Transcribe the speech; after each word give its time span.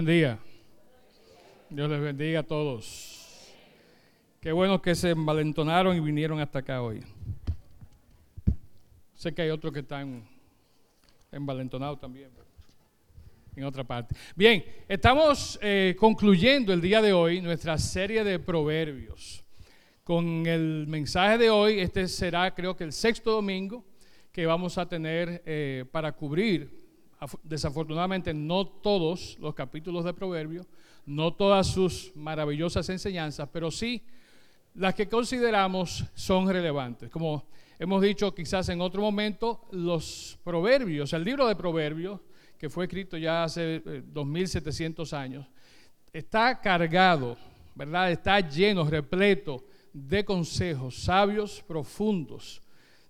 Buen 0.00 0.16
día. 0.16 0.38
Dios 1.68 1.90
les 1.90 2.00
bendiga 2.00 2.40
a 2.40 2.42
todos. 2.42 3.52
Qué 4.40 4.50
bueno 4.50 4.80
que 4.80 4.94
se 4.94 5.10
envalentonaron 5.10 5.94
y 5.94 6.00
vinieron 6.00 6.40
hasta 6.40 6.60
acá 6.60 6.80
hoy. 6.80 7.00
Sé 9.12 9.34
que 9.34 9.42
hay 9.42 9.50
otros 9.50 9.74
que 9.74 9.80
están 9.80 10.26
envalentonados 11.30 12.00
también, 12.00 12.30
en 13.54 13.64
otra 13.64 13.84
parte. 13.84 14.16
Bien, 14.34 14.64
estamos 14.88 15.58
eh, 15.60 15.94
concluyendo 15.98 16.72
el 16.72 16.80
día 16.80 17.02
de 17.02 17.12
hoy 17.12 17.42
nuestra 17.42 17.76
serie 17.76 18.24
de 18.24 18.38
proverbios. 18.38 19.44
Con 20.02 20.46
el 20.46 20.86
mensaje 20.88 21.36
de 21.36 21.50
hoy, 21.50 21.78
este 21.78 22.08
será 22.08 22.54
creo 22.54 22.74
que 22.74 22.84
el 22.84 22.94
sexto 22.94 23.32
domingo 23.32 23.84
que 24.32 24.46
vamos 24.46 24.78
a 24.78 24.88
tener 24.88 25.42
eh, 25.44 25.84
para 25.92 26.12
cubrir 26.12 26.79
desafortunadamente 27.42 28.32
no 28.32 28.66
todos 28.66 29.36
los 29.40 29.54
capítulos 29.54 30.04
de 30.04 30.14
Proverbios, 30.14 30.66
no 31.06 31.32
todas 31.34 31.66
sus 31.66 32.14
maravillosas 32.16 32.88
enseñanzas, 32.88 33.48
pero 33.52 33.70
sí 33.70 34.02
las 34.74 34.94
que 34.94 35.08
consideramos 35.08 36.04
son 36.14 36.48
relevantes. 36.48 37.10
Como 37.10 37.44
hemos 37.78 38.02
dicho 38.02 38.34
quizás 38.34 38.68
en 38.68 38.80
otro 38.80 39.02
momento, 39.02 39.66
los 39.72 40.38
proverbios, 40.44 41.12
el 41.12 41.24
libro 41.24 41.46
de 41.46 41.56
proverbios, 41.56 42.20
que 42.58 42.70
fue 42.70 42.84
escrito 42.84 43.16
ya 43.16 43.44
hace 43.44 43.80
2700 44.06 45.12
eh, 45.12 45.16
años, 45.16 45.46
está 46.12 46.60
cargado, 46.60 47.36
¿verdad? 47.74 48.10
Está 48.10 48.40
lleno, 48.40 48.84
repleto 48.84 49.64
de 49.92 50.24
consejos 50.24 51.02
sabios, 51.02 51.64
profundos, 51.66 52.62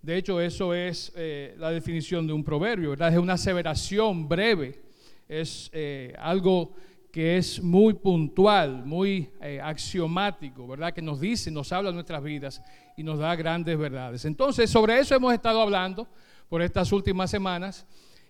de 0.02 0.16
hecho, 0.16 0.40
eso 0.40 0.72
es 0.72 1.12
eh, 1.14 1.54
la 1.58 1.70
definición 1.70 2.26
de 2.26 2.32
un 2.32 2.42
proverbio, 2.42 2.90
¿verdad? 2.90 3.12
Es 3.12 3.18
una 3.18 3.34
aseveración 3.34 4.26
breve, 4.26 4.80
es 5.28 5.70
eh, 5.74 6.14
algo 6.18 6.74
que 7.12 7.36
es 7.36 7.62
muy 7.62 7.92
puntual, 7.92 8.86
muy 8.86 9.28
eh, 9.42 9.60
axiomático, 9.62 10.66
¿verdad? 10.66 10.94
Que 10.94 11.02
nos 11.02 11.20
dice, 11.20 11.50
nos 11.50 11.70
habla 11.70 11.90
de 11.90 11.94
nuestras 11.96 12.22
vidas 12.22 12.62
y 12.96 13.02
nos 13.02 13.18
da 13.18 13.34
grandes 13.36 13.76
verdades. 13.76 14.24
Entonces, 14.24 14.70
sobre 14.70 14.98
eso 14.98 15.14
hemos 15.14 15.34
estado 15.34 15.60
hablando 15.60 16.08
por 16.48 16.62
estas 16.62 16.92
últimas 16.92 17.30
semanas 17.30 17.84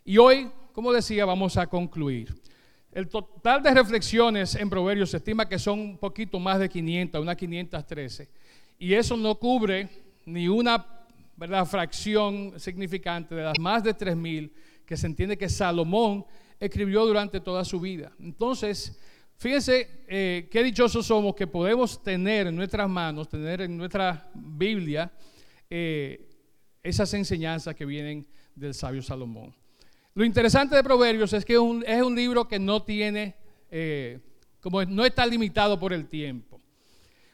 y 0.05 0.19
hoy, 0.19 0.51
como 0.73 0.93
decía, 0.93 1.25
vamos 1.25 1.57
a 1.57 1.69
concluir. 1.69 2.35
El 2.91 3.09
total 3.09 3.63
de 3.63 3.73
reflexiones 3.73 4.57
en 4.57 4.69
Proverbios 4.69 5.11
se 5.11 5.19
estima 5.19 5.49
que 5.49 5.59
son 5.59 5.79
un 5.79 5.99
poquito 5.99 6.41
más 6.41 6.59
de 6.59 6.69
500, 6.69 7.23
unas 7.23 7.37
513. 7.37 8.29
Y 8.77 8.95
eso 8.95 9.17
no 9.17 9.37
cubre 9.37 9.89
ni 10.27 10.49
una 10.49 11.00
¿verdad? 11.41 11.65
fracción 11.65 12.53
significante 12.61 13.35
de 13.35 13.43
las 13.43 13.59
más 13.59 13.83
de 13.83 13.97
3.000 13.97 14.53
que 14.85 14.95
se 14.95 15.07
entiende 15.07 15.39
que 15.39 15.49
Salomón 15.49 16.27
escribió 16.59 17.07
durante 17.07 17.41
toda 17.41 17.65
su 17.65 17.81
vida. 17.81 18.13
Entonces, 18.21 19.01
fíjense 19.37 20.05
eh, 20.07 20.49
qué 20.51 20.63
dichosos 20.63 21.07
somos 21.07 21.35
que 21.35 21.47
podemos 21.47 22.03
tener 22.03 22.49
en 22.49 22.57
nuestras 22.57 22.91
manos, 22.91 23.27
tener 23.27 23.63
en 23.63 23.75
nuestra 23.75 24.31
Biblia 24.35 25.11
eh, 25.71 26.29
esas 26.83 27.15
enseñanzas 27.15 27.75
que 27.75 27.87
vienen 27.87 28.27
del 28.55 28.75
sabio 28.75 29.01
Salomón. 29.01 29.55
Lo 30.13 30.27
interesante 30.27 30.77
de 30.77 30.85
Proverbios 30.85 31.33
es 31.33 31.43
que 31.47 31.55
es 31.55 32.03
un 32.03 32.15
libro 32.15 32.47
que 32.47 32.59
no 32.59 32.83
tiene, 32.83 33.35
eh, 33.71 34.21
como 34.61 34.85
no 34.85 35.07
está 35.07 35.25
limitado 35.25 35.79
por 35.79 35.95
el 35.95 36.07
tiempo. 36.07 36.50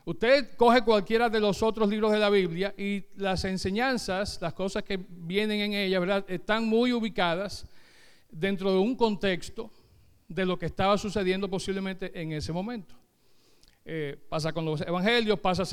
Usted 0.09 0.55
coge 0.57 0.83
cualquiera 0.83 1.29
de 1.29 1.41
los 1.41 1.65
otros 1.65 1.89
libros 1.89 2.13
de 2.13 2.21
la 2.21 2.31
Biblia 2.31 2.73
y 2.79 3.03
las 3.17 3.45
enseñanzas, 3.45 4.39
las 4.41 4.53
cosas 4.55 4.85
que 4.85 5.05
vienen 5.11 5.61
en 5.61 5.73
ella, 5.75 5.99
¿verdad? 5.99 6.25
están 6.29 6.65
muy 6.65 6.93
ubicadas 6.93 7.67
dentro 8.31 8.71
de 8.71 8.79
un 8.79 8.95
contexto 8.95 9.69
de 10.29 10.47
lo 10.47 10.57
que 10.61 10.67
estaba 10.67 10.97
sucediendo 10.97 11.51
posiblemente 11.51 12.13
en 12.15 12.31
ese 12.31 12.53
momento. 12.53 12.95
Eh, 13.85 14.17
pasa 14.29 14.53
con 14.53 14.65
los 14.65 14.81
evangelios, 14.81 15.41
pasa 15.41 15.65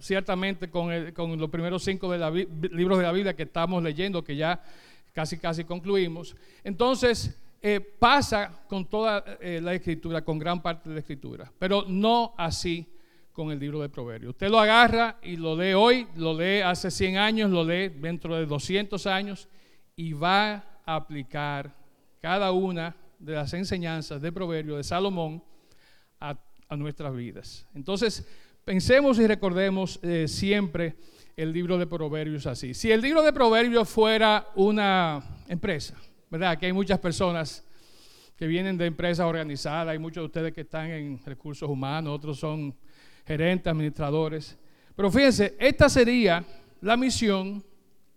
ciertamente 0.00 0.68
con, 0.68 1.38
los 1.38 1.48
primeros 1.48 1.84
cinco 1.84 2.10
de 2.10 2.48
libros 2.72 2.98
de 2.98 3.04
la 3.04 3.12
Biblia 3.12 3.36
que 3.36 3.44
estamos 3.44 3.80
leyendo, 3.80 4.24
que 4.24 4.34
ya 4.34 4.60
casi 5.12 5.38
casi 5.38 5.62
concluimos. 5.62 6.34
Entonces, 6.64 7.40
eh, 7.62 7.78
pasa 7.78 8.60
con 8.68 8.86
toda 8.86 9.24
eh, 9.40 9.60
la 9.62 9.72
escritura, 9.72 10.24
con 10.24 10.36
gran 10.36 10.60
parte 10.60 10.88
de 10.88 10.96
la 10.96 11.00
escritura, 11.00 11.52
pero 11.60 11.84
no 11.86 12.34
así 12.36 12.84
con 13.38 13.52
el 13.52 13.60
libro 13.60 13.80
de 13.80 13.88
Proverbios. 13.88 14.30
Usted 14.30 14.48
lo 14.48 14.58
agarra 14.58 15.16
y 15.22 15.36
lo 15.36 15.54
lee 15.54 15.72
hoy, 15.72 16.08
lo 16.16 16.36
lee 16.36 16.60
hace 16.60 16.90
100 16.90 17.18
años, 17.18 17.50
lo 17.52 17.62
lee 17.62 17.88
dentro 17.88 18.34
de 18.34 18.44
200 18.46 19.06
años 19.06 19.48
y 19.94 20.12
va 20.12 20.80
a 20.84 20.96
aplicar 20.96 21.72
cada 22.20 22.50
una 22.50 22.96
de 23.16 23.34
las 23.34 23.52
enseñanzas 23.54 24.20
de 24.20 24.32
Proverbios 24.32 24.78
de 24.78 24.82
Salomón 24.82 25.40
a, 26.18 26.36
nuestras 26.76 27.14
vidas. 27.14 27.64
Entonces, 27.76 28.26
pensemos 28.64 29.20
y 29.20 29.26
recordemos 29.28 30.00
eh, 30.02 30.26
siempre 30.26 30.96
el 31.36 31.52
libro 31.52 31.78
de 31.78 31.86
Proverbios 31.86 32.44
así. 32.44 32.74
Si 32.74 32.90
el 32.90 33.00
libro 33.00 33.22
de 33.22 33.32
Proverbios 33.32 33.88
fuera 33.88 34.48
una 34.56 35.44
empresa, 35.46 35.94
¿verdad? 36.28 36.58
Que 36.58 36.66
hay 36.66 36.72
muchas 36.72 36.98
personas 36.98 37.64
que 38.36 38.48
vienen 38.48 38.76
de 38.76 38.86
empresas 38.86 39.24
organizadas, 39.24 39.92
hay 39.92 39.98
muchos 40.00 40.22
de 40.22 40.26
ustedes 40.26 40.52
que 40.52 40.62
están 40.62 40.90
en 40.90 41.20
recursos 41.24 41.70
humanos, 41.70 42.12
otros 42.12 42.36
son 42.36 42.74
gerentes, 43.28 43.70
administradores. 43.70 44.58
Pero 44.96 45.10
fíjense, 45.10 45.54
esta 45.60 45.88
sería 45.90 46.44
la 46.80 46.96
misión 46.96 47.62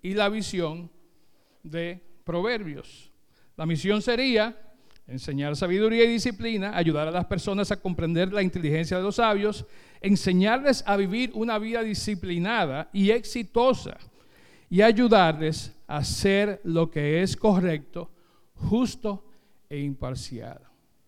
y 0.02 0.14
la 0.14 0.30
visión 0.30 0.90
de 1.62 2.02
Proverbios. 2.24 3.12
La 3.58 3.66
misión 3.66 4.02
sería 4.02 4.58
enseñar 5.06 5.58
sabiduría 5.58 6.06
y 6.06 6.14
disciplina, 6.14 6.78
ayudar 6.78 7.10
a 7.10 7.12
las 7.12 7.26
personas 7.26 7.72
a 7.72 7.82
comprender 7.82 8.32
la 8.32 8.42
inteligencia 8.42 8.98
de 8.98 9.04
los 9.04 9.16
sabios, 9.16 9.66
enseñarles 10.00 10.82
a 10.88 10.96
vivir 10.96 11.32
una 11.34 11.60
vida 11.60 11.84
disciplinada 11.84 12.90
y 12.94 13.12
exitosa 13.12 13.98
y 14.70 14.82
ayudarles 14.82 15.76
a 15.88 15.98
hacer 15.98 16.62
lo 16.64 16.90
que 16.90 17.22
es 17.22 17.36
correcto, 17.36 18.10
justo 18.56 19.26
e 19.70 19.80
imparcial. 19.80 20.62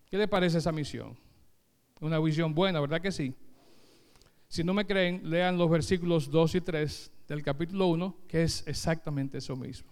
¿Qué 0.10 0.18
le 0.18 0.28
parece 0.28 0.58
esa 0.58 0.74
misión? 0.74 1.18
Una 2.02 2.20
visión 2.20 2.54
buena, 2.54 2.82
¿verdad 2.82 3.00
que 3.00 3.14
sí? 3.14 3.34
Si 4.54 4.64
no 4.64 4.72
me 4.72 4.86
creen, 4.86 5.28
lean 5.32 5.58
los 5.58 5.68
versículos 5.68 6.30
2 6.30 6.54
y 6.54 6.62
3 6.62 7.12
del 7.28 7.42
capítulo 7.42 7.88
1, 7.88 8.18
que 8.28 8.44
es 8.44 8.64
exactamente 8.68 9.40
eso 9.40 9.56
mismo. 9.56 9.90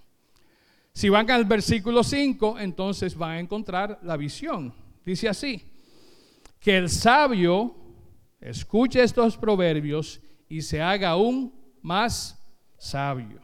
Si 0.93 1.09
van 1.09 1.31
al 1.31 1.45
versículo 1.45 2.03
5, 2.03 2.59
entonces 2.59 3.15
van 3.15 3.31
a 3.31 3.39
encontrar 3.39 3.97
la 4.03 4.15
visión. 4.17 4.71
Dice 5.03 5.27
así, 5.27 5.63
que 6.59 6.77
el 6.77 6.91
sabio 6.91 7.75
escuche 8.39 9.01
estos 9.01 9.35
proverbios 9.35 10.21
y 10.47 10.61
se 10.61 10.79
haga 10.79 11.09
aún 11.09 11.51
más 11.81 12.39
sabio. 12.77 13.41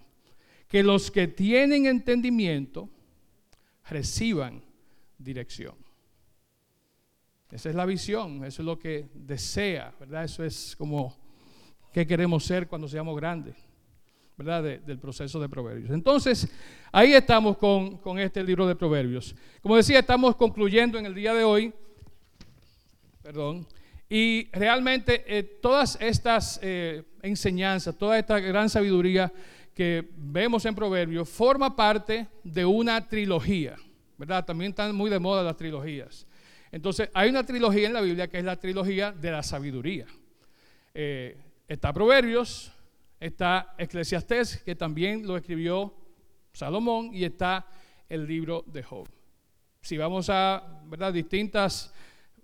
Que 0.68 0.84
los 0.84 1.10
que 1.10 1.28
tienen 1.28 1.88
entendimiento 1.88 2.92
reciban 3.90 4.62
dirección. 5.18 5.87
Esa 7.52 7.70
es 7.70 7.76
la 7.76 7.86
visión, 7.86 8.44
eso 8.44 8.62
es 8.62 8.66
lo 8.66 8.78
que 8.78 9.08
desea, 9.14 9.94
¿verdad? 10.00 10.26
Eso 10.26 10.44
es 10.44 10.76
como 10.76 11.16
qué 11.94 12.06
queremos 12.06 12.44
ser 12.44 12.68
cuando 12.68 12.90
seamos 12.90 13.16
grandes, 13.16 13.56
¿verdad? 14.36 14.64
del 14.64 15.00
proceso 15.00 15.40
de 15.40 15.48
Proverbios. 15.48 15.90
Entonces, 15.92 16.50
ahí 16.92 17.14
estamos 17.14 17.58
con, 17.58 18.20
este 18.20 18.44
libro 18.44 18.68
de 18.68 18.76
Proverbios. 18.76 19.34
Como 19.62 19.78
decía, 19.78 20.00
estamos 20.00 20.36
concluyendo 20.36 21.00
en 21.00 21.06
el 21.06 21.16
día 21.16 21.34
de 21.34 21.46
hoy, 21.46 21.74
perdón, 23.24 23.66
y 24.10 24.50
realmente 24.52 25.24
eh, 25.26 25.44
todas 25.44 25.98
estas 26.02 26.60
eh, 26.62 27.04
enseñanzas, 27.22 27.98
toda 27.98 28.20
esta 28.20 28.40
gran 28.40 28.70
sabiduría 28.70 29.32
que 29.74 30.10
vemos 30.18 30.66
en 30.66 30.76
Proverbios, 30.76 31.30
forma 31.30 31.74
parte 31.76 32.28
de 32.44 32.66
una 32.66 33.08
trilogía, 33.08 33.78
¿verdad? 34.18 34.44
También 34.44 34.72
están 34.72 34.94
muy 34.94 35.10
de 35.10 35.20
moda 35.20 35.44
las 35.44 35.56
trilogías. 35.56 36.28
Entonces, 36.72 37.10
hay 37.14 37.30
una 37.30 37.46
trilogía 37.46 37.88
en 37.88 37.94
la 37.94 38.02
Biblia 38.02 38.28
que 38.28 38.40
es 38.40 38.44
la 38.46 38.60
trilogía 38.60 39.12
de 39.12 39.32
la 39.32 39.44
sabiduría. 39.44 40.06
Eh, 40.94 41.38
está 41.68 41.94
Proverbios, 41.94 42.72
está 43.20 43.76
Eclesiastés, 43.78 44.64
que 44.64 44.76
también 44.76 45.26
lo 45.26 45.38
escribió 45.38 45.94
Salomón, 46.54 47.12
y 47.14 47.24
está 47.24 47.68
el 48.10 48.26
libro 48.26 48.64
de 48.68 48.84
Job. 48.84 49.08
Si 49.82 49.98
vamos 49.98 50.30
a 50.30 50.82
distintas 51.14 51.94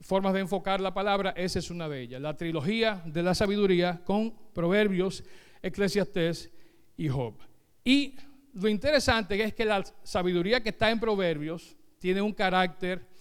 formas 0.01 0.33
de 0.33 0.41
enfocar 0.41 0.81
la 0.81 0.93
palabra, 0.93 1.33
esa 1.35 1.59
es 1.59 1.69
una 1.69 1.89
de 1.89 2.01
ellas. 2.01 2.21
La 2.21 2.35
trilogía 2.35 3.01
de 3.05 3.23
la 3.23 3.33
sabiduría 3.33 4.01
con 4.03 4.33
Proverbios, 4.53 5.23
Eclesiastés 5.61 6.51
y 6.97 7.07
Job. 7.07 7.35
Y 7.83 8.15
lo 8.53 8.67
interesante 8.67 9.41
es 9.41 9.53
que 9.53 9.65
la 9.65 9.83
sabiduría 10.03 10.61
que 10.61 10.69
está 10.69 10.91
en 10.91 10.99
Proverbios 10.99 11.75
tiene 11.99 12.21
un 12.21 12.33
carácter 12.33 13.12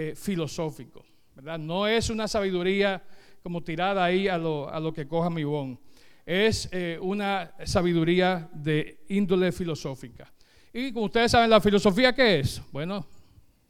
eh, 0.00 0.14
filosófico, 0.14 1.04
¿verdad? 1.34 1.58
No 1.58 1.84
es 1.84 2.08
una 2.08 2.28
sabiduría 2.28 3.02
como 3.42 3.64
tirada 3.64 4.04
ahí 4.04 4.28
a 4.28 4.38
lo, 4.38 4.72
a 4.72 4.78
lo 4.78 4.92
que 4.92 5.08
coja 5.08 5.28
mi 5.28 5.42
bon. 5.42 5.76
Es 6.24 6.68
eh, 6.70 7.00
una 7.02 7.52
sabiduría 7.64 8.48
de 8.52 9.00
índole 9.08 9.50
filosófica. 9.50 10.32
Y 10.72 10.92
como 10.92 11.06
ustedes 11.06 11.32
saben, 11.32 11.50
la 11.50 11.60
filosofía, 11.60 12.14
¿qué 12.14 12.38
es? 12.38 12.62
Bueno, 12.70 13.04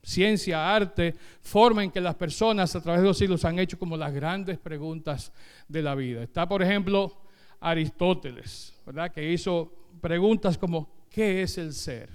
ciencia, 0.02 0.74
arte, 0.74 1.14
forma 1.40 1.82
en 1.82 1.90
que 1.90 2.02
las 2.02 2.16
personas 2.16 2.76
a 2.76 2.82
través 2.82 3.00
de 3.00 3.06
los 3.06 3.16
siglos 3.16 3.46
han 3.46 3.58
hecho 3.58 3.78
como 3.78 3.96
las 3.96 4.12
grandes 4.12 4.58
preguntas 4.58 5.32
de 5.66 5.80
la 5.80 5.94
vida. 5.94 6.22
Está, 6.22 6.46
por 6.46 6.62
ejemplo, 6.62 7.22
Aristóteles, 7.58 8.74
¿verdad? 8.84 9.10
Que 9.10 9.32
hizo 9.32 9.72
preguntas 10.02 10.58
como, 10.58 11.06
¿qué 11.08 11.40
es 11.40 11.56
el 11.56 11.72
ser? 11.72 12.10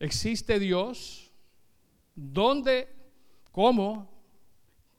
¿Existe 0.00 0.58
Dios? 0.58 1.25
¿Dónde, 2.16 2.88
cómo 3.52 4.10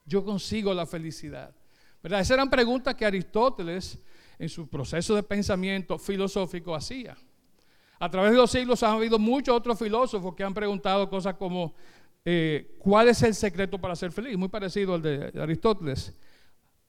yo 0.06 0.24
consigo 0.24 0.74
la 0.74 0.86
felicidad? 0.86 1.54
¿Verdad? 2.02 2.22
Esas 2.22 2.36
eran 2.36 2.50
preguntas 2.50 2.96
que 2.96 3.06
Aristóteles 3.06 4.00
en 4.40 4.48
su 4.48 4.70
proceso 4.70 5.16
de 5.16 5.24
pensamiento 5.24 5.98
filosófico 5.98 6.74
hacía. 6.76 7.18
A 8.00 8.10
través 8.10 8.32
de 8.32 8.38
los 8.38 8.52
siglos 8.52 8.84
han 8.84 8.96
habido 8.96 9.18
muchos 9.18 9.56
otros 9.56 9.80
filósofos 9.80 10.36
que 10.36 10.44
han 10.44 10.54
preguntado 10.54 11.10
cosas 11.10 11.34
como 11.34 11.74
eh, 12.30 12.76
¿cuál 12.78 13.08
es 13.08 13.24
el 13.24 13.34
secreto 13.34 13.80
para 13.80 13.96
ser 13.96 14.12
feliz? 14.12 14.38
Muy 14.38 14.50
parecido 14.50 14.96
al 14.96 15.02
de 15.02 15.32
Aristóteles. 15.42 16.14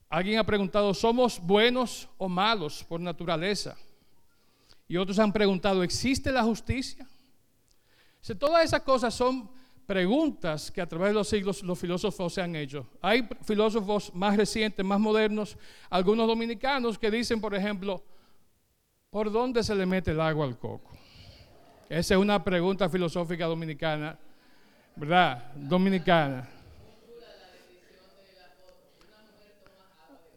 Alguien 0.08 0.40
ha 0.40 0.44
preguntado, 0.44 0.92
¿somos 0.92 1.40
buenos 1.40 2.08
o 2.18 2.28
malos 2.28 2.82
por 2.82 3.00
naturaleza? 3.00 3.76
Y 4.88 4.96
otros 4.96 5.18
han 5.18 5.32
preguntado, 5.32 5.82
¿existe 5.82 6.32
la 6.32 6.42
justicia? 6.42 7.06
todas 8.38 8.64
esas 8.64 8.82
cosas 8.82 9.14
son 9.14 9.48
preguntas 9.88 10.70
que 10.70 10.82
a 10.82 10.86
través 10.86 11.08
de 11.08 11.14
los 11.14 11.26
siglos 11.26 11.62
los 11.62 11.78
filósofos 11.78 12.34
se 12.34 12.42
han 12.42 12.54
hecho. 12.54 12.86
Hay 13.00 13.26
filósofos 13.42 14.14
más 14.14 14.36
recientes, 14.36 14.84
más 14.84 15.00
modernos, 15.00 15.56
algunos 15.88 16.26
dominicanos 16.26 16.98
que 16.98 17.10
dicen, 17.10 17.40
por 17.40 17.54
ejemplo, 17.54 18.04
¿por 19.08 19.32
dónde 19.32 19.62
se 19.62 19.74
le 19.74 19.86
mete 19.86 20.10
el 20.10 20.20
agua 20.20 20.44
al 20.44 20.58
coco? 20.58 20.90
Esa 21.88 22.14
es 22.14 22.20
una 22.20 22.44
pregunta 22.44 22.86
filosófica 22.90 23.46
dominicana, 23.46 24.18
¿verdad? 24.94 25.54
Dominicana. 25.54 26.46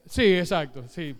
Sí, 0.05 0.33
exacto, 0.33 0.87
sí. 0.87 1.13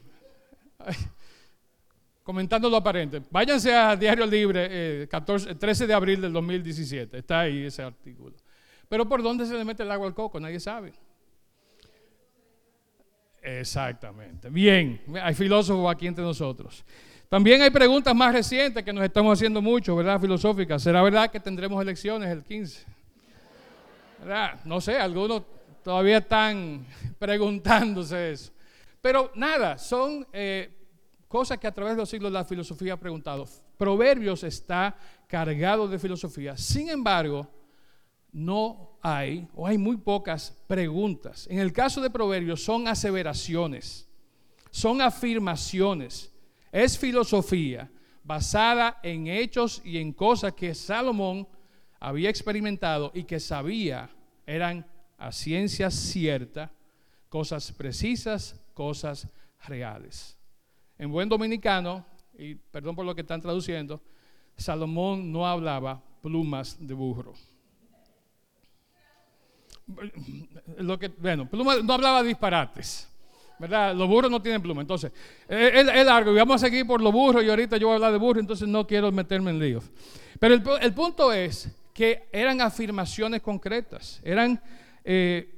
Comentando 2.24 2.70
lo 2.70 2.78
aparente. 2.78 3.22
Váyanse 3.32 3.74
a 3.74 3.96
Diario 3.96 4.26
Libre, 4.26 5.08
14, 5.08 5.52
eh, 5.52 5.56
13 5.56 5.88
de 5.88 5.94
abril 5.94 6.22
del 6.22 6.32
2017. 6.32 7.18
Está 7.18 7.42
ahí 7.42 7.64
ese 7.64 7.82
artículo. 7.82 8.36
Pero 8.88 9.08
¿por 9.08 9.24
dónde 9.24 9.46
se 9.46 9.54
le 9.54 9.66
mete 9.66 9.84
el 9.84 9.92
agua 9.92 10.08
al 10.08 10.14
coco? 10.14 10.40
Nadie 10.40 10.60
sabe. 10.60 10.94
Exactamente. 13.42 14.50
Bien, 14.50 15.02
hay 15.22 15.34
filósofos 15.34 15.92
aquí 15.92 16.06
entre 16.06 16.24
nosotros. 16.24 16.86
También 17.28 17.62
hay 17.62 17.70
preguntas 17.70 18.14
más 18.14 18.34
recientes 18.34 18.84
que 18.84 18.94
nos 18.94 19.04
estamos 19.04 19.38
haciendo 19.38 19.62
mucho, 19.62 19.96
¿verdad? 19.96 20.20
Filosóficas. 20.20 20.84
¿Será 20.84 21.02
verdad 21.02 21.32
que 21.32 21.40
tendremos 21.40 21.82
elecciones 21.82 22.30
el 22.30 22.44
15? 22.44 22.86
¿Verdad? 24.20 24.60
No 24.66 24.80
sé, 24.80 25.00
algunos 25.00 25.44
todavía 25.84 26.20
están 26.20 26.86
preguntándose 27.20 28.34
eso. 28.34 28.52
Pero 29.02 29.32
nada, 29.34 29.78
son 29.78 30.28
eh, 30.32 30.81
cosas 31.32 31.58
que 31.58 31.68
a 31.68 31.74
través 31.74 31.96
de 31.96 32.02
los 32.02 32.10
siglos 32.10 32.32
la 32.32 32.46
filosofía 32.46 32.94
ha 32.94 33.00
preguntado. 33.00 33.48
Proverbios 33.78 34.44
está 34.44 34.96
cargado 35.28 35.88
de 35.88 35.98
filosofía. 35.98 36.58
Sin 36.58 36.90
embargo, 36.90 37.48
no 38.32 39.00
hay, 39.02 39.48
o 39.56 39.66
hay 39.66 39.78
muy 39.78 39.98
pocas 39.98 40.56
preguntas. 40.68 41.48
En 41.50 41.60
el 41.60 41.72
caso 41.72 42.02
de 42.02 42.10
Proverbios 42.10 42.64
son 42.64 42.88
aseveraciones, 42.88 44.08
son 44.70 45.02
afirmaciones 45.02 46.32
es 46.72 46.98
filosofía 46.98 47.92
basada 48.24 49.00
en 49.04 49.28
hechos 49.28 49.82
y 49.84 49.98
en 49.98 50.14
cosas 50.14 50.54
que 50.54 50.74
Salomón 50.74 51.48
había 52.00 52.30
experimentado 52.30 53.12
y 53.14 53.24
que 53.24 53.40
sabía 53.40 54.10
eran 54.46 54.86
a 55.18 55.32
ciencia 55.32 55.92
cierta, 55.92 56.72
cosas 57.30 57.72
precisas, 57.72 58.60
cosas 58.74 59.28
reales. 59.68 60.38
En 61.02 61.12
buen 61.12 61.28
dominicano, 61.28 62.06
y 62.38 62.54
perdón 62.54 62.96
por 62.96 63.04
lo 63.04 63.16
que 63.16 63.22
están 63.22 63.42
traduciendo, 63.42 64.00
Salomón 64.56 65.32
no 65.32 65.48
hablaba 65.48 66.00
plumas 66.22 66.78
de 66.80 66.94
burro. 66.94 67.34
Lo 70.78 71.00
que, 71.00 71.08
bueno, 71.08 71.50
no 71.52 71.94
hablaba 71.94 72.22
disparates. 72.22 73.10
¿verdad? 73.58 73.96
Los 73.96 74.08
burros 74.08 74.30
no 74.30 74.40
tienen 74.44 74.62
pluma. 74.62 74.82
Entonces, 74.82 75.12
es, 75.50 76.06
largo 76.06 76.34
y 76.34 76.36
vamos 76.36 76.62
a 76.62 76.68
seguir 76.68 76.86
por 76.86 77.02
los 77.02 77.12
burros 77.12 77.44
y 77.44 77.50
ahorita 77.50 77.78
yo 77.78 77.88
voy 77.88 77.94
a 77.94 77.96
hablar 77.96 78.12
de 78.12 78.20
burros, 78.20 78.42
entonces 78.42 78.68
no 78.68 78.86
quiero 78.86 79.12
meterme 79.12 79.50
en 79.50 79.58
líos. 79.58 79.84
Pero 80.40 80.54
el, 80.54 80.94
punto 80.94 81.34
es 81.34 81.68
que 81.96 82.28
eran 82.32 82.62
afirmaciones 82.62 83.42
concretas, 83.42 84.22
eran 84.24 84.62
eh, 85.04 85.52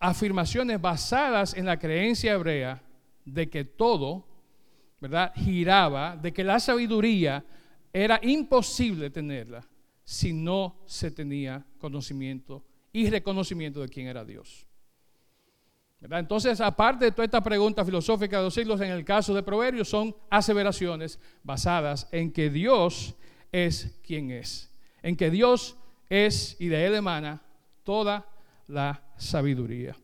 afirmaciones 0.00 0.80
basadas 0.80 1.54
en 1.54 1.66
la 1.66 1.78
creencia 1.78 2.32
hebrea 2.32 2.82
de 3.24 3.48
que 3.48 3.64
todo, 3.64 4.26
¿verdad? 5.00 5.32
Giraba, 5.34 6.16
de 6.16 6.32
que 6.32 6.44
la 6.44 6.60
sabiduría 6.60 7.44
era 7.92 8.20
imposible 8.22 9.10
tenerla 9.10 9.66
si 10.04 10.32
no 10.32 10.82
se 10.86 11.10
tenía 11.10 11.64
conocimiento 11.78 12.64
y 12.92 13.08
reconocimiento 13.08 13.80
de 13.80 13.88
quién 13.88 14.06
era 14.08 14.24
Dios. 14.24 14.66
Entonces, 16.02 16.60
aparte 16.60 17.06
de 17.06 17.12
toda 17.12 17.26
esta 17.26 17.42
pregunta 17.42 17.84
filosófica 17.84 18.38
de 18.38 18.44
los 18.44 18.54
siglos, 18.54 18.80
en 18.80 18.90
el 18.90 19.04
caso 19.04 19.34
de 19.34 19.42
Proverbios 19.42 19.88
son 19.88 20.16
aseveraciones 20.30 21.18
basadas 21.42 22.08
en 22.10 22.32
que 22.32 22.48
Dios 22.48 23.14
es 23.52 23.98
quien 24.02 24.30
es, 24.30 24.70
en 25.02 25.16
que 25.16 25.30
Dios 25.30 25.76
es 26.08 26.56
y 26.58 26.68
de 26.68 26.86
Él 26.86 26.94
emana 26.94 27.42
toda 27.84 28.26
la 28.66 29.02
sabiduría. 29.16 29.94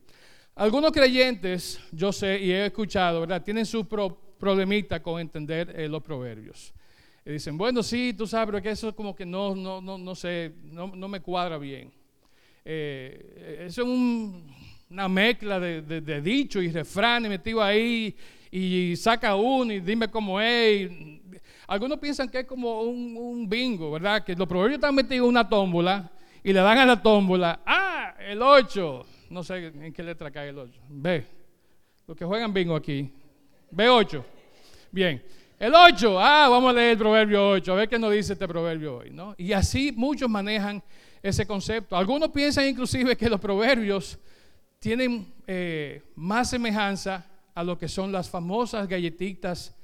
Algunos 0.55 0.91
creyentes, 0.91 1.79
yo 1.91 2.11
sé 2.11 2.39
y 2.39 2.51
he 2.51 2.67
escuchado, 2.67 3.21
¿verdad? 3.21 3.43
Tienen 3.43 3.65
su 3.65 3.87
problemita 4.37 5.01
con 5.01 5.19
entender 5.19 5.73
eh, 5.75 5.87
los 5.87 6.03
proverbios. 6.03 6.73
Y 7.25 7.31
dicen, 7.31 7.57
bueno, 7.57 7.83
sí, 7.83 8.13
tú 8.17 8.25
sabes, 8.25 8.47
pero 8.47 8.61
que 8.61 8.69
eso 8.69 8.95
como 8.95 9.15
que 9.15 9.25
no, 9.25 9.53
no, 9.53 9.81
no, 9.81 9.97
no 9.97 10.15
sé, 10.15 10.53
no, 10.63 10.87
no 10.95 11.07
me 11.07 11.19
cuadra 11.19 11.57
bien. 11.57 11.91
Eh, 12.63 13.65
eso 13.67 13.81
es 13.81 13.87
un, 13.87 14.45
una 14.89 15.07
mezcla 15.07 15.59
de, 15.59 15.81
de, 15.81 16.21
dichos 16.21 16.63
y 16.63 16.69
refranes 16.69 17.29
metido 17.29 17.61
ahí 17.61 18.15
y 18.51 18.95
saca 18.95 19.35
uno 19.35 19.73
y 19.73 19.79
dime 19.79 20.09
cómo 20.09 20.39
es. 20.39 20.89
Algunos 21.67 21.99
piensan 21.99 22.29
que 22.29 22.39
es 22.39 22.45
como 22.45 22.81
un, 22.81 23.47
bingo, 23.49 23.91
¿verdad? 23.91 24.23
Que 24.23 24.35
los 24.35 24.47
proverbios 24.47 24.77
están 24.77 24.95
metidos 24.95 25.25
en 25.25 25.29
una 25.29 25.47
tómbola 25.47 26.09
y 26.43 26.53
le 26.53 26.59
dan 26.61 26.77
a 26.77 26.85
la 26.85 27.01
tómbola, 27.01 27.61
ah, 27.65 28.15
el 28.19 28.41
8. 28.41 29.05
No 29.29 29.43
sé 29.43 29.67
en 29.67 29.91
qué 29.91 30.03
letra 30.03 30.31
cae 30.31 30.49
el 30.49 30.57
8. 30.57 30.81
B. 30.89 31.25
Los 32.07 32.15
que 32.15 32.23
juegan 32.23 32.53
bingo 32.53 32.75
aquí. 32.75 33.11
B8. 33.71 34.23
Bien. 34.91 35.21
El 35.59 35.73
8, 35.73 36.19
ah, 36.19 36.47
vamos 36.49 36.69
a 36.69 36.73
leer 36.73 36.91
el 36.91 36.97
proverbio 36.99 37.49
8, 37.49 37.73
a 37.73 37.75
ver 37.75 37.89
qué 37.89 37.97
nos 37.97 38.11
dice 38.11 38.33
este 38.33 38.47
proverbio 38.47 38.97
hoy, 38.97 39.09
¿no? 39.09 39.33
Y 39.39 39.53
así 39.53 39.91
muchos 39.91 40.29
manejan 40.29 40.83
ese 41.23 41.47
concepto. 41.47 41.97
Algunos 41.97 42.29
piensan 42.29 42.67
inclusive 42.67 43.15
que 43.17 43.27
los 43.27 43.39
proverbios 43.39 44.19
tienen 44.79 45.33
eh, 45.47 46.03
más 46.15 46.51
semejanza 46.51 47.25
a 47.55 47.63
lo 47.63 47.75
que 47.75 47.87
son 47.87 48.11
las 48.11 48.29
famosas 48.29 48.87
galletitas 48.87 49.75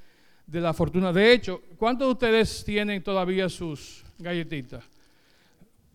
de 0.45 0.61
la 0.61 0.73
fortuna. 0.73 1.11
De 1.11 1.33
hecho, 1.33 1.63
¿cuántos 1.77 2.07
de 2.07 2.11
ustedes 2.11 2.63
tienen 2.63 3.01
todavía 3.01 3.49
sus 3.49 4.03
galletitas? 4.19 4.83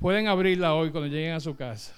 Pueden 0.00 0.26
abrirla 0.26 0.74
hoy 0.74 0.90
cuando 0.90 1.08
lleguen 1.08 1.34
a 1.34 1.40
su 1.40 1.54
casa. 1.54 1.94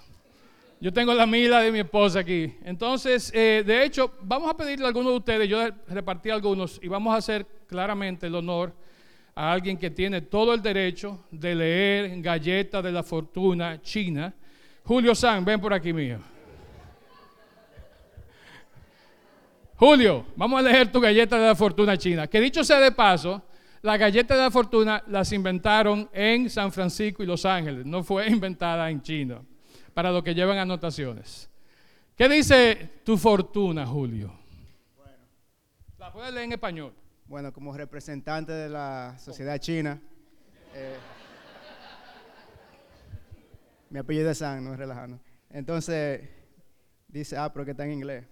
Yo 0.80 0.92
tengo 0.92 1.12
la 1.12 1.26
mila 1.26 1.60
de 1.60 1.70
mi 1.70 1.80
esposa 1.80 2.20
aquí. 2.20 2.54
Entonces, 2.64 3.30
eh, 3.34 3.62
de 3.66 3.84
hecho, 3.84 4.14
vamos 4.22 4.50
a 4.50 4.56
pedirle 4.56 4.86
a 4.86 4.88
algunos 4.88 5.12
de 5.12 5.18
ustedes, 5.18 5.48
yo 5.48 5.60
repartí 5.88 6.30
algunos, 6.30 6.80
y 6.82 6.88
vamos 6.88 7.14
a 7.14 7.18
hacer 7.18 7.46
claramente 7.66 8.26
el 8.26 8.34
honor 8.34 8.72
a 9.34 9.52
alguien 9.52 9.76
que 9.76 9.90
tiene 9.90 10.22
todo 10.22 10.54
el 10.54 10.62
derecho 10.62 11.26
de 11.30 11.54
leer 11.54 12.22
Galleta 12.22 12.80
de 12.80 12.92
la 12.92 13.02
Fortuna 13.02 13.80
China. 13.82 14.34
Julio 14.82 15.14
San, 15.14 15.44
ven 15.44 15.60
por 15.60 15.74
aquí 15.74 15.92
mío. 15.92 16.18
Julio, 19.80 20.26
vamos 20.36 20.60
a 20.60 20.62
leer 20.62 20.92
tu 20.92 21.00
galleta 21.00 21.38
de 21.38 21.46
la 21.46 21.54
fortuna 21.54 21.96
china. 21.96 22.26
Que 22.26 22.38
dicho 22.38 22.62
sea 22.62 22.80
de 22.80 22.92
paso, 22.92 23.42
la 23.80 23.96
galleta 23.96 24.34
de 24.34 24.42
la 24.42 24.50
fortuna 24.50 25.02
las 25.06 25.32
inventaron 25.32 26.06
en 26.12 26.50
San 26.50 26.70
Francisco 26.70 27.22
y 27.22 27.26
Los 27.26 27.46
Ángeles, 27.46 27.86
no 27.86 28.04
fue 28.04 28.26
inventada 28.28 28.90
en 28.90 29.00
China, 29.00 29.40
para 29.94 30.10
los 30.10 30.22
que 30.22 30.34
llevan 30.34 30.58
anotaciones. 30.58 31.48
¿Qué 32.16 32.28
dice 32.28 33.00
tu 33.04 33.16
fortuna, 33.16 33.86
Julio? 33.86 34.32
Bueno. 34.96 35.24
La 35.98 36.12
puedes 36.12 36.32
leer 36.32 36.44
en 36.44 36.52
español. 36.52 36.92
Bueno, 37.26 37.52
como 37.52 37.76
representante 37.76 38.52
de 38.52 38.68
la 38.68 39.16
sociedad 39.18 39.58
china, 39.58 40.00
eh, 40.74 40.96
mi 43.88 43.98
apellido 43.98 44.30
es 44.30 44.38
San, 44.38 44.64
no 44.64 44.72
es 44.72 44.78
relajando. 44.78 45.20
Entonces, 45.48 46.28
dice, 47.08 47.36
ah, 47.36 47.52
pero 47.52 47.64
que 47.64 47.70
está 47.72 47.84
en 47.84 47.92
inglés. 47.92 48.26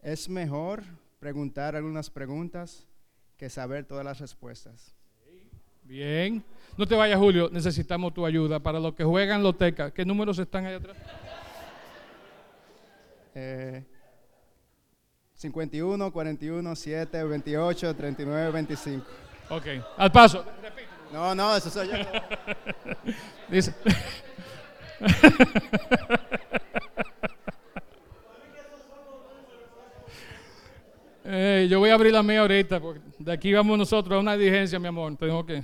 Es 0.00 0.28
mejor 0.28 0.82
preguntar 1.20 1.76
algunas 1.76 2.10
preguntas 2.10 2.88
que 3.36 3.48
saber 3.48 3.84
todas 3.84 4.04
las 4.04 4.18
respuestas. 4.18 4.94
Bien. 5.82 6.42
No 6.76 6.86
te 6.86 6.94
vayas, 6.94 7.18
Julio. 7.18 7.48
Necesitamos 7.52 8.14
tu 8.14 8.24
ayuda. 8.24 8.60
Para 8.60 8.80
los 8.80 8.94
que 8.94 9.04
juegan 9.04 9.42
loteca, 9.42 9.90
¿qué 9.90 10.04
números 10.04 10.38
están 10.38 10.66
ahí 10.66 10.74
atrás? 10.74 10.96
Eh, 13.34 13.84
51, 15.34 16.12
41, 16.12 16.76
7, 16.76 17.24
28, 17.24 17.96
39, 17.96 18.50
25. 18.52 19.06
Ok. 19.50 19.66
Al 19.96 20.12
paso. 20.12 20.44
Repito. 20.62 20.88
No, 21.12 21.34
no, 21.34 21.56
eso 21.56 21.68
soy 21.68 21.88
yo. 21.88 21.94
Dice. 23.50 23.74
Eh, 31.34 31.66
yo 31.70 31.78
voy 31.78 31.88
a 31.88 31.94
abrir 31.94 32.12
la 32.12 32.22
mía 32.22 32.40
ahorita, 32.42 32.78
porque 32.78 33.00
de 33.18 33.32
aquí 33.32 33.54
vamos 33.54 33.78
nosotros 33.78 34.14
a 34.14 34.20
una 34.20 34.36
diligencia, 34.36 34.78
mi 34.78 34.88
amor. 34.88 35.16
Tengo 35.16 35.46
que. 35.46 35.62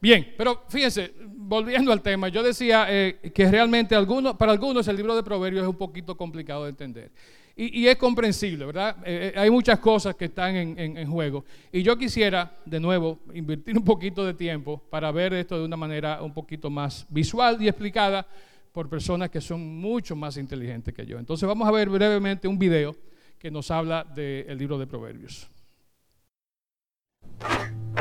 Bien, 0.00 0.34
pero 0.36 0.64
fíjense, 0.68 1.12
volviendo 1.26 1.92
al 1.92 2.02
tema, 2.02 2.26
yo 2.26 2.42
decía 2.42 2.86
eh, 2.88 3.20
que 3.32 3.48
realmente 3.48 3.94
algunos, 3.94 4.34
para 4.34 4.50
algunos 4.50 4.88
el 4.88 4.96
libro 4.96 5.14
de 5.14 5.22
Proverbios 5.22 5.62
es 5.62 5.68
un 5.68 5.76
poquito 5.76 6.16
complicado 6.16 6.64
de 6.64 6.70
entender. 6.70 7.12
Y, 7.56 7.86
es 7.86 7.94
comprensible, 7.94 8.66
¿verdad? 8.66 8.96
Eh, 9.04 9.30
eh, 9.32 9.38
hay 9.38 9.48
muchas 9.48 9.78
cosas 9.78 10.16
que 10.16 10.24
están 10.24 10.56
en- 10.56 10.98
en 10.98 11.08
juego. 11.08 11.44
Y 11.70 11.84
yo 11.84 11.96
quisiera, 11.96 12.52
de 12.64 12.80
nuevo, 12.80 13.20
invertir 13.32 13.78
un 13.78 13.84
poquito 13.84 14.26
de 14.26 14.34
tiempo 14.34 14.82
para 14.90 15.12
ver 15.12 15.34
esto 15.34 15.56
de 15.56 15.64
una 15.64 15.76
manera 15.76 16.20
un 16.20 16.34
poquito 16.34 16.68
más 16.68 17.06
visual 17.08 17.62
y 17.62 17.68
explicada 17.68 18.26
por 18.72 18.88
personas 18.88 19.30
que 19.30 19.40
son 19.40 19.64
mucho 19.80 20.16
más 20.16 20.36
inteligentes 20.36 20.92
que 20.92 21.06
yo. 21.06 21.16
Entonces 21.16 21.46
vamos 21.46 21.68
a 21.68 21.70
ver 21.70 21.88
brevemente 21.88 22.48
un 22.48 22.58
video 22.58 22.96
que 23.44 23.50
nos 23.50 23.70
habla 23.70 24.04
del 24.04 24.56
libro 24.56 24.78
de 24.78 24.86
Proverbios. 24.86 25.50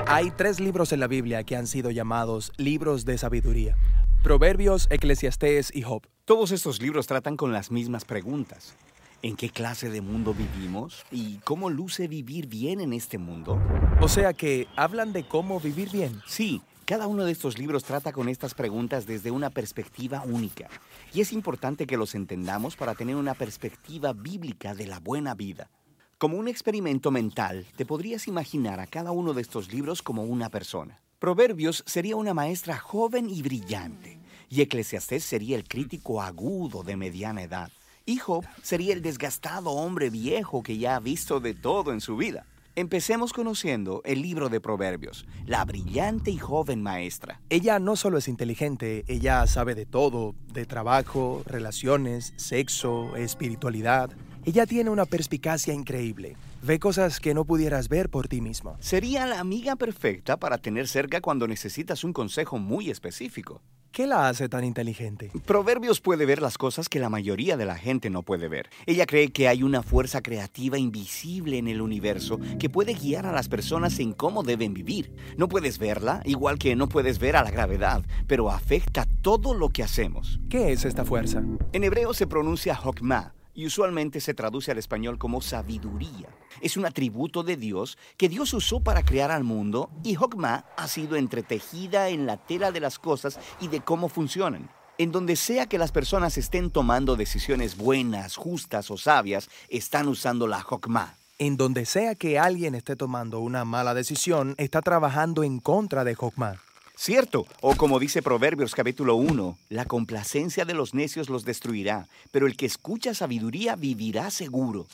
Hay 0.07 0.31
tres 0.31 0.61
libros 0.61 0.93
en 0.93 1.01
la 1.01 1.07
Biblia 1.07 1.43
que 1.43 1.57
han 1.57 1.67
sido 1.67 1.91
llamados 1.91 2.53
libros 2.55 3.03
de 3.03 3.17
sabiduría. 3.17 3.75
Proverbios, 4.23 4.87
Eclesiastés 4.89 5.75
y 5.75 5.81
Job. 5.81 6.07
Todos 6.23 6.53
estos 6.53 6.81
libros 6.81 7.07
tratan 7.07 7.35
con 7.35 7.51
las 7.51 7.71
mismas 7.71 8.05
preguntas. 8.05 8.77
¿En 9.21 9.35
qué 9.35 9.49
clase 9.49 9.89
de 9.89 9.99
mundo 9.99 10.33
vivimos? 10.33 11.03
¿Y 11.11 11.39
cómo 11.39 11.69
luce 11.69 12.07
vivir 12.07 12.47
bien 12.47 12.79
en 12.79 12.93
este 12.93 13.17
mundo? 13.17 13.61
O 13.99 14.07
sea 14.07 14.31
que 14.31 14.67
hablan 14.77 15.11
de 15.11 15.27
cómo 15.27 15.59
vivir 15.59 15.89
bien. 15.91 16.21
Sí, 16.25 16.61
cada 16.93 17.07
uno 17.07 17.25
de 17.25 17.31
estos 17.31 17.57
libros 17.57 17.83
trata 17.83 18.11
con 18.11 18.29
estas 18.29 18.53
preguntas 18.53 19.07
desde 19.07 19.31
una 19.31 19.49
perspectiva 19.49 20.21
única. 20.27 20.69
Y 21.11 21.21
es 21.21 21.33
importante 21.33 21.87
que 21.87 21.97
los 21.97 22.13
entendamos 22.13 22.75
para 22.75 22.93
tener 22.93 23.15
una 23.15 23.33
perspectiva 23.33 24.13
bíblica 24.13 24.75
de 24.75 24.85
la 24.85 24.99
buena 24.99 25.33
vida. 25.33 25.71
Como 26.19 26.37
un 26.37 26.47
experimento 26.47 27.09
mental, 27.09 27.65
te 27.77 27.87
podrías 27.87 28.27
imaginar 28.27 28.79
a 28.79 28.85
cada 28.85 29.09
uno 29.11 29.33
de 29.33 29.41
estos 29.41 29.73
libros 29.73 30.03
como 30.03 30.21
una 30.21 30.49
persona. 30.49 31.01
Proverbios 31.17 31.83
sería 31.87 32.15
una 32.15 32.35
maestra 32.35 32.77
joven 32.77 33.27
y 33.27 33.41
brillante, 33.41 34.19
y 34.47 34.61
Eclesiastés 34.61 35.23
sería 35.23 35.55
el 35.55 35.67
crítico 35.67 36.21
agudo 36.21 36.83
de 36.83 36.95
mediana 36.95 37.41
edad. 37.41 37.71
Y 38.05 38.17
Job 38.17 38.45
sería 38.61 38.93
el 38.93 39.01
desgastado 39.01 39.71
hombre 39.71 40.11
viejo 40.11 40.61
que 40.61 40.77
ya 40.77 40.97
ha 40.97 40.99
visto 40.99 41.39
de 41.39 41.55
todo 41.55 41.91
en 41.91 42.01
su 42.01 42.17
vida. 42.17 42.45
Empecemos 42.75 43.33
conociendo 43.33 44.01
el 44.03 44.23
libro 44.23 44.49
de 44.49 44.59
Proverbios, 44.59 45.27
la 45.45 45.63
brillante 45.63 46.31
y 46.31 46.39
joven 46.39 46.81
maestra. 46.81 47.39
Ella 47.51 47.77
no 47.77 47.95
solo 47.95 48.17
es 48.17 48.27
inteligente, 48.27 49.05
ella 49.07 49.45
sabe 49.45 49.75
de 49.75 49.85
todo, 49.85 50.33
de 50.51 50.65
trabajo, 50.65 51.43
relaciones, 51.45 52.33
sexo, 52.35 53.15
espiritualidad. 53.15 54.09
Ella 54.43 54.65
tiene 54.65 54.89
una 54.89 55.05
perspicacia 55.05 55.71
increíble. 55.71 56.35
Ve 56.63 56.79
cosas 56.79 57.19
que 57.19 57.35
no 57.35 57.45
pudieras 57.45 57.89
ver 57.89 58.09
por 58.09 58.27
ti 58.27 58.41
mismo. 58.41 58.75
Sería 58.79 59.27
la 59.27 59.39
amiga 59.39 59.75
perfecta 59.75 60.37
para 60.37 60.57
tener 60.57 60.87
cerca 60.87 61.21
cuando 61.21 61.47
necesitas 61.47 62.03
un 62.03 62.11
consejo 62.11 62.57
muy 62.57 62.89
específico. 62.89 63.61
¿Qué 63.93 64.07
la 64.07 64.27
hace 64.27 64.49
tan 64.49 64.63
inteligente? 64.63 65.29
Proverbios 65.45 66.01
puede 66.01 66.25
ver 66.25 66.41
las 66.41 66.57
cosas 66.57 66.89
que 66.89 66.97
la 66.97 67.09
mayoría 67.09 67.57
de 67.57 67.65
la 67.67 67.75
gente 67.75 68.09
no 68.09 68.23
puede 68.23 68.47
ver. 68.47 68.67
Ella 68.87 69.05
cree 69.05 69.31
que 69.31 69.47
hay 69.47 69.61
una 69.61 69.83
fuerza 69.83 70.23
creativa 70.23 70.79
invisible 70.79 71.59
en 71.59 71.67
el 71.67 71.79
universo 71.79 72.39
que 72.57 72.71
puede 72.71 72.95
guiar 72.95 73.27
a 73.27 73.31
las 73.31 73.49
personas 73.49 73.99
en 73.99 74.13
cómo 74.13 74.41
deben 74.41 74.73
vivir. 74.73 75.13
No 75.37 75.47
puedes 75.47 75.77
verla, 75.77 76.23
igual 76.25 76.57
que 76.57 76.75
no 76.75 76.89
puedes 76.89 77.19
ver 77.19 77.35
a 77.35 77.43
la 77.43 77.51
gravedad, 77.51 78.03
pero 78.25 78.49
afecta 78.49 79.05
todo 79.21 79.53
lo 79.53 79.69
que 79.69 79.83
hacemos. 79.83 80.39
¿Qué 80.49 80.71
es 80.71 80.85
esta 80.85 81.05
fuerza? 81.05 81.43
En 81.71 81.83
hebreo 81.83 82.15
se 82.15 82.25
pronuncia 82.25 82.79
Hokmah 82.83 83.35
y 83.53 83.65
usualmente 83.65 84.19
se 84.19 84.33
traduce 84.33 84.71
al 84.71 84.77
español 84.77 85.17
como 85.17 85.41
sabiduría. 85.41 86.29
Es 86.61 86.77
un 86.77 86.85
atributo 86.85 87.43
de 87.43 87.57
Dios 87.57 87.97
que 88.17 88.29
Dios 88.29 88.53
usó 88.53 88.79
para 88.79 89.03
crear 89.03 89.31
al 89.31 89.43
mundo 89.43 89.89
y 90.03 90.15
Hokmah 90.15 90.65
ha 90.77 90.87
sido 90.87 91.15
entretejida 91.15 92.09
en 92.09 92.25
la 92.25 92.37
tela 92.37 92.71
de 92.71 92.79
las 92.79 92.99
cosas 92.99 93.39
y 93.59 93.67
de 93.67 93.81
cómo 93.81 94.09
funcionan. 94.09 94.69
En 94.97 95.11
donde 95.11 95.35
sea 95.35 95.67
que 95.67 95.79
las 95.79 95.91
personas 95.91 96.37
estén 96.37 96.69
tomando 96.69 97.15
decisiones 97.15 97.77
buenas, 97.77 98.35
justas 98.35 98.91
o 98.91 98.97
sabias, 98.97 99.49
están 99.69 100.07
usando 100.07 100.45
la 100.47 100.63
Hokmah. 100.67 101.15
En 101.39 101.57
donde 101.57 101.85
sea 101.85 102.15
que 102.15 102.37
alguien 102.37 102.75
esté 102.75 102.95
tomando 102.95 103.39
una 103.39 103.65
mala 103.65 103.93
decisión, 103.93 104.53
está 104.57 104.81
trabajando 104.81 105.43
en 105.43 105.59
contra 105.59 106.03
de 106.03 106.13
Jokma. 106.15 106.61
Cierto, 106.95 107.45
o 107.61 107.75
como 107.75 107.99
dice 107.99 108.21
Proverbios 108.21 108.75
capítulo 108.75 109.15
1, 109.15 109.57
la 109.69 109.85
complacencia 109.85 110.63
de 110.63 110.75
los 110.75 110.93
necios 110.93 111.27
los 111.27 111.43
destruirá, 111.43 112.07
pero 112.31 112.45
el 112.45 112.55
que 112.55 112.67
escucha 112.67 113.13
sabiduría 113.13 113.75
vivirá 113.75 114.29
seguro. 114.29 114.85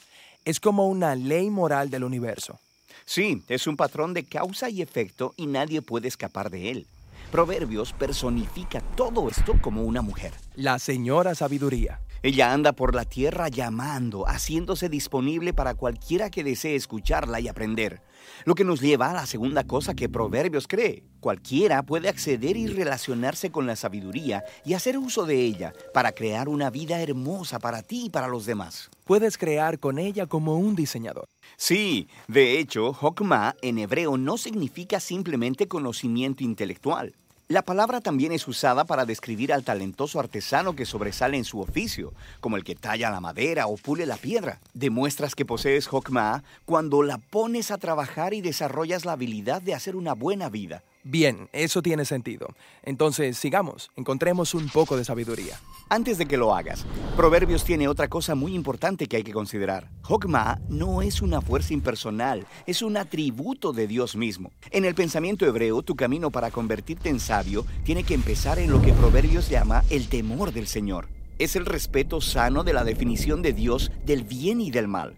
Es 0.45 0.59
como 0.59 0.87
una 0.87 1.15
ley 1.15 1.49
moral 1.49 1.89
del 1.89 2.05
universo. 2.05 2.57
Sí, 3.05 3.43
es 3.49 3.67
un 3.67 3.75
patrón 3.75 4.13
de 4.13 4.23
causa 4.23 4.69
y 4.69 4.81
efecto 4.81 5.33
y 5.35 5.47
nadie 5.47 5.81
puede 5.81 6.07
escapar 6.07 6.49
de 6.49 6.71
él. 6.71 6.87
Proverbios 7.31 7.93
personifica 7.93 8.81
todo 8.95 9.29
esto 9.29 9.59
como 9.61 9.83
una 9.83 10.01
mujer. 10.01 10.33
La 10.55 10.79
señora 10.79 11.35
sabiduría. 11.35 11.99
Ella 12.21 12.51
anda 12.51 12.73
por 12.73 12.95
la 12.95 13.05
tierra 13.05 13.47
llamando, 13.47 14.25
haciéndose 14.27 14.89
disponible 14.89 15.53
para 15.53 15.75
cualquiera 15.75 16.29
que 16.29 16.43
desee 16.43 16.75
escucharla 16.75 17.39
y 17.39 17.47
aprender. 17.47 18.01
Lo 18.43 18.55
que 18.55 18.65
nos 18.65 18.81
lleva 18.81 19.09
a 19.09 19.13
la 19.13 19.25
segunda 19.25 19.63
cosa 19.63 19.93
que 19.93 20.09
Proverbios 20.09 20.67
cree. 20.67 21.03
Cualquiera 21.21 21.81
puede 21.83 22.09
acceder 22.09 22.57
y 22.57 22.67
relacionarse 22.67 23.51
con 23.51 23.67
la 23.67 23.77
sabiduría 23.77 24.43
y 24.65 24.73
hacer 24.73 24.97
uso 24.97 25.25
de 25.25 25.39
ella 25.41 25.73
para 25.93 26.11
crear 26.11 26.49
una 26.49 26.69
vida 26.69 27.01
hermosa 27.01 27.57
para 27.57 27.83
ti 27.83 28.07
y 28.07 28.09
para 28.09 28.27
los 28.27 28.45
demás. 28.45 28.89
Puedes 29.05 29.37
crear 29.37 29.79
con 29.79 29.97
ella 29.97 30.25
como 30.25 30.57
un 30.57 30.75
diseñador. 30.75 31.25
Sí, 31.55 32.09
de 32.27 32.59
hecho, 32.59 32.89
Hokmah 32.89 33.55
en 33.61 33.79
hebreo 33.79 34.17
no 34.17 34.37
significa 34.37 34.99
simplemente 34.99 35.69
conocimiento 35.69 36.43
intelectual. 36.43 37.15
La 37.51 37.63
palabra 37.63 37.99
también 37.99 38.31
es 38.31 38.47
usada 38.47 38.85
para 38.85 39.05
describir 39.05 39.51
al 39.51 39.63
talentoso 39.63 40.19
artesano 40.19 40.75
que 40.75 40.85
sobresale 40.85 41.35
en 41.35 41.45
su 41.45 41.59
oficio, 41.59 42.13
como 42.41 42.57
el 42.57 42.63
que 42.63 42.75
talla 42.75 43.09
la 43.09 43.21
madera 43.21 43.65
o 43.65 43.75
pule 43.75 44.05
la 44.05 44.17
piedra. 44.17 44.59
Demuestras 44.75 45.33
que 45.33 45.45
posees 45.45 45.91
Hokmah 45.91 46.43
cuando 46.65 47.01
la 47.01 47.17
pones 47.17 47.71
a 47.71 47.79
trabajar 47.79 48.35
y 48.35 48.41
desarrollas 48.41 49.03
la 49.03 49.13
habilidad 49.13 49.63
de 49.63 49.73
hacer 49.73 49.95
una 49.95 50.13
buena 50.13 50.47
vida. 50.47 50.83
Bien, 51.03 51.47
eso 51.53 51.81
tiene 51.81 52.03
sentido. 52.03 52.47
Entonces, 52.83 53.37
sigamos, 53.37 53.89
encontremos 53.95 54.53
un 54.53 54.67
poco 54.67 54.97
de 54.97 55.05
sabiduría. 55.05 55.57
Antes 55.87 56.17
de 56.17 56.25
que 56.25 56.37
lo 56.37 56.53
hagas, 56.53 56.85
Proverbios 57.15 57.63
tiene 57.63 57.87
otra 57.87 58.09
cosa 58.09 58.35
muy 58.35 58.53
importante 58.53 59.07
que 59.07 59.15
hay 59.15 59.23
que 59.23 59.31
considerar. 59.31 59.89
Hokmah 60.07 60.59
no 60.67 61.01
es 61.01 61.21
una 61.21 61.39
fuerza 61.39 61.73
impersonal, 61.73 62.45
es 62.67 62.81
un 62.81 62.97
atributo 62.97 63.71
de 63.71 63.87
Dios 63.87 64.17
mismo. 64.17 64.51
En 64.71 64.83
el 64.83 64.93
pensamiento 64.93 65.45
hebreo, 65.45 65.81
tu 65.83 65.95
camino 65.95 66.31
para 66.31 66.51
convertirte 66.51 67.07
en 67.07 67.21
sabio 67.21 67.65
tiene 67.85 68.03
que 68.03 68.13
empezar 68.13 68.59
en 68.59 68.69
lo 68.69 68.81
que 68.81 68.91
Proverbios 68.91 69.49
llama 69.49 69.85
el 69.89 70.09
temor 70.09 70.51
del 70.51 70.67
Señor. 70.67 71.07
Es 71.39 71.55
el 71.55 71.65
respeto 71.65 72.19
sano 72.19 72.65
de 72.65 72.73
la 72.73 72.83
definición 72.83 73.41
de 73.41 73.53
Dios 73.53 73.89
del 74.05 74.25
bien 74.25 74.59
y 74.59 74.69
del 74.69 74.89
mal. 74.89 75.15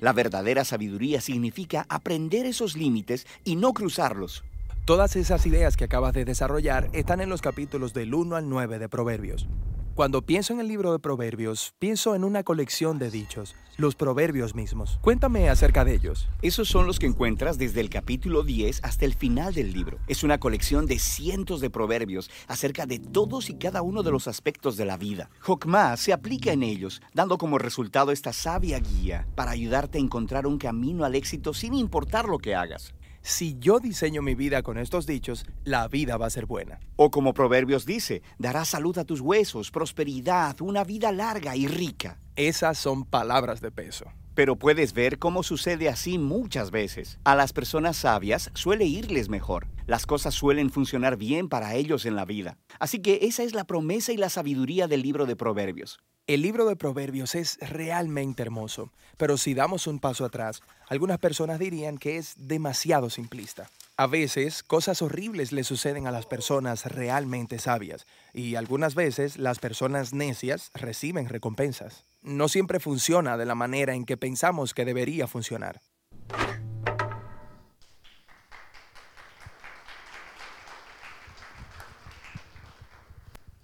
La 0.00 0.12
verdadera 0.12 0.64
sabiduría 0.64 1.20
significa 1.20 1.86
aprender 1.88 2.46
esos 2.46 2.76
límites 2.76 3.26
y 3.44 3.54
no 3.54 3.72
cruzarlos. 3.72 4.42
Todas 4.84 5.14
esas 5.14 5.46
ideas 5.46 5.76
que 5.76 5.84
acabas 5.84 6.14
de 6.14 6.24
desarrollar 6.24 6.88
están 6.92 7.20
en 7.20 7.28
los 7.28 7.42
capítulos 7.42 7.94
del 7.94 8.12
1 8.12 8.34
al 8.34 8.48
9 8.48 8.78
de 8.78 8.88
Proverbios. 8.88 9.46
Cuando 9.94 10.22
pienso 10.22 10.52
en 10.52 10.60
el 10.60 10.68
libro 10.68 10.92
de 10.92 10.98
Proverbios, 10.98 11.74
pienso 11.78 12.14
en 12.14 12.24
una 12.24 12.42
colección 12.42 12.98
de 12.98 13.10
dichos, 13.10 13.54
los 13.76 13.94
proverbios 13.94 14.54
mismos. 14.54 14.98
Cuéntame 15.02 15.48
acerca 15.48 15.84
de 15.84 15.94
ellos. 15.94 16.28
Esos 16.42 16.68
son 16.68 16.86
los 16.86 16.98
que 16.98 17.06
encuentras 17.06 17.58
desde 17.58 17.80
el 17.80 17.90
capítulo 17.90 18.42
10 18.42 18.80
hasta 18.82 19.04
el 19.04 19.14
final 19.14 19.52
del 19.52 19.72
libro. 19.72 19.98
Es 20.08 20.24
una 20.24 20.40
colección 20.40 20.86
de 20.86 20.98
cientos 20.98 21.60
de 21.60 21.70
proverbios 21.70 22.30
acerca 22.48 22.86
de 22.86 22.98
todos 22.98 23.50
y 23.50 23.54
cada 23.54 23.82
uno 23.82 24.02
de 24.02 24.10
los 24.10 24.26
aspectos 24.26 24.76
de 24.76 24.86
la 24.86 24.96
vida. 24.96 25.28
Jokmah 25.40 25.96
se 25.98 26.12
aplica 26.12 26.52
en 26.52 26.62
ellos, 26.62 27.02
dando 27.12 27.36
como 27.36 27.58
resultado 27.58 28.10
esta 28.10 28.32
sabia 28.32 28.80
guía 28.80 29.28
para 29.34 29.50
ayudarte 29.50 29.98
a 29.98 30.00
encontrar 30.00 30.46
un 30.46 30.58
camino 30.58 31.04
al 31.04 31.14
éxito 31.14 31.52
sin 31.52 31.74
importar 31.74 32.28
lo 32.28 32.38
que 32.38 32.54
hagas. 32.54 32.94
Si 33.22 33.58
yo 33.58 33.80
diseño 33.80 34.22
mi 34.22 34.34
vida 34.34 34.62
con 34.62 34.78
estos 34.78 35.06
dichos, 35.06 35.44
la 35.64 35.88
vida 35.88 36.16
va 36.16 36.26
a 36.26 36.30
ser 36.30 36.46
buena. 36.46 36.80
O 36.96 37.10
como 37.10 37.34
Proverbios 37.34 37.84
dice, 37.84 38.22
dará 38.38 38.64
salud 38.64 38.96
a 38.98 39.04
tus 39.04 39.20
huesos, 39.20 39.70
prosperidad, 39.70 40.60
una 40.60 40.84
vida 40.84 41.12
larga 41.12 41.54
y 41.54 41.66
rica. 41.66 42.18
Esas 42.36 42.78
son 42.78 43.04
palabras 43.04 43.60
de 43.60 43.70
peso. 43.70 44.06
Pero 44.34 44.56
puedes 44.56 44.94
ver 44.94 45.18
cómo 45.18 45.42
sucede 45.42 45.88
así 45.88 46.16
muchas 46.16 46.70
veces. 46.70 47.18
A 47.24 47.34
las 47.34 47.52
personas 47.52 47.98
sabias 47.98 48.50
suele 48.54 48.86
irles 48.86 49.28
mejor. 49.28 49.66
Las 49.86 50.06
cosas 50.06 50.34
suelen 50.34 50.70
funcionar 50.70 51.16
bien 51.16 51.48
para 51.48 51.74
ellos 51.74 52.06
en 52.06 52.16
la 52.16 52.24
vida. 52.24 52.56
Así 52.78 53.00
que 53.00 53.18
esa 53.22 53.42
es 53.42 53.54
la 53.54 53.64
promesa 53.64 54.12
y 54.12 54.16
la 54.16 54.30
sabiduría 54.30 54.88
del 54.88 55.02
libro 55.02 55.26
de 55.26 55.36
Proverbios. 55.36 56.00
El 56.30 56.42
libro 56.42 56.64
de 56.64 56.76
Proverbios 56.76 57.34
es 57.34 57.58
realmente 57.58 58.42
hermoso, 58.42 58.92
pero 59.16 59.36
si 59.36 59.52
damos 59.52 59.88
un 59.88 59.98
paso 59.98 60.24
atrás, 60.24 60.62
algunas 60.86 61.18
personas 61.18 61.58
dirían 61.58 61.98
que 61.98 62.18
es 62.18 62.34
demasiado 62.36 63.10
simplista. 63.10 63.68
A 63.96 64.06
veces, 64.06 64.62
cosas 64.62 65.02
horribles 65.02 65.50
le 65.50 65.64
suceden 65.64 66.06
a 66.06 66.12
las 66.12 66.26
personas 66.26 66.86
realmente 66.86 67.58
sabias 67.58 68.06
y 68.32 68.54
algunas 68.54 68.94
veces 68.94 69.38
las 69.38 69.58
personas 69.58 70.12
necias 70.12 70.70
reciben 70.72 71.28
recompensas. 71.28 72.04
No 72.22 72.48
siempre 72.48 72.78
funciona 72.78 73.36
de 73.36 73.46
la 73.46 73.56
manera 73.56 73.94
en 73.94 74.04
que 74.04 74.16
pensamos 74.16 74.72
que 74.72 74.84
debería 74.84 75.26
funcionar. 75.26 75.80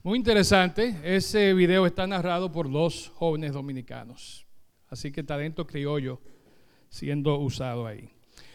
Muy 0.06 0.18
interesante. 0.18 0.94
Ese 1.02 1.52
video 1.52 1.84
está 1.84 2.06
narrado 2.06 2.52
por 2.52 2.70
dos 2.70 3.10
jóvenes 3.16 3.54
dominicanos. 3.54 4.46
Así 4.88 5.10
que 5.10 5.24
talento 5.24 5.66
criollo 5.66 6.20
siendo 6.88 7.36
usado 7.40 7.88
ahí. 7.88 8.08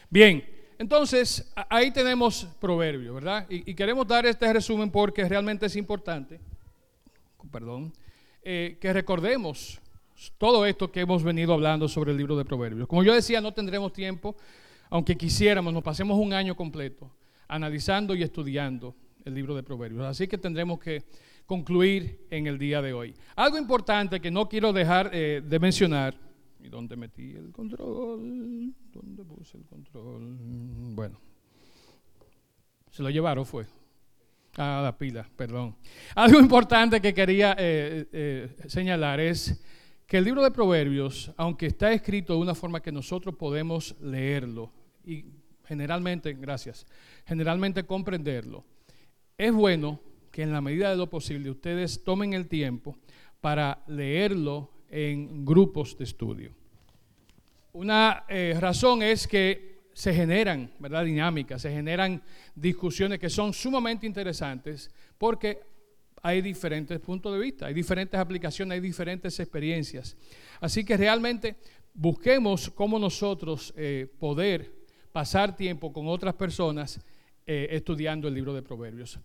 Bien, 0.09 0.45
entonces 0.79 1.51
ahí 1.67 1.91
tenemos 1.91 2.47
proverbios, 2.61 3.15
¿verdad? 3.15 3.47
Y, 3.49 3.73
queremos 3.73 4.07
dar 4.07 4.25
este 4.25 4.53
resumen 4.53 4.89
porque 4.89 5.27
realmente 5.27 5.65
es 5.65 5.75
importante, 5.75 6.39
perdón, 7.51 7.91
eh, 8.43 8.77
que 8.79 8.93
recordemos 8.93 9.81
todo 10.37 10.65
esto 10.65 10.89
que 10.89 11.01
hemos 11.01 11.21
venido 11.21 11.53
hablando 11.53 11.89
sobre 11.89 12.11
el 12.11 12.17
libro 12.17 12.37
de 12.37 12.45
proverbios. 12.45 12.87
Como 12.87 13.03
yo 13.03 13.13
decía, 13.13 13.41
no 13.41 13.51
tendremos 13.53 13.91
tiempo, 13.91 14.37
aunque 14.89 15.17
quisiéramos, 15.17 15.73
nos 15.73 15.83
pasemos 15.83 16.17
un 16.17 16.31
año 16.31 16.55
completo 16.55 17.11
analizando 17.49 18.15
y 18.15 18.23
estudiando 18.23 18.95
el 19.25 19.33
libro 19.33 19.53
de 19.53 19.63
proverbios. 19.63 20.05
Así 20.05 20.29
que 20.29 20.37
tendremos 20.37 20.79
que 20.79 21.03
concluir 21.45 22.27
en 22.29 22.47
el 22.47 22.57
día 22.57 22.81
de 22.81 22.93
hoy. 22.93 23.15
Algo 23.35 23.57
importante 23.57 24.19
que 24.19 24.31
no 24.31 24.47
quiero 24.47 24.73
dejar 24.73 25.09
eh, 25.13 25.41
de 25.45 25.59
mencionar, 25.59 26.15
¿y 26.59 26.69
dónde 26.69 26.95
metí 26.95 27.31
el 27.31 27.51
control? 27.51 28.73
¿Dónde 28.91 29.23
puse 29.23 29.57
el 29.57 29.65
control? 29.65 30.37
Bueno, 30.95 31.19
se 32.89 33.03
lo 33.03 33.09
llevaron 33.09 33.45
fue. 33.45 33.65
Ah, 34.57 34.81
la 34.83 34.97
pila, 34.97 35.29
perdón. 35.35 35.75
Algo 36.15 36.39
importante 36.39 36.99
que 36.99 37.13
quería 37.13 37.55
eh, 37.57 38.05
eh, 38.11 38.55
señalar 38.67 39.19
es 39.19 39.63
que 40.05 40.17
el 40.17 40.25
libro 40.25 40.43
de 40.43 40.51
Proverbios, 40.51 41.31
aunque 41.37 41.67
está 41.67 41.93
escrito 41.93 42.33
de 42.33 42.39
una 42.39 42.53
forma 42.53 42.81
que 42.81 42.91
nosotros 42.91 43.35
podemos 43.35 43.95
leerlo 44.01 44.71
y 45.05 45.23
generalmente, 45.63 46.33
gracias, 46.33 46.85
generalmente 47.25 47.85
comprenderlo, 47.85 48.65
es 49.37 49.53
bueno 49.53 50.01
que 50.31 50.43
en 50.43 50.51
la 50.51 50.61
medida 50.61 50.89
de 50.89 50.95
lo 50.95 51.09
posible 51.09 51.49
ustedes 51.49 52.03
tomen 52.03 52.33
el 52.33 52.47
tiempo 52.47 52.97
para 53.41 53.83
leerlo 53.87 54.71
en 54.89 55.45
grupos 55.45 55.97
de 55.97 56.03
estudio. 56.03 56.51
Una 57.73 58.25
eh, 58.27 58.55
razón 58.59 59.01
es 59.01 59.27
que 59.27 59.71
se 59.93 60.13
generan 60.13 60.71
dinámicas, 61.05 61.61
se 61.61 61.71
generan 61.71 62.21
discusiones 62.55 63.19
que 63.19 63.29
son 63.29 63.53
sumamente 63.53 64.05
interesantes 64.05 64.89
porque 65.17 65.59
hay 66.23 66.41
diferentes 66.41 66.99
puntos 66.99 67.33
de 67.33 67.39
vista, 67.39 67.65
hay 67.67 67.73
diferentes 67.73 68.19
aplicaciones, 68.19 68.75
hay 68.75 68.79
diferentes 68.79 69.39
experiencias. 69.39 70.15
Así 70.59 70.83
que 70.83 70.97
realmente 70.97 71.55
busquemos 71.93 72.69
cómo 72.69 72.99
nosotros 72.99 73.73
eh, 73.75 74.07
poder 74.19 74.71
pasar 75.11 75.55
tiempo 75.55 75.91
con 75.91 76.07
otras 76.07 76.35
personas 76.35 77.01
eh, 77.45 77.67
estudiando 77.71 78.27
el 78.27 78.33
libro 78.33 78.53
de 78.53 78.61
Proverbios. 78.61 79.19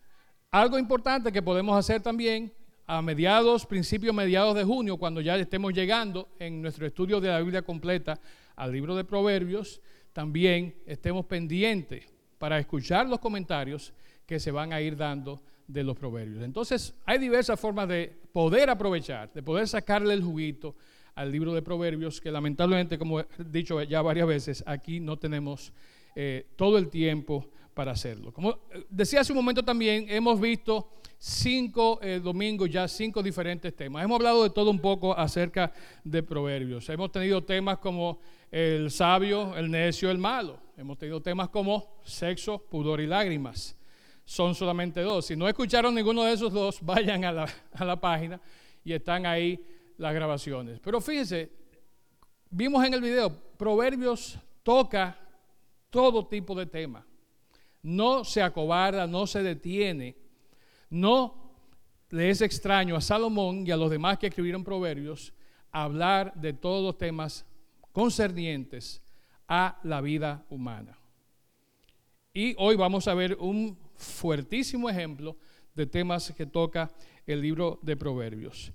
Algo 0.50 0.78
importante 0.78 1.32
que 1.32 1.42
podemos 1.42 1.76
hacer 1.76 2.00
también 2.00 2.52
a 2.86 3.02
mediados, 3.02 3.66
principios 3.66 4.14
mediados 4.14 4.54
de 4.54 4.64
junio, 4.64 4.96
cuando 4.96 5.20
ya 5.20 5.36
estemos 5.36 5.72
llegando 5.74 6.28
en 6.38 6.62
nuestro 6.62 6.86
estudio 6.86 7.20
de 7.20 7.28
la 7.28 7.40
Biblia 7.40 7.62
completa 7.62 8.18
al 8.54 8.72
libro 8.72 8.94
de 8.94 9.04
Proverbios, 9.04 9.80
también 10.12 10.74
estemos 10.86 11.26
pendientes 11.26 12.04
para 12.38 12.58
escuchar 12.58 13.08
los 13.08 13.18
comentarios 13.18 13.92
que 14.24 14.38
se 14.38 14.50
van 14.50 14.72
a 14.72 14.80
ir 14.80 14.96
dando 14.96 15.42
de 15.66 15.82
los 15.82 15.96
proverbios. 15.96 16.42
Entonces, 16.42 16.94
hay 17.04 17.18
diversas 17.18 17.58
formas 17.58 17.88
de 17.88 18.12
poder 18.32 18.70
aprovechar, 18.70 19.32
de 19.32 19.42
poder 19.42 19.66
sacarle 19.66 20.14
el 20.14 20.22
juguito 20.22 20.76
al 21.14 21.32
libro 21.32 21.52
de 21.54 21.62
proverbios, 21.62 22.20
que 22.20 22.30
lamentablemente, 22.30 22.98
como 22.98 23.20
he 23.20 23.26
dicho 23.50 23.82
ya 23.82 24.00
varias 24.00 24.28
veces, 24.28 24.64
aquí 24.66 25.00
no 25.00 25.18
tenemos 25.18 25.72
eh, 26.14 26.46
todo 26.56 26.78
el 26.78 26.88
tiempo 26.88 27.48
para 27.76 27.92
hacerlo. 27.92 28.32
Como 28.32 28.52
eh, 28.72 28.86
decía 28.88 29.20
hace 29.20 29.32
un 29.32 29.36
momento 29.36 29.62
también, 29.62 30.06
hemos 30.08 30.40
visto 30.40 30.88
cinco 31.18 31.98
eh, 32.00 32.18
domingos 32.24 32.70
ya, 32.70 32.88
cinco 32.88 33.22
diferentes 33.22 33.76
temas. 33.76 34.02
Hemos 34.02 34.16
hablado 34.16 34.44
de 34.44 34.48
todo 34.48 34.70
un 34.70 34.80
poco 34.80 35.14
acerca 35.14 35.70
de 36.02 36.22
proverbios. 36.22 36.88
Hemos 36.88 37.12
tenido 37.12 37.44
temas 37.44 37.76
como 37.76 38.18
el 38.50 38.90
sabio, 38.90 39.54
el 39.58 39.70
necio, 39.70 40.10
el 40.10 40.16
malo. 40.16 40.58
Hemos 40.74 40.96
tenido 40.96 41.20
temas 41.20 41.50
como 41.50 42.00
sexo, 42.02 42.58
pudor 42.58 43.02
y 43.02 43.06
lágrimas. 43.06 43.76
Son 44.24 44.54
solamente 44.54 45.02
dos. 45.02 45.26
Si 45.26 45.36
no 45.36 45.46
escucharon 45.46 45.94
ninguno 45.94 46.24
de 46.24 46.32
esos 46.32 46.50
dos, 46.50 46.78
vayan 46.80 47.26
a 47.26 47.32
la, 47.32 47.46
a 47.74 47.84
la 47.84 48.00
página 48.00 48.40
y 48.82 48.94
están 48.94 49.26
ahí 49.26 49.62
las 49.98 50.14
grabaciones. 50.14 50.80
Pero 50.80 50.98
fíjense, 51.02 51.52
vimos 52.48 52.82
en 52.86 52.94
el 52.94 53.02
video, 53.02 53.38
Proverbios 53.58 54.38
toca 54.62 55.14
todo 55.90 56.26
tipo 56.26 56.54
de 56.54 56.64
temas 56.64 57.04
no 57.86 58.24
se 58.24 58.42
acobarda, 58.42 59.06
no 59.06 59.28
se 59.28 59.44
detiene, 59.44 60.16
no 60.90 61.52
le 62.10 62.30
es 62.30 62.40
extraño 62.40 62.96
a 62.96 63.00
Salomón 63.00 63.64
y 63.64 63.70
a 63.70 63.76
los 63.76 63.90
demás 63.90 64.18
que 64.18 64.26
escribieron 64.26 64.64
proverbios 64.64 65.32
hablar 65.70 66.34
de 66.34 66.52
todos 66.52 66.82
los 66.82 66.98
temas 66.98 67.46
concernientes 67.92 69.00
a 69.46 69.78
la 69.84 70.00
vida 70.00 70.44
humana. 70.50 70.98
Y 72.34 72.56
hoy 72.58 72.74
vamos 72.74 73.06
a 73.06 73.14
ver 73.14 73.36
un 73.38 73.78
fuertísimo 73.94 74.90
ejemplo 74.90 75.36
de 75.72 75.86
temas 75.86 76.32
que 76.36 76.44
toca 76.44 76.90
el 77.24 77.40
libro 77.40 77.78
de 77.82 77.96
Proverbios. 77.96 78.72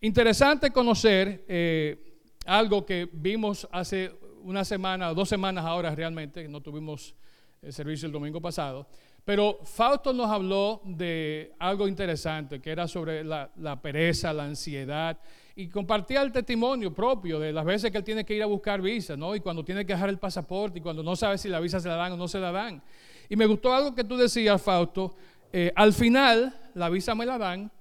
Interesante 0.00 0.70
conocer 0.70 1.44
eh, 1.48 2.20
algo 2.46 2.86
que 2.86 3.08
vimos 3.12 3.66
hace 3.72 4.12
una 4.42 4.64
semana, 4.64 5.12
dos 5.12 5.28
semanas 5.28 5.64
ahora 5.64 5.92
realmente, 5.96 6.46
no 6.46 6.60
tuvimos 6.60 7.16
el 7.64 7.72
servicio 7.72 8.06
el 8.06 8.12
domingo 8.12 8.40
pasado. 8.40 8.86
Pero 9.24 9.58
Fausto 9.64 10.12
nos 10.12 10.30
habló 10.30 10.82
de 10.84 11.54
algo 11.58 11.88
interesante, 11.88 12.60
que 12.60 12.70
era 12.70 12.86
sobre 12.86 13.24
la, 13.24 13.80
pereza, 13.80 14.32
la 14.32 14.44
ansiedad, 14.44 15.18
y 15.56 15.68
compartía 15.68 16.20
el 16.20 16.30
testimonio 16.30 16.92
propio 16.92 17.38
de 17.40 17.52
las 17.52 17.64
veces 17.64 17.90
que 17.90 17.98
él 17.98 18.04
tiene 18.04 18.24
que 18.24 18.34
ir 18.34 18.42
a 18.42 18.46
buscar 18.46 18.82
visa, 18.82 19.16
¿no? 19.16 19.34
Y 19.34 19.40
cuando 19.40 19.64
tiene 19.64 19.86
que 19.86 19.94
dejar 19.94 20.10
el 20.10 20.18
pasaporte, 20.18 20.78
y 20.78 20.82
cuando 20.82 21.02
no 21.02 21.16
sabe 21.16 21.38
si 21.38 21.48
la 21.48 21.60
visa 21.60 21.80
se 21.80 21.88
la 21.88 21.96
dan 21.96 22.12
o 22.12 22.16
no 22.16 22.28
se 22.28 22.38
la 22.38 22.52
dan. 22.52 22.82
Y 23.28 23.36
me 23.36 23.46
gustó 23.46 23.72
algo 23.72 23.94
que 23.94 24.04
tú 24.04 24.16
decías, 24.16 24.60
Fausto, 24.60 25.14
eh, 25.52 25.72
al 25.74 25.94
final 25.94 26.54
la 26.74 26.90
visa 26.90 27.14
me 27.14 27.24
la 27.24 27.38
dan 27.38 27.72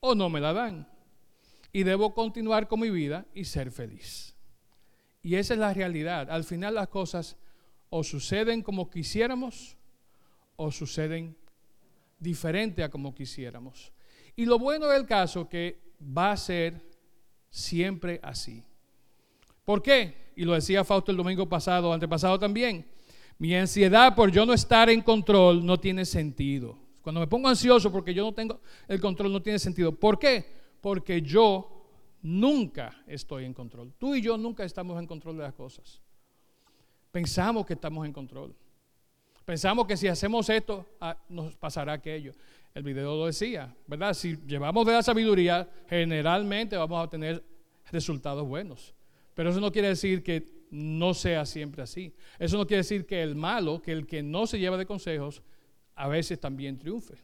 o 0.00 0.14
no 0.14 0.28
me 0.28 0.40
la 0.40 0.52
dan. 0.52 0.88
Y 1.72 1.84
debo 1.84 2.14
continuar 2.14 2.66
con 2.66 2.80
mi 2.80 2.90
vida 2.90 3.26
y 3.32 3.44
ser 3.44 3.70
feliz. 3.70 4.34
Y 5.22 5.36
esa 5.36 5.54
es 5.54 5.60
la 5.60 5.72
realidad. 5.72 6.30
Al 6.30 6.42
final 6.44 6.74
las 6.74 6.88
cosas 6.88 7.36
o 7.90 8.02
suceden 8.02 8.62
como 8.62 8.90
quisiéramos 8.90 9.76
o 10.56 10.70
suceden 10.70 11.36
diferente 12.18 12.82
a 12.82 12.90
como 12.90 13.14
quisiéramos. 13.14 13.92
Y 14.34 14.44
lo 14.44 14.58
bueno 14.58 14.88
del 14.88 15.06
caso 15.06 15.48
que 15.48 15.80
va 16.00 16.32
a 16.32 16.36
ser 16.36 16.80
siempre 17.50 18.20
así. 18.22 18.62
¿Por 19.64 19.82
qué? 19.82 20.32
Y 20.36 20.44
lo 20.44 20.52
decía 20.52 20.84
Fausto 20.84 21.10
el 21.10 21.16
domingo 21.16 21.48
pasado, 21.48 21.92
antepasado 21.92 22.38
también. 22.38 22.86
Mi 23.38 23.54
ansiedad 23.54 24.14
por 24.14 24.30
yo 24.30 24.46
no 24.46 24.52
estar 24.52 24.88
en 24.90 25.02
control 25.02 25.64
no 25.64 25.78
tiene 25.78 26.04
sentido. 26.04 26.78
Cuando 27.02 27.20
me 27.20 27.26
pongo 27.26 27.48
ansioso 27.48 27.92
porque 27.92 28.12
yo 28.12 28.24
no 28.24 28.32
tengo 28.32 28.60
el 28.88 29.00
control 29.00 29.32
no 29.32 29.42
tiene 29.42 29.58
sentido. 29.58 29.92
¿Por 29.92 30.18
qué? 30.18 30.44
Porque 30.80 31.22
yo 31.22 31.76
nunca 32.22 33.02
estoy 33.06 33.44
en 33.44 33.54
control. 33.54 33.94
Tú 33.98 34.14
y 34.14 34.20
yo 34.20 34.36
nunca 34.36 34.64
estamos 34.64 34.98
en 34.98 35.06
control 35.06 35.36
de 35.36 35.42
las 35.44 35.54
cosas. 35.54 36.02
Pensamos 37.16 37.64
que 37.64 37.72
estamos 37.72 38.04
en 38.04 38.12
control. 38.12 38.54
Pensamos 39.46 39.86
que 39.86 39.96
si 39.96 40.06
hacemos 40.06 40.50
esto, 40.50 40.84
ah, 41.00 41.16
nos 41.30 41.56
pasará 41.56 41.94
aquello. 41.94 42.34
El 42.74 42.82
video 42.82 43.16
lo 43.16 43.24
decía, 43.24 43.74
¿verdad? 43.86 44.12
Si 44.12 44.36
llevamos 44.46 44.84
de 44.84 44.92
la 44.92 45.02
sabiduría, 45.02 45.66
generalmente 45.88 46.76
vamos 46.76 47.02
a 47.02 47.08
tener 47.08 47.42
resultados 47.90 48.46
buenos. 48.46 48.94
Pero 49.32 49.48
eso 49.48 49.60
no 49.62 49.72
quiere 49.72 49.88
decir 49.88 50.22
que 50.22 50.44
no 50.70 51.14
sea 51.14 51.46
siempre 51.46 51.82
así. 51.82 52.14
Eso 52.38 52.58
no 52.58 52.66
quiere 52.66 52.82
decir 52.82 53.06
que 53.06 53.22
el 53.22 53.34
malo, 53.34 53.80
que 53.80 53.92
el 53.92 54.06
que 54.06 54.22
no 54.22 54.46
se 54.46 54.58
lleva 54.58 54.76
de 54.76 54.84
consejos, 54.84 55.42
a 55.94 56.08
veces 56.08 56.38
también 56.38 56.78
triunfe. 56.78 57.14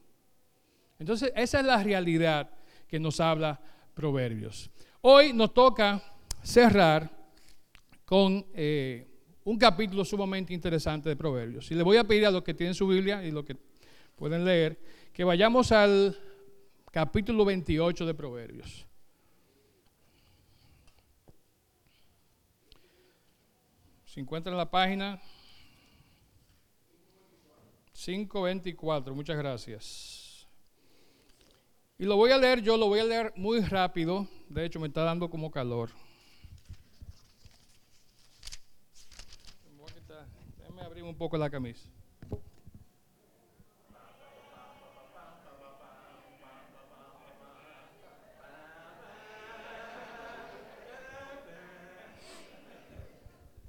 Entonces, 0.98 1.34
esa 1.36 1.60
es 1.60 1.66
la 1.66 1.82
realidad 1.82 2.48
que 2.88 2.98
nos 2.98 3.20
habla 3.20 3.60
Proverbios. 3.92 4.70
Hoy 5.02 5.34
nos 5.34 5.52
toca 5.52 6.02
cerrar 6.42 7.10
con 8.06 8.46
eh, 8.54 9.11
un 9.44 9.58
capítulo 9.58 10.04
sumamente 10.04 10.52
interesante 10.52 11.08
de 11.08 11.16
Proverbios. 11.16 11.70
Y 11.70 11.74
le 11.74 11.82
voy 11.82 11.96
a 11.96 12.04
pedir 12.04 12.26
a 12.26 12.30
los 12.30 12.42
que 12.42 12.54
tienen 12.54 12.74
su 12.74 12.86
Biblia 12.86 13.24
y 13.24 13.30
los 13.30 13.44
que 13.44 13.56
pueden 14.16 14.44
leer, 14.44 14.78
que 15.12 15.24
vayamos 15.24 15.72
al 15.72 16.16
capítulo 16.90 17.44
28 17.44 18.06
de 18.06 18.14
Proverbios. 18.14 18.86
Se 24.04 24.20
encuentra 24.20 24.52
en 24.52 24.58
la 24.58 24.70
página 24.70 25.20
524. 27.94 29.14
Muchas 29.14 29.38
gracias. 29.38 30.46
Y 31.98 32.04
lo 32.04 32.16
voy 32.16 32.30
a 32.30 32.36
leer 32.36 32.60
yo, 32.60 32.76
lo 32.76 32.88
voy 32.88 32.98
a 33.00 33.04
leer 33.04 33.32
muy 33.36 33.60
rápido. 33.60 34.26
De 34.48 34.64
hecho, 34.66 34.80
me 34.80 34.88
está 34.88 35.02
dando 35.02 35.30
como 35.30 35.50
calor. 35.50 35.90
Déjame 40.58 40.82
abrir 40.82 41.01
un 41.12 41.18
poco 41.18 41.36
la 41.36 41.50
camisa. 41.50 41.88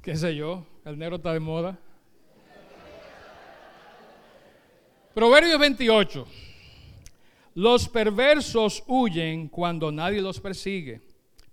qué 0.03 0.17
sé 0.17 0.35
yo, 0.35 0.65
el 0.83 0.97
negro 0.97 1.15
está 1.15 1.31
de 1.31 1.39
moda. 1.39 1.79
Proverbios 5.13 5.57
28. 5.57 6.27
Los 7.55 7.87
perversos 7.87 8.83
huyen 8.87 9.47
cuando 9.47 9.91
nadie 9.91 10.21
los 10.21 10.41
persigue, 10.41 11.01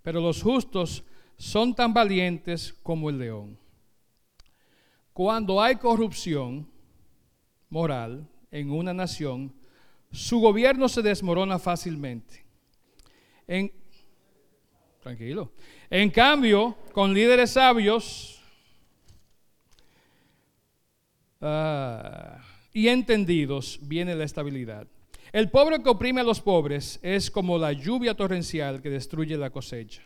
pero 0.03 0.21
los 0.21 0.43
justos 0.43 1.05
son 1.37 1.75
tan 1.75 1.95
valientes 1.95 2.75
como 2.83 3.09
el 3.09 3.19
león. 3.19 3.60
Cuando 5.21 5.61
hay 5.61 5.77
corrupción 5.77 6.67
moral 7.69 8.27
en 8.51 8.71
una 8.71 8.95
nación, 8.95 9.53
su 10.11 10.41
gobierno 10.41 10.89
se 10.89 11.03
desmorona 11.03 11.59
fácilmente. 11.59 12.43
En, 13.47 13.71
tranquilo. 15.03 15.53
En 15.91 16.09
cambio, 16.09 16.75
con 16.95 17.13
líderes 17.13 17.51
sabios, 17.51 18.41
Ah, 21.43 22.43
y 22.73 22.89
entendidos 22.89 23.79
viene 23.83 24.15
la 24.15 24.25
estabilidad. 24.25 24.87
El 25.33 25.51
pobre 25.51 25.83
que 25.83 25.91
oprime 25.91 26.23
a 26.23 26.25
los 26.25 26.41
pobres 26.41 26.99
es 27.03 27.31
como 27.31 27.59
la 27.59 27.75
lluvia 27.75 28.15
torrencial 28.15 28.81
que 28.81 28.89
destruye 28.89 29.37
la 29.37 29.51
cosecha. 29.51 30.01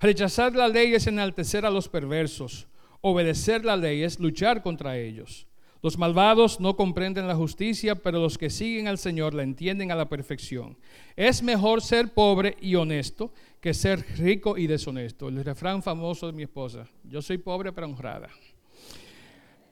Rechazar 0.00 0.54
la 0.54 0.68
ley 0.68 0.94
es 0.94 1.06
enaltecer 1.06 1.66
a 1.66 1.70
los 1.70 1.86
perversos. 1.86 2.66
Obedecer 3.06 3.66
la 3.66 3.76
ley 3.76 4.02
es 4.02 4.18
luchar 4.18 4.62
contra 4.62 4.96
ellos. 4.96 5.46
Los 5.82 5.98
malvados 5.98 6.58
no 6.58 6.74
comprenden 6.74 7.28
la 7.28 7.34
justicia, 7.34 7.96
pero 7.96 8.18
los 8.18 8.38
que 8.38 8.48
siguen 8.48 8.88
al 8.88 8.96
Señor 8.96 9.34
la 9.34 9.42
entienden 9.42 9.92
a 9.92 9.94
la 9.94 10.08
perfección. 10.08 10.78
Es 11.14 11.42
mejor 11.42 11.82
ser 11.82 12.14
pobre 12.14 12.56
y 12.62 12.76
honesto 12.76 13.30
que 13.60 13.74
ser 13.74 14.02
rico 14.16 14.56
y 14.56 14.66
deshonesto. 14.66 15.28
El 15.28 15.44
refrán 15.44 15.82
famoso 15.82 16.26
de 16.26 16.32
mi 16.32 16.44
esposa. 16.44 16.88
Yo 17.04 17.20
soy 17.20 17.36
pobre 17.36 17.72
pero 17.72 17.88
honrada. 17.88 18.30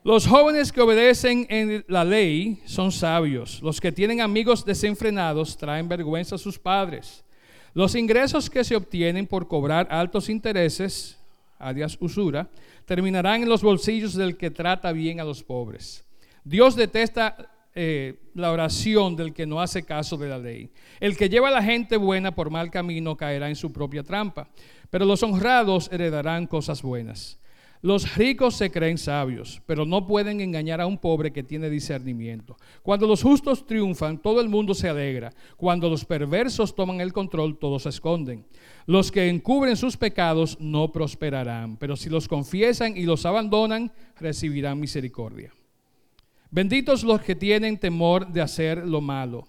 Los 0.05 0.27
jóvenes 0.27 0.71
que 0.71 0.83
obedecen 0.83 1.47
en 1.49 1.87
la 1.89 2.05
ley 2.05 2.61
son 2.67 2.93
sabios. 2.93 3.63
Los 3.63 3.81
que 3.81 3.93
tienen 3.93 4.21
amigos 4.21 4.63
desenfrenados 4.63 5.57
traen 5.57 5.89
vergüenza 5.89 6.35
a 6.35 6.39
sus 6.39 6.59
padres. 6.59 7.25
Los 7.73 7.95
ingresos 7.95 8.51
que 8.51 8.63
se 8.63 8.77
obtienen 8.77 9.27
por 9.27 9.49
cobrar 9.49 9.89
altos 9.91 10.29
intereses, 10.29 11.19
alias 11.59 11.97
usura, 11.99 12.51
terminarán 12.85 13.43
en 13.43 13.49
los 13.49 13.63
bolsillos 13.63 14.15
del 14.15 14.37
que 14.37 14.51
trata 14.51 14.93
bien 14.93 15.21
a 15.21 15.25
los 15.25 15.43
pobres. 15.43 16.05
Dios 16.45 16.75
detesta 16.77 17.53
eh, 17.75 18.17
la 18.35 18.53
oración 18.53 19.17
del 19.17 19.33
que 19.33 19.47
no 19.47 19.61
hace 19.61 19.83
caso 19.83 20.17
de 20.17 20.29
la 20.29 20.39
ley. 20.39 20.71
El 21.01 21.17
que 21.17 21.29
lleva 21.29 21.49
a 21.49 21.53
la 21.53 21.63
gente 21.63 21.97
buena 21.97 22.35
por 22.35 22.51
mal 22.51 22.71
camino 22.71 23.17
caerá 23.17 23.49
en 23.49 23.57
su 23.57 23.73
propia 23.73 24.03
trampa, 24.03 24.49
pero 24.91 25.07
los 25.07 25.23
honrados 25.23 25.89
heredarán 25.91 26.47
cosas 26.47 26.83
buenas. 26.83 27.39
Los 27.83 28.15
ricos 28.15 28.55
se 28.55 28.71
creen 28.71 28.97
sabios, 28.97 29.61
pero 29.67 29.85
no 29.85 30.07
pueden 30.07 30.41
engañar 30.41 30.81
a 30.81 30.87
un 30.87 30.99
pobre 30.99 31.33
que 31.33 31.43
tiene 31.43 31.69
discernimiento. 31.69 32.57
Cuando 32.81 33.09
los 33.09 33.25
justos 33.25 33.67
triunfan, 33.67 34.23
todo 34.23 34.41
el 34.41 34.49
mundo 34.49 34.73
se 34.73 34.89
alegra. 34.89 35.33
Cuando 35.57 35.91
los 35.91 36.05
perversos 36.05 36.77
toman 36.77 37.01
el 37.01 37.13
control, 37.13 37.59
todos 37.59 37.83
se 37.83 37.89
esconden. 37.89 38.47
Los 38.87 39.11
que 39.11 39.29
encubren 39.29 39.77
sus 39.77 39.97
pecados 39.97 40.57
no 40.61 40.93
prosperarán, 40.93 41.77
pero 41.77 41.97
si 41.97 42.09
los 42.09 42.29
confiesan 42.29 42.97
y 42.97 43.03
los 43.03 43.27
abandonan, 43.27 43.91
recibirán 44.21 44.79
misericordia. 44.79 45.53
Benditos 46.53 47.03
los 47.03 47.21
que 47.21 47.35
tienen 47.35 47.79
temor 47.79 48.29
de 48.29 48.43
hacer 48.43 48.87
lo 48.87 49.01
malo, 49.01 49.49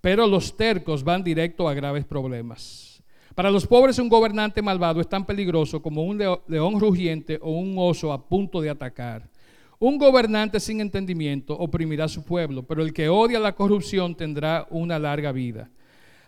pero 0.00 0.26
los 0.26 0.56
tercos 0.56 1.04
van 1.04 1.22
directo 1.22 1.68
a 1.68 1.74
graves 1.74 2.06
problemas. 2.06 2.95
Para 3.36 3.50
los 3.50 3.66
pobres 3.66 3.98
un 3.98 4.08
gobernante 4.08 4.62
malvado 4.62 4.98
es 4.98 5.10
tan 5.10 5.26
peligroso 5.26 5.82
como 5.82 6.04
un 6.04 6.16
león 6.16 6.80
rugiente 6.80 7.38
o 7.42 7.50
un 7.50 7.74
oso 7.76 8.10
a 8.10 8.26
punto 8.26 8.62
de 8.62 8.70
atacar. 8.70 9.28
Un 9.78 9.98
gobernante 9.98 10.58
sin 10.58 10.80
entendimiento 10.80 11.52
oprimirá 11.54 12.06
a 12.06 12.08
su 12.08 12.24
pueblo, 12.24 12.62
pero 12.62 12.82
el 12.82 12.94
que 12.94 13.10
odia 13.10 13.38
la 13.38 13.54
corrupción 13.54 14.14
tendrá 14.14 14.66
una 14.70 14.98
larga 14.98 15.32
vida. 15.32 15.68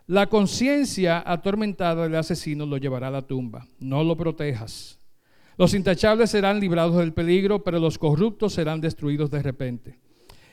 La 0.06 0.26
conciencia 0.26 1.22
atormentada 1.24 2.02
del 2.02 2.14
asesino 2.14 2.66
lo 2.66 2.76
llevará 2.76 3.08
a 3.08 3.12
la 3.12 3.26
tumba. 3.26 3.66
No 3.78 4.04
lo 4.04 4.14
protejas. 4.14 4.98
Los 5.56 5.72
intachables 5.72 6.28
serán 6.28 6.60
librados 6.60 6.98
del 6.98 7.14
peligro, 7.14 7.64
pero 7.64 7.80
los 7.80 7.96
corruptos 7.96 8.52
serán 8.52 8.82
destruidos 8.82 9.30
de 9.30 9.42
repente. 9.42 9.98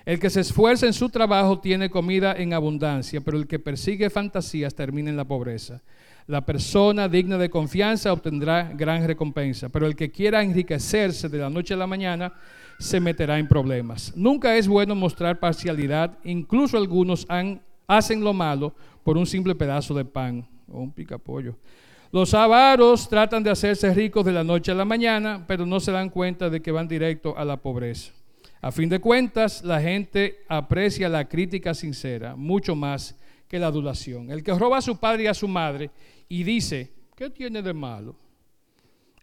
El 0.05 0.19
que 0.19 0.29
se 0.29 0.39
esfuerza 0.39 0.85
en 0.85 0.93
su 0.93 1.09
trabajo 1.09 1.59
tiene 1.59 1.89
comida 1.89 2.33
en 2.37 2.53
abundancia, 2.53 3.19
pero 3.19 3.37
el 3.37 3.45
que 3.45 3.59
persigue 3.59 4.09
fantasías 4.09 4.73
termina 4.73 5.09
en 5.09 5.17
la 5.17 5.25
pobreza. 5.25 5.83
La 6.27 6.43
persona 6.43 7.07
digna 7.07 7.37
de 7.37 7.51
confianza 7.51 8.11
obtendrá 8.11 8.71
gran 8.73 9.05
recompensa, 9.05 9.69
pero 9.69 9.85
el 9.85 9.95
que 9.95 10.09
quiera 10.09 10.41
enriquecerse 10.41 11.29
de 11.29 11.37
la 11.37 11.51
noche 11.51 11.75
a 11.75 11.77
la 11.77 11.85
mañana 11.85 12.33
se 12.79 12.99
meterá 12.99 13.37
en 13.37 13.47
problemas. 13.47 14.11
Nunca 14.15 14.57
es 14.57 14.67
bueno 14.67 14.95
mostrar 14.95 15.39
parcialidad, 15.39 16.17
incluso 16.23 16.77
algunos 16.77 17.27
hacen 17.87 18.23
lo 18.23 18.33
malo 18.33 18.73
por 19.03 19.17
un 19.17 19.27
simple 19.27 19.53
pedazo 19.53 19.93
de 19.93 20.03
pan 20.03 20.47
o 20.67 20.79
un 20.79 20.91
picapollo. 20.91 21.57
Los 22.11 22.33
avaros 22.33 23.07
tratan 23.07 23.43
de 23.43 23.51
hacerse 23.51 23.93
ricos 23.93 24.25
de 24.25 24.31
la 24.31 24.43
noche 24.43 24.71
a 24.71 24.75
la 24.75 24.85
mañana, 24.85 25.45
pero 25.47 25.63
no 25.63 25.79
se 25.79 25.91
dan 25.91 26.09
cuenta 26.09 26.49
de 26.49 26.59
que 26.59 26.71
van 26.71 26.87
directo 26.87 27.37
a 27.37 27.45
la 27.45 27.57
pobreza. 27.57 28.13
A 28.61 28.71
fin 28.71 28.89
de 28.89 28.99
cuentas, 28.99 29.63
la 29.63 29.79
gente 29.79 30.39
aprecia 30.47 31.07
la 31.07 31.27
crítica 31.29 31.75
sincera 31.75 32.35
mucho 32.35 32.75
más 32.75 33.15
que 33.47 33.59
la 33.59 33.67
adulación. 33.67 34.31
El 34.31 34.43
que 34.43 34.53
roba 34.53 34.79
a 34.79 34.81
su 34.81 34.97
padre 34.97 35.25
y 35.25 35.27
a 35.27 35.33
su 35.35 35.47
madre 35.47 35.91
y 36.29 36.43
dice, 36.43 36.91
¿qué 37.15 37.29
tiene 37.29 37.61
de 37.61 37.73
malo? 37.73 38.15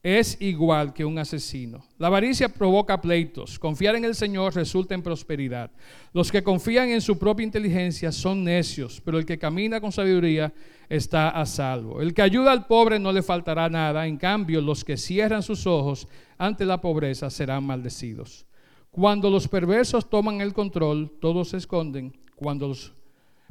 Es 0.02 0.36
igual 0.40 0.92
que 0.92 1.04
un 1.04 1.16
asesino. 1.16 1.84
La 1.96 2.08
avaricia 2.08 2.48
provoca 2.48 3.00
pleitos. 3.00 3.56
Confiar 3.56 3.94
en 3.94 4.04
el 4.04 4.16
Señor 4.16 4.52
resulta 4.52 4.94
en 4.94 5.02
prosperidad. 5.02 5.70
Los 6.12 6.32
que 6.32 6.42
confían 6.42 6.88
en 6.88 7.00
su 7.00 7.16
propia 7.16 7.44
inteligencia 7.44 8.10
son 8.10 8.42
necios, 8.42 9.00
pero 9.04 9.16
el 9.16 9.24
que 9.24 9.38
camina 9.38 9.80
con 9.80 9.92
sabiduría 9.92 10.52
está 10.88 11.28
a 11.28 11.46
salvo. 11.46 12.02
El 12.02 12.14
que 12.14 12.22
ayuda 12.22 12.50
al 12.50 12.66
pobre 12.66 12.98
no 12.98 13.12
le 13.12 13.22
faltará 13.22 13.68
nada. 13.68 14.04
En 14.08 14.16
cambio, 14.16 14.60
los 14.60 14.84
que 14.84 14.96
cierran 14.96 15.42
sus 15.44 15.68
ojos 15.68 16.08
ante 16.36 16.64
la 16.64 16.80
pobreza 16.80 17.30
serán 17.30 17.62
maldecidos. 17.62 18.44
Cuando 18.90 19.30
los 19.30 19.46
perversos 19.46 20.10
toman 20.10 20.40
el 20.40 20.52
control, 20.52 21.12
todos 21.20 21.50
se 21.50 21.58
esconden. 21.58 22.12
Cuando 22.34 22.66
los 22.66 22.92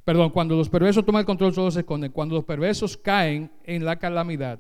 Perdón, 0.03 0.31
cuando 0.31 0.55
los 0.55 0.69
perversos 0.69 1.05
toman 1.05 1.21
el 1.21 1.25
control, 1.25 1.53
todos 1.53 1.75
se 1.75 1.81
esconden. 1.81 2.11
Cuando 2.11 2.35
los 2.35 2.43
perversos 2.43 2.97
caen 2.97 3.51
en 3.63 3.85
la 3.85 3.97
calamidad, 3.97 4.59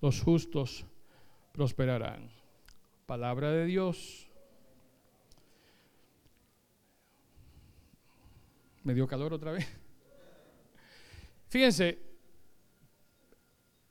los 0.00 0.20
justos 0.20 0.86
prosperarán. 1.52 2.30
Palabra 3.06 3.50
de 3.50 3.66
Dios. 3.66 4.28
Me 8.84 8.94
dio 8.94 9.06
calor 9.08 9.32
otra 9.32 9.52
vez. 9.52 9.66
Fíjense, 11.48 11.98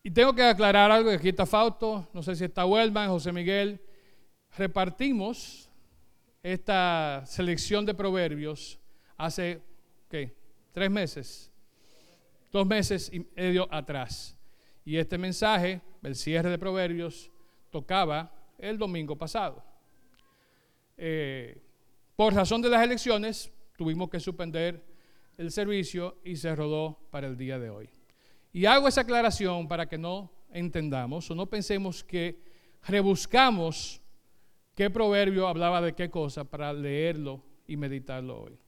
y 0.04 0.12
tengo 0.12 0.36
que 0.36 0.44
aclarar 0.44 0.92
algo, 0.92 1.10
aquí 1.10 1.30
está 1.30 1.48
Fausto, 1.48 2.08
no 2.14 2.22
sé 2.22 2.36
si 2.36 2.46
está 2.46 2.64
Huelman, 2.66 3.10
José 3.10 3.32
Miguel. 3.32 3.82
Repartimos 4.56 5.68
esta 6.44 7.24
selección 7.26 7.86
de 7.88 7.96
proverbios 7.96 8.80
hace, 9.18 9.64
¿qué? 10.08 10.45
Tres 10.76 10.92
meses, 10.92 11.50
dos 12.52 12.68
meses 12.68 13.10
y 13.14 13.26
medio 13.34 13.66
atrás. 13.74 14.36
Y 14.84 14.98
este 14.98 15.18
mensaje, 15.18 15.82
el 16.04 16.16
cierre 16.16 16.50
de 16.50 16.60
Proverbios, 16.60 17.32
tocaba 17.70 18.30
el 18.58 18.78
domingo 18.78 19.18
pasado. 19.18 19.64
Eh, 20.98 21.62
por 22.18 22.34
razón 22.34 22.62
de 22.62 22.68
las 22.68 22.84
elecciones, 22.84 23.54
tuvimos 23.78 24.10
que 24.10 24.20
suspender 24.20 24.84
el 25.38 25.50
servicio 25.50 26.18
y 26.26 26.36
se 26.36 26.54
rodó 26.54 27.00
para 27.10 27.28
el 27.28 27.38
día 27.38 27.58
de 27.58 27.70
hoy. 27.70 27.90
Y 28.52 28.66
hago 28.66 28.90
esa 28.90 29.02
aclaración 29.02 29.70
para 29.70 29.88
que 29.88 29.98
no 29.98 30.30
entendamos 30.52 31.32
o 31.32 31.36
no 31.36 31.46
pensemos 31.46 32.04
que 32.04 32.38
rebuscamos 32.86 34.02
qué 34.76 34.90
proverbio 34.90 35.48
hablaba 35.48 35.80
de 35.80 35.96
qué 35.96 36.10
cosa 36.10 36.44
para 36.44 36.74
leerlo 36.74 37.42
y 37.66 37.78
meditarlo 37.78 38.42
hoy. 38.42 38.60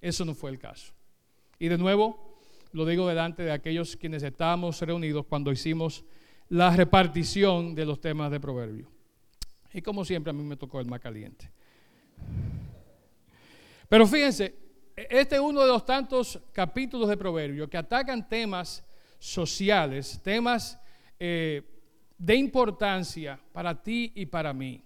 Eso 0.00 0.24
no 0.24 0.34
fue 0.34 0.50
el 0.50 0.58
caso. 0.58 0.97
Y 1.58 1.68
de 1.68 1.78
nuevo, 1.78 2.38
lo 2.72 2.84
digo 2.86 3.08
delante 3.08 3.42
de 3.42 3.52
aquellos 3.52 3.96
quienes 3.96 4.22
estábamos 4.22 4.80
reunidos 4.80 5.26
cuando 5.26 5.50
hicimos 5.50 6.04
la 6.48 6.74
repartición 6.74 7.74
de 7.74 7.84
los 7.84 8.00
temas 8.00 8.30
de 8.30 8.40
proverbio. 8.40 8.90
Y 9.72 9.82
como 9.82 10.04
siempre 10.04 10.30
a 10.30 10.32
mí 10.32 10.42
me 10.42 10.56
tocó 10.56 10.80
el 10.80 10.86
más 10.86 11.00
caliente. 11.00 11.50
Pero 13.88 14.06
fíjense, 14.06 14.54
este 14.96 15.36
es 15.36 15.40
uno 15.40 15.62
de 15.62 15.68
los 15.68 15.84
tantos 15.84 16.40
capítulos 16.52 17.08
de 17.08 17.16
proverbio 17.16 17.68
que 17.68 17.76
atacan 17.76 18.28
temas 18.28 18.84
sociales, 19.18 20.20
temas 20.22 20.78
eh, 21.18 21.62
de 22.16 22.34
importancia 22.36 23.40
para 23.52 23.80
ti 23.82 24.12
y 24.14 24.26
para 24.26 24.52
mí. 24.52 24.82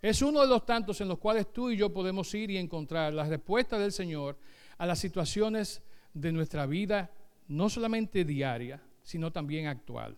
Es 0.00 0.20
uno 0.20 0.40
de 0.40 0.48
los 0.48 0.66
tantos 0.66 1.00
en 1.00 1.08
los 1.08 1.18
cuales 1.18 1.52
tú 1.52 1.70
y 1.70 1.76
yo 1.76 1.92
podemos 1.92 2.32
ir 2.34 2.50
y 2.50 2.58
encontrar 2.58 3.12
la 3.12 3.24
respuesta 3.24 3.78
del 3.78 3.92
Señor 3.92 4.36
a 4.82 4.86
las 4.86 4.98
situaciones 4.98 5.80
de 6.12 6.32
nuestra 6.32 6.66
vida, 6.66 7.08
no 7.46 7.68
solamente 7.68 8.24
diaria, 8.24 8.82
sino 9.04 9.30
también 9.30 9.68
actual. 9.68 10.16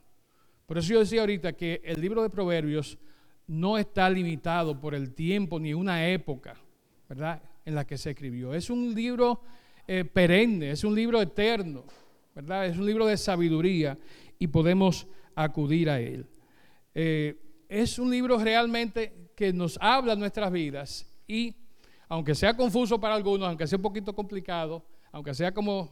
Por 0.64 0.78
eso 0.78 0.94
yo 0.94 1.00
decía 1.00 1.20
ahorita 1.20 1.52
que 1.52 1.82
el 1.84 2.00
libro 2.00 2.22
de 2.22 2.30
Proverbios 2.30 2.96
no 3.46 3.76
está 3.76 4.08
limitado 4.08 4.80
por 4.80 4.94
el 4.94 5.12
tiempo 5.12 5.60
ni 5.60 5.74
una 5.74 6.08
época, 6.08 6.56
¿verdad? 7.06 7.42
En 7.66 7.74
la 7.74 7.86
que 7.86 7.98
se 7.98 8.12
escribió. 8.12 8.54
Es 8.54 8.70
un 8.70 8.94
libro 8.94 9.42
eh, 9.86 10.06
perenne, 10.06 10.70
es 10.70 10.82
un 10.82 10.94
libro 10.94 11.20
eterno, 11.20 11.84
¿verdad? 12.34 12.64
Es 12.64 12.78
un 12.78 12.86
libro 12.86 13.04
de 13.04 13.18
sabiduría 13.18 13.98
y 14.38 14.46
podemos 14.46 15.06
acudir 15.34 15.90
a 15.90 16.00
él. 16.00 16.26
Eh, 16.94 17.38
es 17.68 17.98
un 17.98 18.10
libro 18.10 18.38
realmente 18.38 19.28
que 19.36 19.52
nos 19.52 19.76
habla 19.78 20.16
nuestras 20.16 20.50
vidas 20.50 21.06
y, 21.28 21.54
aunque 22.14 22.36
sea 22.36 22.56
confuso 22.56 23.00
para 23.00 23.16
algunos, 23.16 23.48
aunque 23.48 23.66
sea 23.66 23.76
un 23.76 23.82
poquito 23.82 24.14
complicado, 24.14 24.84
aunque 25.10 25.34
sea 25.34 25.52
como 25.52 25.90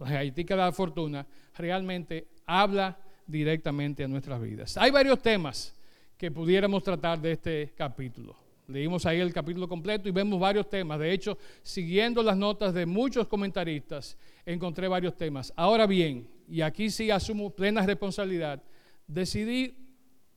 Haití 0.00 0.44
que 0.44 0.56
da 0.56 0.72
fortuna, 0.72 1.24
realmente 1.56 2.26
habla 2.44 2.98
directamente 3.24 4.02
a 4.02 4.08
nuestras 4.08 4.42
vidas. 4.42 4.76
Hay 4.76 4.90
varios 4.90 5.22
temas 5.22 5.72
que 6.16 6.28
pudiéramos 6.28 6.82
tratar 6.82 7.20
de 7.20 7.30
este 7.30 7.72
capítulo. 7.76 8.34
Leímos 8.66 9.06
ahí 9.06 9.20
el 9.20 9.32
capítulo 9.32 9.68
completo 9.68 10.08
y 10.08 10.12
vemos 10.12 10.40
varios 10.40 10.68
temas. 10.68 10.98
De 10.98 11.12
hecho, 11.12 11.38
siguiendo 11.62 12.20
las 12.20 12.36
notas 12.36 12.74
de 12.74 12.84
muchos 12.84 13.28
comentaristas, 13.28 14.18
encontré 14.44 14.88
varios 14.88 15.16
temas. 15.16 15.52
Ahora 15.54 15.86
bien, 15.86 16.28
y 16.48 16.62
aquí 16.62 16.90
sí 16.90 17.12
asumo 17.12 17.48
plena 17.48 17.86
responsabilidad, 17.86 18.60
decidí 19.06 19.76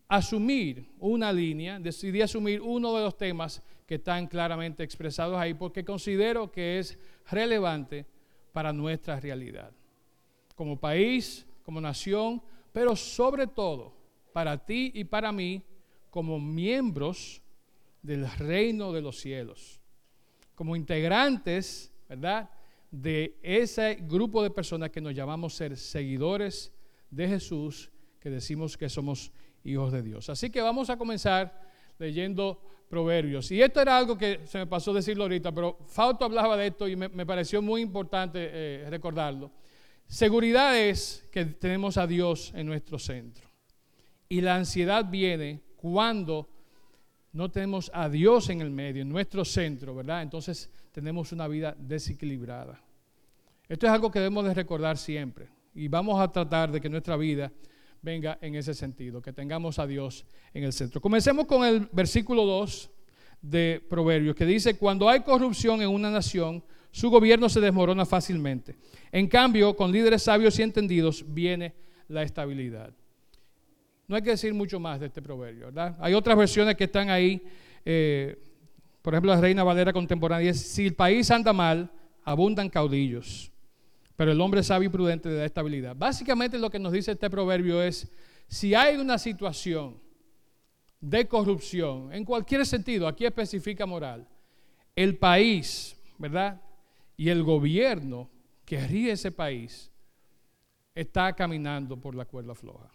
asumir 0.07 0.91
una 0.99 1.33
línea, 1.33 1.79
decidí 1.79 2.21
asumir 2.21 2.61
uno 2.61 2.95
de 2.95 3.03
los 3.03 3.17
temas 3.17 3.63
que 3.85 3.95
están 3.95 4.27
claramente 4.27 4.83
expresados 4.83 5.37
ahí 5.37 5.53
porque 5.53 5.83
considero 5.83 6.51
que 6.51 6.79
es 6.79 6.97
relevante 7.29 8.05
para 8.51 8.71
nuestra 8.71 9.19
realidad. 9.19 9.71
Como 10.55 10.79
país, 10.79 11.45
como 11.63 11.81
nación, 11.81 12.41
pero 12.71 12.95
sobre 12.95 13.47
todo 13.47 13.93
para 14.31 14.57
ti 14.57 14.91
y 14.93 15.03
para 15.03 15.31
mí 15.31 15.63
como 16.09 16.39
miembros 16.39 17.41
del 18.01 18.29
reino 18.37 18.91
de 18.91 19.01
los 19.01 19.19
cielos, 19.19 19.79
como 20.55 20.75
integrantes, 20.75 21.91
¿verdad? 22.07 22.49
De 22.91 23.39
ese 23.41 23.95
grupo 24.01 24.43
de 24.43 24.51
personas 24.51 24.91
que 24.91 25.01
nos 25.01 25.15
llamamos 25.15 25.55
ser 25.55 25.77
seguidores 25.77 26.71
de 27.09 27.27
Jesús, 27.27 27.91
que 28.19 28.29
decimos 28.29 28.77
que 28.77 28.89
somos 28.89 29.31
hijos 29.63 29.91
de 29.91 30.03
Dios. 30.03 30.29
Así 30.29 30.49
que 30.49 30.61
vamos 30.61 30.89
a 30.89 30.97
comenzar 30.97 31.71
leyendo 31.97 32.61
Proverbios. 32.93 33.49
Y 33.49 33.59
esto 33.59 33.81
era 33.81 33.97
algo 33.97 34.15
que 34.15 34.41
se 34.45 34.59
me 34.59 34.67
pasó 34.67 34.93
decirlo 34.93 35.23
ahorita, 35.23 35.51
pero 35.51 35.79
Fausto 35.87 36.25
hablaba 36.25 36.55
de 36.55 36.67
esto 36.67 36.87
y 36.87 36.95
me, 36.95 37.25
pareció 37.25 37.59
muy 37.59 37.81
importante 37.81 38.37
eh, 38.53 38.85
recordarlo. 38.87 39.49
Seguridad 40.05 40.77
es 40.77 41.27
que 41.31 41.43
tenemos 41.45 41.97
a 41.97 42.05
Dios 42.05 42.53
en 42.55 42.67
nuestro 42.67 42.99
centro. 42.99 43.49
Y 44.29 44.41
la 44.41 44.57
ansiedad 44.57 45.09
viene 45.09 45.63
cuando 45.75 46.47
no 47.31 47.49
tenemos 47.49 47.89
a 47.95 48.09
Dios 48.09 48.51
en 48.51 48.61
el 48.61 48.69
medio, 48.69 49.01
en 49.01 49.09
nuestro 49.09 49.43
centro, 49.43 49.95
¿verdad? 49.95 50.21
Entonces 50.21 50.69
tenemos 50.91 51.31
una 51.31 51.47
vida 51.47 51.75
desequilibrada. 51.75 52.79
Esto 53.67 53.87
es 53.87 53.91
algo 53.91 54.11
que 54.11 54.19
debemos 54.19 54.45
de 54.45 54.53
recordar 54.53 54.99
siempre. 54.99 55.47
Y 55.73 55.87
vamos 55.87 56.21
a 56.21 56.31
tratar 56.31 56.71
de 56.71 56.79
que 56.79 56.89
nuestra 56.89 57.17
vida 57.17 57.51
venga 58.03 58.37
en 58.41 58.53
ese 58.55 58.73
sentido, 58.73 59.21
que 59.21 59.33
tengamos 59.33 59.79
a 59.79 59.87
Dios 59.87 60.25
en 60.53 60.65
el 60.65 60.73
centro. 60.73 61.01
Comencemos 61.01 61.47
con 61.47 61.65
el 61.65 61.87
versículo 61.91 62.45
2 62.45 62.91
de 63.41 63.81
Proverbios, 63.89 64.35
que 64.35 64.45
dice, 64.45 64.77
cuando 64.77 65.09
hay 65.09 65.21
corrupción 65.21 65.81
en 65.81 65.89
una 65.89 66.11
nación, 66.11 66.63
su 66.91 67.09
gobierno 67.09 67.49
se 67.49 67.61
desmorona 67.61 68.05
fácilmente. 68.05 68.75
En 69.11 69.27
cambio, 69.27 69.75
con 69.75 69.91
líderes 69.91 70.23
sabios 70.23 70.59
y 70.59 70.63
entendidos 70.63 71.25
viene 71.27 71.73
la 72.09 72.23
estabilidad. 72.23 72.93
No 74.07 74.17
hay 74.17 74.21
que 74.21 74.31
decir 74.31 74.53
mucho 74.53 74.79
más 74.81 74.99
de 74.99 75.07
este 75.07 75.21
proverbio, 75.21 75.67
¿verdad? 75.67 75.95
Hay 75.99 76.13
otras 76.13 76.37
versiones 76.37 76.75
que 76.75 76.83
están 76.83 77.09
ahí, 77.09 77.41
eh, 77.85 78.37
por 79.01 79.13
ejemplo, 79.13 79.33
la 79.33 79.39
Reina 79.39 79.63
Valera 79.63 79.93
contemporánea 79.93 80.51
dice, 80.51 80.65
si 80.65 80.85
el 80.87 80.93
país 80.93 81.31
anda 81.31 81.53
mal, 81.53 81.89
abundan 82.25 82.69
caudillos 82.69 83.52
pero 84.23 84.31
el 84.31 84.39
hombre 84.39 84.63
sabio 84.63 84.87
y 84.87 84.89
prudente 84.89 85.27
le 85.27 85.35
da 85.35 85.43
estabilidad. 85.43 85.97
Básicamente 85.97 86.57
lo 86.57 86.69
que 86.69 86.79
nos 86.79 86.93
dice 86.93 87.11
este 87.11 87.29
proverbio 87.29 87.81
es, 87.81 88.09
si 88.47 88.73
hay 88.73 88.95
una 88.95 89.17
situación 89.17 89.99
de 91.01 91.27
corrupción, 91.27 92.13
en 92.13 92.23
cualquier 92.23 92.65
sentido, 92.65 93.05
aquí 93.05 93.25
especifica 93.25 93.85
moral, 93.85 94.25
el 94.95 95.17
país, 95.17 95.99
¿verdad? 96.17 96.61
Y 97.17 97.27
el 97.27 97.43
gobierno 97.43 98.29
que 98.63 98.87
ríe 98.87 99.11
ese 99.11 99.33
país 99.33 99.91
está 100.95 101.33
caminando 101.33 101.99
por 101.99 102.15
la 102.15 102.23
cuerda 102.23 102.55
floja. 102.55 102.89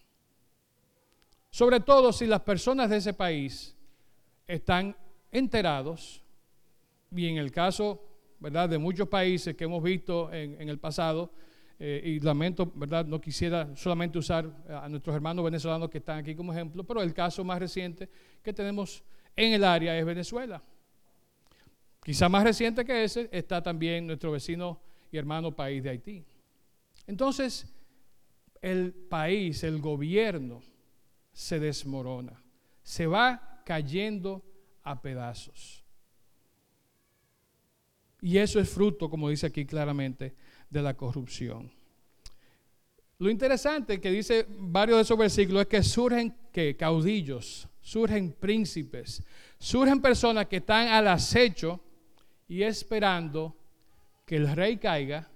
Sobre 1.51 1.81
todo 1.81 2.11
si 2.11 2.27
las 2.27 2.41
personas 2.41 2.89
de 2.89 2.97
ese 2.97 3.13
país 3.13 3.77
están 4.47 4.97
enterados, 5.31 6.23
y 7.15 7.27
en 7.27 7.37
el 7.37 7.53
caso 7.53 8.03
¿verdad? 8.41 8.69
de 8.69 8.79
muchos 8.79 9.09
países 9.09 9.57
que 9.57 9.65
hemos 9.65 9.83
visto 9.83 10.33
en, 10.33 10.69
el 10.69 10.79
pasado, 10.79 11.33
eh, 11.79 12.03
y 12.05 12.21
lamento, 12.21 12.71
¿verdad? 12.75 13.07
No 13.07 13.21
quisiera 13.21 13.75
solamente 13.77 14.19
usar 14.19 14.51
a 14.69 14.89
nuestros 14.89 15.15
hermanos 15.15 15.45
venezolanos 15.45 15.89
que 15.89 15.99
están 15.99 16.19
aquí 16.19 16.35
como 16.35 16.53
ejemplo, 16.53 16.83
pero 16.85 17.03
el 17.03 17.15
caso 17.15 17.45
más 17.45 17.59
reciente 17.61 18.09
que 18.43 18.53
tenemos 18.53 19.05
en 19.37 19.53
el 19.53 19.63
área 19.63 19.97
es 19.97 20.05
Venezuela. 20.05 20.61
Quizá 22.03 22.29
más 22.29 22.43
reciente 22.43 22.85
que 22.85 23.05
ese 23.05 23.29
está 23.31 23.63
también 23.63 24.07
nuestro 24.07 24.33
vecino 24.33 24.81
y 25.13 25.19
hermano 25.19 25.55
país 25.55 25.83
de 25.83 25.91
Haití. 25.91 26.25
Entonces, 27.07 27.67
el 28.61 28.93
país, 28.93 29.63
el 29.63 29.81
gobierno, 29.81 30.63
se 31.33 31.61
desmorona, 31.61 32.43
se 32.83 33.07
va 33.07 33.63
cayendo 33.65 34.43
a 34.83 35.01
pedazos. 35.01 35.85
Y 38.21 38.39
eso 38.39 38.59
es 38.59 38.69
fruto, 38.69 39.09
como 39.09 39.29
dice 39.29 39.47
aquí 39.47 39.65
claramente, 39.65 40.35
de 40.69 40.83
la 40.83 40.95
corrupción. 40.95 41.71
Lo 43.19 43.31
interesante 43.31 44.01
que 44.01 44.11
dice 44.11 44.47
varios 44.49 44.99
de 44.99 45.03
esos 45.03 45.19
versículos 45.19 45.63
es 45.63 45.69
que 45.69 45.83
surgen 45.83 46.35
caudillos, 46.77 47.69
surgen 47.81 48.33
príncipes, 48.33 49.23
surgen 49.59 50.01
personas 50.01 50.47
que 50.47 50.57
están 50.57 50.89
al 50.89 51.09
acecho 51.09 51.81
y 52.49 52.63
esperando 52.63 53.57
que 54.25 54.37
el 54.37 54.55
rey 54.55 54.77
caiga 54.77 55.29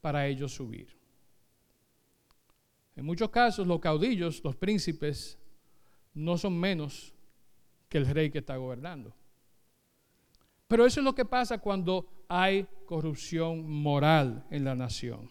para 0.00 0.26
ellos 0.26 0.52
subir. 0.52 0.88
En 2.96 3.04
muchos 3.04 3.30
casos 3.30 3.66
los 3.66 3.80
caudillos, 3.80 4.42
los 4.44 4.56
príncipes, 4.56 5.38
no 6.14 6.36
son 6.36 6.58
menos 6.58 7.14
que 7.88 7.98
el 7.98 8.06
rey 8.06 8.30
que 8.30 8.38
está 8.38 8.56
gobernando. 8.56 9.14
Pero 10.70 10.86
eso 10.86 11.00
es 11.00 11.04
lo 11.04 11.16
que 11.16 11.24
pasa 11.24 11.58
cuando 11.58 12.06
hay 12.28 12.64
corrupción 12.86 13.68
moral 13.68 14.44
en 14.52 14.62
la 14.62 14.76
nación. 14.76 15.28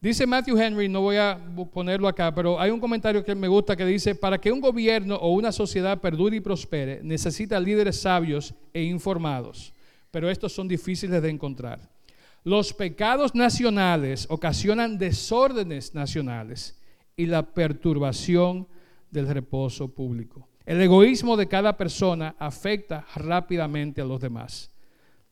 Dice 0.00 0.28
Matthew 0.28 0.56
Henry, 0.56 0.88
no 0.88 1.00
voy 1.00 1.16
a 1.16 1.36
ponerlo 1.72 2.06
acá, 2.06 2.32
pero 2.32 2.60
hay 2.60 2.70
un 2.70 2.78
comentario 2.78 3.24
que 3.24 3.34
me 3.34 3.48
gusta 3.48 3.74
que 3.74 3.84
dice, 3.84 4.14
para 4.14 4.40
que 4.40 4.52
un 4.52 4.60
gobierno 4.60 5.16
o 5.16 5.32
una 5.32 5.50
sociedad 5.50 6.00
perdure 6.00 6.36
y 6.36 6.40
prospere, 6.40 7.00
necesita 7.02 7.58
líderes 7.58 8.00
sabios 8.00 8.54
e 8.72 8.84
informados, 8.84 9.72
pero 10.12 10.30
estos 10.30 10.52
son 10.52 10.68
difíciles 10.68 11.20
de 11.20 11.28
encontrar. 11.28 11.90
Los 12.44 12.72
pecados 12.72 13.34
nacionales 13.34 14.28
ocasionan 14.30 14.98
desórdenes 14.98 15.96
nacionales 15.96 16.80
y 17.16 17.26
la 17.26 17.42
perturbación 17.42 18.68
del 19.10 19.26
reposo 19.26 19.92
público. 19.92 20.48
El 20.66 20.82
egoísmo 20.82 21.36
de 21.36 21.46
cada 21.46 21.76
persona 21.76 22.34
afecta 22.40 23.06
rápidamente 23.14 24.00
a 24.00 24.04
los 24.04 24.20
demás, 24.20 24.72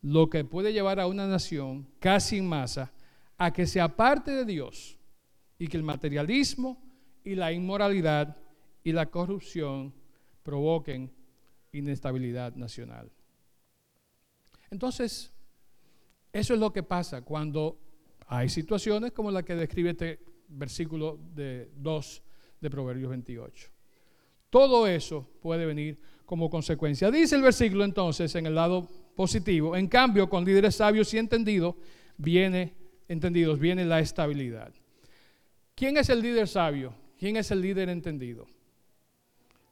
lo 0.01 0.31
que 0.31 0.45
puede 0.45 0.73
llevar 0.73 1.01
a 1.01 1.09
una 1.09 1.27
nación 1.27 1.89
casi 1.99 2.39
en 2.39 2.49
masa 2.49 2.93
a 3.37 3.53
que 3.53 3.67
se 3.67 3.81
aparte 3.81 4.31
de 4.31 4.45
Dios 4.45 4.97
y 5.59 5.67
que 5.67 5.77
el 5.77 5.83
materialismo 5.83 6.81
y 7.25 7.35
la 7.35 7.53
inmoralidad 7.53 8.37
y 8.85 8.93
la 8.93 9.07
corrupción 9.07 9.93
provoquen 10.45 11.13
inestabilidad 11.73 12.55
nacional. 12.55 13.11
Entonces, 14.71 15.33
eso 16.33 16.55
es 16.55 16.61
lo 16.61 16.73
que 16.73 16.85
pasa 16.85 17.23
cuando 17.23 17.81
hay 18.29 18.49
situaciones 18.49 19.11
como 19.11 19.33
la 19.33 19.43
que 19.43 19.57
describe 19.57 19.91
este 19.91 20.21
versículo 20.47 21.19
de 21.35 21.73
2 21.75 22.23
de 22.61 22.71
Proverbios 22.71 23.11
28. 23.11 23.74
Todo 24.55 24.87
eso 24.87 25.29
puede 25.43 25.67
venir 25.67 25.99
como 26.25 26.49
consecuencia. 26.49 27.11
Dice 27.11 27.35
el 27.35 27.43
versículo 27.43 27.83
entonces 27.83 28.33
en 28.37 28.47
el 28.47 28.55
lado 28.55 28.87
positivo, 29.17 29.75
en 29.75 29.89
cambio 29.89 30.31
con 30.31 30.45
líderes 30.45 30.77
sabios 30.77 31.13
y 31.13 31.19
entendidos 31.19 31.75
viene 32.17 32.73
entendidos 33.09 33.59
viene 33.59 33.85
la 33.85 33.99
estabilidad. 33.99 34.73
¿Quién 35.75 35.97
es 35.97 36.09
el 36.09 36.23
líder 36.23 36.47
sabio? 36.47 36.95
¿Quién 37.19 37.37
es 37.37 37.51
el 37.51 37.63
líder 37.63 37.89
entendido? 37.89 38.47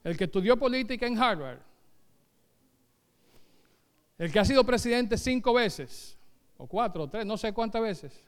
El 0.02 0.16
que 0.16 0.24
estudió 0.24 0.58
política 0.58 1.06
en 1.06 1.16
Harvard. 1.16 1.60
El 4.18 4.32
que 4.32 4.40
ha 4.40 4.44
sido 4.44 4.64
presidente 4.64 5.16
cinco 5.16 5.54
veces, 5.54 6.18
o 6.56 6.66
cuatro, 6.66 7.04
o 7.04 7.08
tres, 7.08 7.24
no 7.24 7.36
sé 7.36 7.52
cuántas 7.52 7.82
veces. 7.82 8.20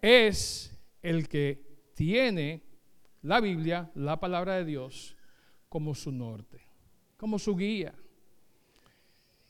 Es 0.00 0.72
el 1.02 1.28
que 1.28 1.62
tiene 1.92 2.62
la 3.24 3.40
Biblia, 3.40 3.90
la 3.94 4.20
palabra 4.20 4.54
de 4.54 4.64
Dios, 4.64 5.16
como 5.68 5.94
su 5.94 6.12
norte, 6.12 6.60
como 7.16 7.38
su 7.38 7.56
guía. 7.56 7.94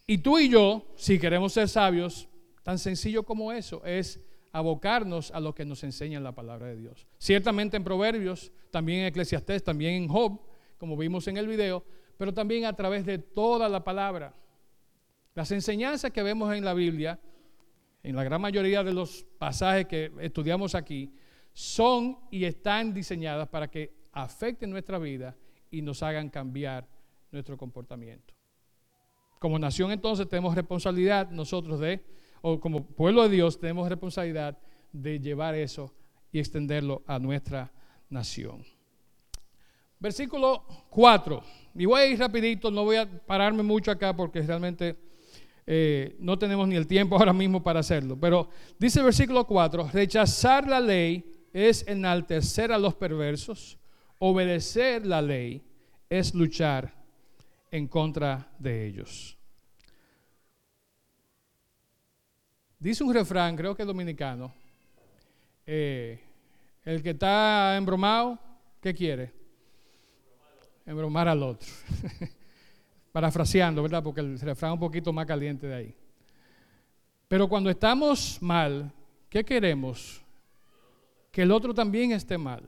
Y 0.06 0.18
tú 0.18 0.38
y 0.38 0.48
yo, 0.48 0.86
si 0.96 1.18
queremos 1.18 1.52
ser 1.52 1.68
sabios, 1.68 2.28
tan 2.62 2.78
sencillo 2.78 3.24
como 3.24 3.52
eso, 3.52 3.84
es 3.84 4.20
abocarnos 4.52 5.32
a 5.32 5.40
lo 5.40 5.54
que 5.54 5.64
nos 5.64 5.82
enseña 5.82 6.20
la 6.20 6.32
palabra 6.32 6.68
de 6.68 6.76
Dios. 6.76 7.08
Ciertamente 7.18 7.76
en 7.76 7.82
Proverbios, 7.82 8.52
también 8.70 9.00
en 9.00 9.06
Eclesiastés, 9.06 9.64
también 9.64 9.94
en 9.94 10.08
Job, 10.08 10.40
como 10.78 10.96
vimos 10.96 11.26
en 11.26 11.36
el 11.36 11.48
video, 11.48 11.84
pero 12.16 12.32
también 12.32 12.66
a 12.66 12.74
través 12.74 13.04
de 13.04 13.18
toda 13.18 13.68
la 13.68 13.82
palabra. 13.82 14.34
Las 15.34 15.50
enseñanzas 15.50 16.12
que 16.12 16.22
vemos 16.22 16.54
en 16.54 16.64
la 16.64 16.74
Biblia, 16.74 17.18
en 18.04 18.14
la 18.14 18.22
gran 18.22 18.40
mayoría 18.40 18.84
de 18.84 18.92
los 18.92 19.26
pasajes 19.36 19.86
que 19.86 20.12
estudiamos 20.20 20.76
aquí, 20.76 21.12
son 21.54 22.18
y 22.30 22.44
están 22.44 22.92
diseñadas 22.92 23.48
para 23.48 23.70
que 23.70 23.94
afecten 24.12 24.70
nuestra 24.70 24.98
vida 24.98 25.34
y 25.70 25.80
nos 25.80 26.02
hagan 26.02 26.28
cambiar 26.28 26.86
nuestro 27.30 27.56
comportamiento. 27.56 28.34
Como 29.38 29.58
nación 29.58 29.92
entonces 29.92 30.28
tenemos 30.28 30.54
responsabilidad 30.54 31.30
nosotros 31.30 31.80
de, 31.80 32.04
o 32.42 32.60
como 32.60 32.84
pueblo 32.84 33.22
de 33.22 33.28
Dios 33.30 33.58
tenemos 33.58 33.88
responsabilidad 33.88 34.58
de 34.92 35.20
llevar 35.20 35.54
eso 35.54 35.94
y 36.32 36.38
extenderlo 36.38 37.02
a 37.06 37.18
nuestra 37.18 37.72
nación. 38.10 38.64
Versículo 39.98 40.64
4. 40.90 41.42
Y 41.76 41.86
voy 41.86 42.00
a 42.00 42.06
ir 42.06 42.18
rapidito, 42.18 42.70
no 42.70 42.84
voy 42.84 42.96
a 42.96 43.08
pararme 43.26 43.62
mucho 43.62 43.90
acá 43.90 44.14
porque 44.14 44.42
realmente 44.42 44.96
eh, 45.66 46.16
no 46.18 46.38
tenemos 46.38 46.68
ni 46.68 46.76
el 46.76 46.86
tiempo 46.86 47.16
ahora 47.18 47.32
mismo 47.32 47.62
para 47.62 47.80
hacerlo. 47.80 48.18
Pero 48.20 48.48
dice 48.78 48.98
el 49.00 49.06
versículo 49.06 49.46
4, 49.46 49.90
rechazar 49.92 50.66
la 50.66 50.80
ley 50.80 51.33
es 51.54 51.86
enaltecer 51.86 52.72
a 52.72 52.78
los 52.78 52.96
perversos, 52.96 53.78
obedecer 54.18 55.06
la 55.06 55.22
ley 55.22 55.62
es 56.10 56.34
luchar 56.34 56.92
en 57.70 57.86
contra 57.86 58.50
de 58.58 58.86
ellos. 58.86 59.38
Dice 62.78 63.04
un 63.04 63.14
refrán, 63.14 63.56
creo 63.56 63.74
que 63.74 63.84
dominicano, 63.84 64.52
eh, 65.64 66.20
el 66.84 67.02
que 67.02 67.10
está 67.10 67.76
embromado, 67.76 68.38
¿qué 68.80 68.92
quiere? 68.92 69.32
Embromar 70.84 71.28
al 71.28 71.42
otro. 71.44 71.68
Parafraseando, 73.12 73.80
¿verdad? 73.80 74.02
Porque 74.02 74.20
el 74.20 74.40
refrán 74.40 74.72
es 74.72 74.74
un 74.74 74.80
poquito 74.80 75.12
más 75.12 75.24
caliente 75.24 75.68
de 75.68 75.74
ahí. 75.74 75.96
Pero 77.28 77.48
cuando 77.48 77.70
estamos 77.70 78.42
mal, 78.42 78.92
¿qué 79.30 79.44
queremos? 79.44 80.23
Que 81.34 81.42
el 81.42 81.50
otro 81.50 81.74
también 81.74 82.12
esté 82.12 82.38
mal. 82.38 82.62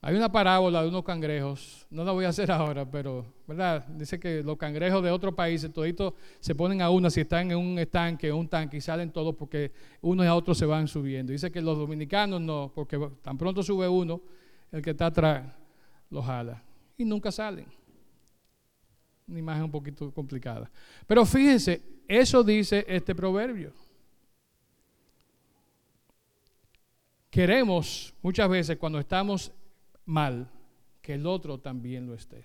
Hay 0.00 0.14
una 0.14 0.30
parábola 0.30 0.80
de 0.80 0.88
unos 0.88 1.02
cangrejos, 1.02 1.88
no 1.90 2.04
la 2.04 2.12
voy 2.12 2.24
a 2.24 2.28
hacer 2.28 2.52
ahora, 2.52 2.88
pero, 2.88 3.26
¿verdad? 3.44 3.84
Dice 3.88 4.20
que 4.20 4.44
los 4.44 4.56
cangrejos 4.56 5.02
de 5.02 5.10
otros 5.10 5.34
países, 5.34 5.72
toditos 5.72 6.14
se 6.38 6.54
ponen 6.54 6.80
a 6.82 6.90
una 6.90 7.10
si 7.10 7.22
están 7.22 7.50
en 7.50 7.58
un 7.58 7.80
estanque, 7.80 8.30
un 8.30 8.46
tanque, 8.46 8.76
y 8.76 8.80
salen 8.80 9.10
todos 9.10 9.34
porque 9.34 9.72
uno 10.02 10.22
y 10.22 10.28
a 10.28 10.36
otro 10.36 10.54
se 10.54 10.64
van 10.66 10.86
subiendo. 10.86 11.32
Dice 11.32 11.50
que 11.50 11.60
los 11.60 11.76
dominicanos 11.76 12.40
no, 12.40 12.70
porque 12.72 12.96
tan 13.20 13.36
pronto 13.36 13.64
sube 13.64 13.88
uno, 13.88 14.20
el 14.70 14.82
que 14.82 14.90
está 14.90 15.06
atrás 15.06 15.52
lo 16.10 16.22
jala 16.22 16.62
y 16.96 17.04
nunca 17.04 17.32
salen. 17.32 17.66
Una 19.26 19.40
imagen 19.40 19.64
un 19.64 19.72
poquito 19.72 20.12
complicada. 20.12 20.70
Pero 21.08 21.26
fíjense, 21.26 21.82
eso 22.06 22.44
dice 22.44 22.84
este 22.86 23.16
proverbio. 23.16 23.87
Queremos 27.38 28.12
muchas 28.20 28.48
veces 28.48 28.78
cuando 28.78 28.98
estamos 28.98 29.52
mal 30.06 30.50
que 31.00 31.14
el 31.14 31.24
otro 31.24 31.56
también 31.56 32.04
lo 32.04 32.12
esté. 32.12 32.44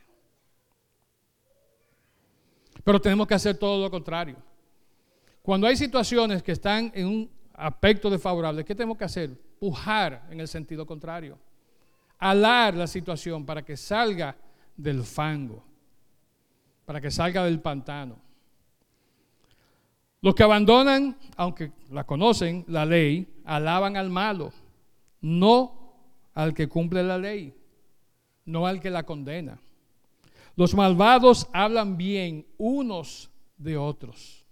Pero 2.84 3.02
tenemos 3.02 3.26
que 3.26 3.34
hacer 3.34 3.58
todo 3.58 3.82
lo 3.82 3.90
contrario. 3.90 4.36
Cuando 5.42 5.66
hay 5.66 5.76
situaciones 5.78 6.44
que 6.44 6.52
están 6.52 6.92
en 6.94 7.08
un 7.08 7.32
aspecto 7.56 8.08
desfavorable, 8.08 8.64
¿qué 8.64 8.76
tenemos 8.76 8.96
que 8.96 9.06
hacer? 9.06 9.32
Pujar 9.60 10.28
en 10.30 10.40
el 10.40 10.48
sentido 10.48 10.86
contrario 10.86 11.40
alar 12.20 12.76
la 12.76 12.86
situación 12.86 13.48
para 13.48 13.66
que 13.66 13.76
salga 13.76 14.38
del 14.78 15.02
fango, 15.02 15.66
para 16.86 17.02
que 17.02 17.10
salga 17.10 17.46
del 17.46 17.60
pantano. 17.60 18.20
Los 20.22 20.36
que 20.36 20.44
abandonan, 20.44 21.18
aunque 21.36 21.72
la 21.90 22.04
conocen, 22.04 22.64
la 22.68 22.86
ley, 22.86 23.42
alaban 23.44 23.98
al 23.98 24.12
malo, 24.12 24.54
no 25.24 25.96
al 26.34 26.54
que 26.54 26.68
cumple 26.68 27.02
la 27.02 27.18
ley, 27.18 27.56
no 28.46 28.68
al 28.68 28.80
que 28.80 28.92
la 28.92 29.04
condena. 29.04 29.60
Los 30.56 30.76
malvados 30.76 31.48
hablan 31.54 31.98
bien 31.98 32.46
unos 32.58 33.32
de 33.58 33.78
otros. 33.78 34.46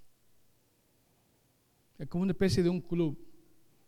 Es 1.99 2.07
como 2.07 2.23
una 2.23 2.31
especie 2.31 2.63
de 2.63 2.69
un 2.69 2.81
club. 2.81 3.15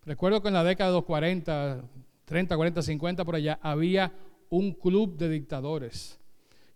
Recuerdo 0.06 0.42
que 0.42 0.50
en 0.50 0.54
la 0.54 0.64
década 0.64 0.92
de 0.92 0.98
los 0.98 1.06
40, 1.06 1.84
30, 2.26 2.56
40, 2.56 2.82
50 2.82 3.26
por 3.26 3.36
allá, 3.36 3.58
había 3.62 4.14
un 4.50 4.74
club 4.74 5.18
de 5.18 5.30
dictadores 5.30 6.20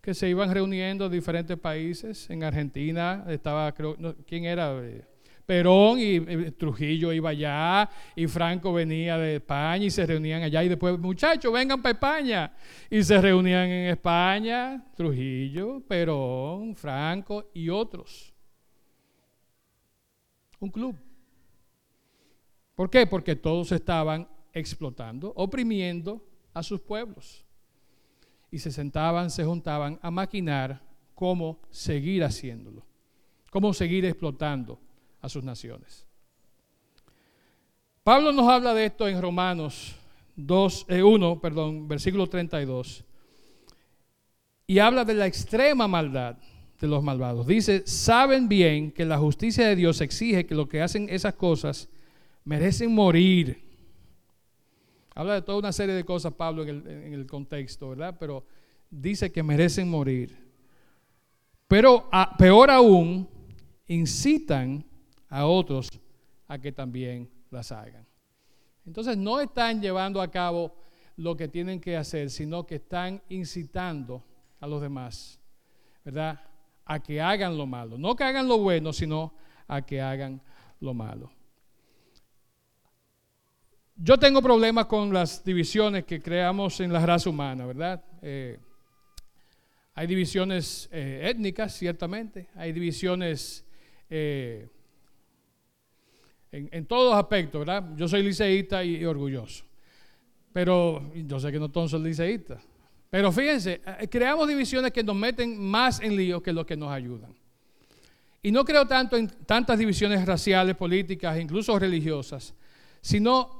que 0.01 0.13
se 0.13 0.29
iban 0.29 0.53
reuniendo 0.53 1.07
en 1.07 1.11
diferentes 1.11 1.59
países. 1.59 2.29
En 2.29 2.43
Argentina 2.43 3.25
estaba, 3.27 3.71
creo, 3.73 3.97
¿quién 4.25 4.45
era? 4.45 4.73
Perón 5.47 5.97
y 5.97 6.51
Trujillo 6.51 7.13
iba 7.13 7.29
allá 7.29 7.89
y 8.17 8.27
Franco 8.27 8.73
venía 8.73 9.17
de 9.17 9.37
España 9.37 9.85
y 9.85 9.89
se 9.89 10.05
reunían 10.05 10.43
allá 10.43 10.61
y 10.61 10.67
después, 10.67 10.99
muchachos, 10.99 11.53
vengan 11.53 11.81
para 11.81 11.93
España. 11.93 12.53
Y 12.89 13.01
se 13.01 13.21
reunían 13.21 13.69
en 13.69 13.89
España, 13.89 14.85
Trujillo, 14.93 15.79
Perón, 15.87 16.75
Franco 16.75 17.49
y 17.53 17.69
otros. 17.69 18.33
Un 20.59 20.69
club. 20.69 20.97
¿Por 22.75 22.89
qué? 22.89 23.07
Porque 23.07 23.37
todos 23.37 23.71
estaban 23.71 24.27
explotando, 24.51 25.31
oprimiendo 25.33 26.27
a 26.53 26.61
sus 26.61 26.81
pueblos. 26.81 27.45
Y 28.51 28.59
se 28.59 28.69
sentaban, 28.69 29.31
se 29.31 29.45
juntaban 29.45 29.97
a 30.01 30.11
maquinar 30.11 30.81
cómo 31.15 31.61
seguir 31.69 32.25
haciéndolo, 32.25 32.85
cómo 33.49 33.73
seguir 33.73 34.03
explotando 34.03 34.81
a 35.27 35.29
sus 35.29 35.43
naciones. 35.43 36.05
Pablo 38.03 38.31
nos 38.31 38.47
habla 38.47 38.73
de 38.73 38.85
esto 38.85 39.07
en 39.07 39.21
Romanos 39.21 39.95
2, 40.37 40.87
1, 41.03 41.31
eh, 41.33 41.39
perdón, 41.41 41.87
versículo 41.87 42.27
32. 42.27 43.03
Y 44.65 44.79
habla 44.79 45.03
de 45.03 45.13
la 45.13 45.27
extrema 45.27 45.87
maldad 45.87 46.37
de 46.79 46.87
los 46.87 47.03
malvados. 47.03 47.45
Dice, 47.45 47.85
saben 47.85 48.47
bien 48.47 48.91
que 48.91 49.05
la 49.05 49.17
justicia 49.17 49.67
de 49.67 49.75
Dios 49.75 49.99
exige 50.01 50.45
que 50.45 50.55
los 50.55 50.67
que 50.67 50.81
hacen 50.81 51.07
esas 51.09 51.33
cosas 51.33 51.89
merecen 52.45 52.93
morir. 52.93 53.61
Habla 55.13 55.35
de 55.35 55.41
toda 55.41 55.59
una 55.59 55.73
serie 55.73 55.95
de 55.95 56.05
cosas, 56.05 56.33
Pablo, 56.33 56.63
en 56.63 57.13
el, 57.13 57.25
contexto, 57.25 57.89
¿verdad? 57.89 58.15
Pero 58.19 58.45
dice 58.89 59.31
que 59.31 59.43
merecen 59.43 59.89
morir. 59.89 60.37
Pero 61.67 62.09
peor 62.37 62.71
aún, 62.71 63.27
incitan 63.87 64.85
a 65.29 65.45
otros 65.45 65.89
a 66.47 66.57
que 66.57 66.71
también 66.71 67.29
las 67.51 67.71
hagan. 67.71 68.05
Entonces 68.85 69.17
no 69.17 69.39
están 69.41 69.81
llevando 69.81 70.21
a 70.21 70.31
cabo 70.31 70.73
lo 71.17 71.35
que 71.35 71.47
tienen 71.47 71.81
que 71.81 71.97
hacer, 71.97 72.29
sino 72.29 72.65
que 72.65 72.75
están 72.75 73.21
incitando 73.29 74.23
a 74.59 74.67
los 74.67 74.81
demás, 74.81 75.39
¿verdad? 76.05 76.39
A 76.85 77.01
que 77.01 77.19
hagan 77.19 77.57
lo 77.57 77.65
malo. 77.65 77.97
No 77.97 78.15
que 78.15 78.23
hagan 78.23 78.47
lo 78.47 78.59
bueno, 78.59 78.93
sino 78.93 79.33
a 79.67 79.81
que 79.81 80.01
hagan 80.01 80.41
lo 80.79 80.93
malo. 80.93 81.31
yo 83.99 84.17
tengo 84.17 84.41
problemas 84.43 84.85
con 84.85 85.11
las 85.11 85.43
divisiones 85.43 86.05
que 86.05 86.21
creamos 86.21 86.79
en 86.79 86.93
la 86.93 87.03
raza 87.03 87.29
humana, 87.29 87.65
¿verdad? 87.65 88.03
Eh, 88.21 88.59
hay 89.95 90.05
divisiones 90.05 90.87
eh, 90.91 91.21
étnicas, 91.23 91.73
ciertamente, 91.75 92.47
hay 92.53 92.71
divisiones 92.71 93.65
eh, 94.07 94.69
en, 96.51 96.85
todos 96.85 97.15
aspectos, 97.15 97.59
¿verdad? 97.59 97.95
Yo 97.95 98.07
soy 98.07 98.23
liceísta 98.23 98.83
y, 98.83 99.03
orgulloso, 99.05 99.65
pero 100.53 101.11
yo 101.13 101.39
sé 101.39 101.51
que 101.51 101.59
no 101.59 101.69
todos 101.69 101.91
son 101.91 102.03
liceístas. 102.03 102.63
Pero 103.09 103.31
fíjense, 103.31 103.81
creamos 104.09 104.47
divisiones 104.47 104.91
que 104.91 105.03
nos 105.03 105.15
meten 105.15 105.61
más 105.61 106.01
en 106.01 106.15
lío 106.15 106.41
que 106.41 106.51
lo 106.51 106.65
que 106.65 106.75
nos 106.75 106.91
ayudan. 106.91 107.33
Y 108.41 108.51
no 108.51 108.63
creo 108.63 108.85
tanto 108.85 109.17
en 109.17 109.27
tantas 109.27 109.79
divisiones 109.79 110.25
raciales, 110.25 110.75
políticas, 110.75 111.39
incluso 111.39 111.77
religiosas, 111.77 112.53
sino 113.01 113.57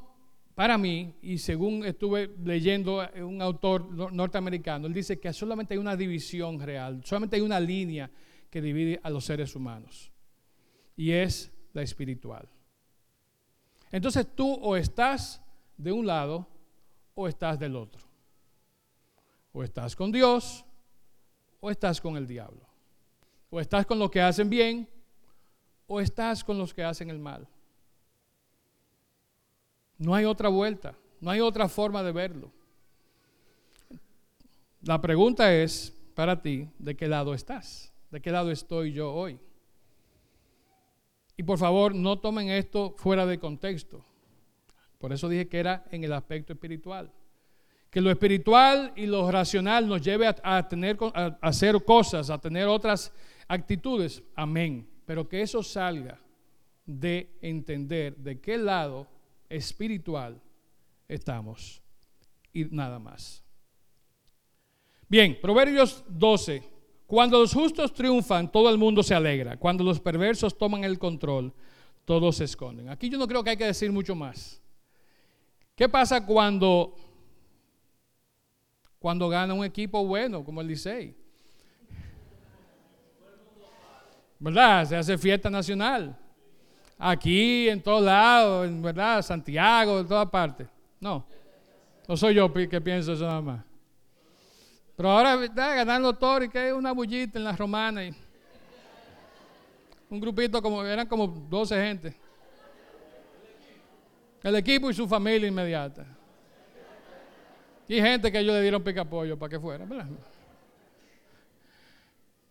para 0.58 0.78
mí, 0.78 1.14
y 1.22 1.38
según 1.38 1.86
estuve 1.86 2.32
leyendo 2.44 3.08
un 3.22 3.42
autor 3.42 4.12
norteamericano, 4.12 4.88
él 4.88 4.94
dice 4.94 5.20
que 5.20 5.32
solamente 5.32 5.76
hay 5.76 5.78
una 5.78 5.96
división 5.96 6.60
real, 6.60 7.02
solamente 7.06 7.36
hay 7.36 7.44
una 7.44 7.60
línea 7.60 8.10
que 8.50 8.62
divide 8.62 9.00
a 9.04 9.10
los 9.10 9.24
seres 9.24 9.56
humanos, 9.56 10.12
y 10.96 11.12
es 11.12 11.52
la 11.74 11.84
espiritual. 11.84 12.50
Entonces 13.92 14.28
tú 14.36 14.54
o 14.54 14.76
estás 14.76 15.42
de 15.78 15.92
un 15.92 16.06
lado 16.06 16.48
o 17.16 17.28
estás 17.28 17.58
del 17.60 17.76
otro. 17.76 18.02
O 19.54 19.64
estás 19.64 19.96
con 19.96 20.12
Dios 20.12 20.66
o 21.60 21.72
estás 21.72 22.00
con 22.02 22.18
el 22.18 22.28
diablo. 22.28 22.62
O 23.50 23.60
estás 23.60 23.86
con 23.86 23.98
los 23.98 24.12
que 24.12 24.22
hacen 24.22 24.50
bien 24.50 24.88
o 25.88 26.02
estás 26.02 26.44
con 26.44 26.58
los 26.58 26.74
que 26.74 26.84
hacen 26.84 27.10
el 27.10 27.20
mal. 27.20 27.48
No 29.98 30.14
hay 30.14 30.26
otra 30.26 30.50
vuelta, 30.50 30.96
no 31.22 31.32
hay 31.32 31.40
otra 31.40 31.68
forma 31.68 32.04
de 32.04 32.12
verlo. 32.12 32.52
La 34.82 35.02
pregunta 35.02 35.54
es 35.54 35.94
para 36.14 36.42
ti, 36.42 36.70
¿de 36.78 36.96
qué 36.96 37.08
lado 37.08 37.34
estás? 37.34 37.92
¿De 38.12 38.22
qué 38.22 38.32
lado 38.32 38.52
estoy 38.52 38.94
yo 38.94 39.14
hoy? 39.14 39.40
Y 41.38 41.44
por 41.44 41.60
favor, 41.60 41.94
no 41.94 42.18
tomen 42.18 42.50
esto 42.50 42.96
fuera 42.98 43.26
de 43.26 43.40
contexto. 43.40 44.04
Por 44.98 45.14
eso 45.14 45.30
dije 45.30 45.48
que 45.48 45.60
era 45.60 45.86
en 45.92 46.04
el 46.04 46.12
aspecto 46.12 46.54
espiritual. 46.54 47.12
Que 47.92 48.02
lo 48.02 48.10
espiritual 48.10 48.92
y 48.96 49.06
lo 49.06 49.32
racional 49.32 49.88
nos 49.88 50.02
lleve 50.02 50.28
a, 50.28 50.68
tener, 50.68 50.98
a 51.14 51.38
hacer 51.42 51.84
cosas, 51.84 52.32
a 52.32 52.40
tener 52.40 52.68
otras 52.68 53.14
actitudes. 53.48 54.24
Amén. 54.36 54.90
Pero 55.06 55.30
que 55.30 55.42
eso 55.42 55.62
salga 55.62 56.20
de 56.86 57.38
entender 57.42 58.18
de 58.18 58.42
qué 58.42 58.58
lado 58.58 59.08
espiritual 59.48 60.42
estamos 61.08 61.82
y 62.52 62.66
nada 62.66 62.98
más. 62.98 63.44
Bien, 65.08 65.38
Proverbios 65.40 66.04
12. 66.10 66.77
Cuando 67.08 67.40
los 67.40 67.54
justos 67.54 67.94
triunfan, 67.94 68.52
todo 68.52 68.70
el 68.70 68.78
mundo 68.78 69.02
se 69.02 69.16
alegra. 69.16 69.58
Cuando 69.58 69.84
los 69.84 70.00
perversos 70.00 70.58
toman 70.58 70.84
el 70.84 71.00
control, 71.00 71.54
todos 72.06 72.36
se 72.36 72.44
esconden. 72.44 72.90
Aquí 72.90 73.10
yo 73.10 73.18
no 73.18 73.28
creo 73.28 73.44
que 73.44 73.52
hay 73.52 73.58
que 73.58 73.66
decir 73.66 73.92
mucho 73.92 74.14
más. 74.14 74.62
¿Qué 75.76 75.90
pasa 75.90 76.26
cuando, 76.26 76.94
cuando 79.00 79.30
gana 79.30 79.54
un 79.54 79.64
equipo 79.64 80.06
bueno 80.06 80.44
como 80.44 80.62
el 80.62 80.68
Licey? 80.68 81.16
¿Verdad? 84.40 84.86
Se 84.86 84.96
hace 84.96 85.18
fiesta 85.18 85.50
nacional 85.50 86.16
aquí, 86.98 87.70
en 87.70 87.82
todos 87.82 88.04
lados, 88.04 88.82
verdad, 88.82 89.22
Santiago, 89.22 90.00
en 90.00 90.08
todas 90.08 90.30
partes. 90.30 90.68
No, 91.00 91.26
no 92.08 92.18
soy 92.18 92.36
yo 92.36 92.52
que 92.52 92.82
pienso 92.82 93.14
eso 93.14 93.26
nada 93.26 93.42
más. 93.42 93.67
Pero 94.98 95.12
ahora 95.12 95.46
está 95.46 95.76
ganando 95.76 96.12
todo 96.12 96.44
y 96.44 96.50
que 96.50 96.58
hay 96.58 96.72
una 96.72 96.92
bullita 96.92 97.38
en 97.38 97.44
las 97.44 97.56
romanas. 97.56 98.06
Y 98.06 98.16
un 100.10 100.20
grupito 100.20 100.60
como, 100.60 100.84
eran 100.84 101.08
como 101.08 101.28
12 101.28 101.76
gente. 101.76 102.16
El 104.42 104.56
equipo 104.56 104.90
y 104.90 104.96
su 104.96 105.08
familia 105.08 105.48
inmediata. 105.48 106.04
Y 107.88 108.02
gente 108.02 108.32
que 108.32 108.40
ellos 108.40 108.56
le 108.56 108.62
dieron 108.64 108.84
pica 108.84 109.06
pollo 109.06 109.38
para 109.38 109.52
que 109.52 109.60
fuera. 109.60 109.86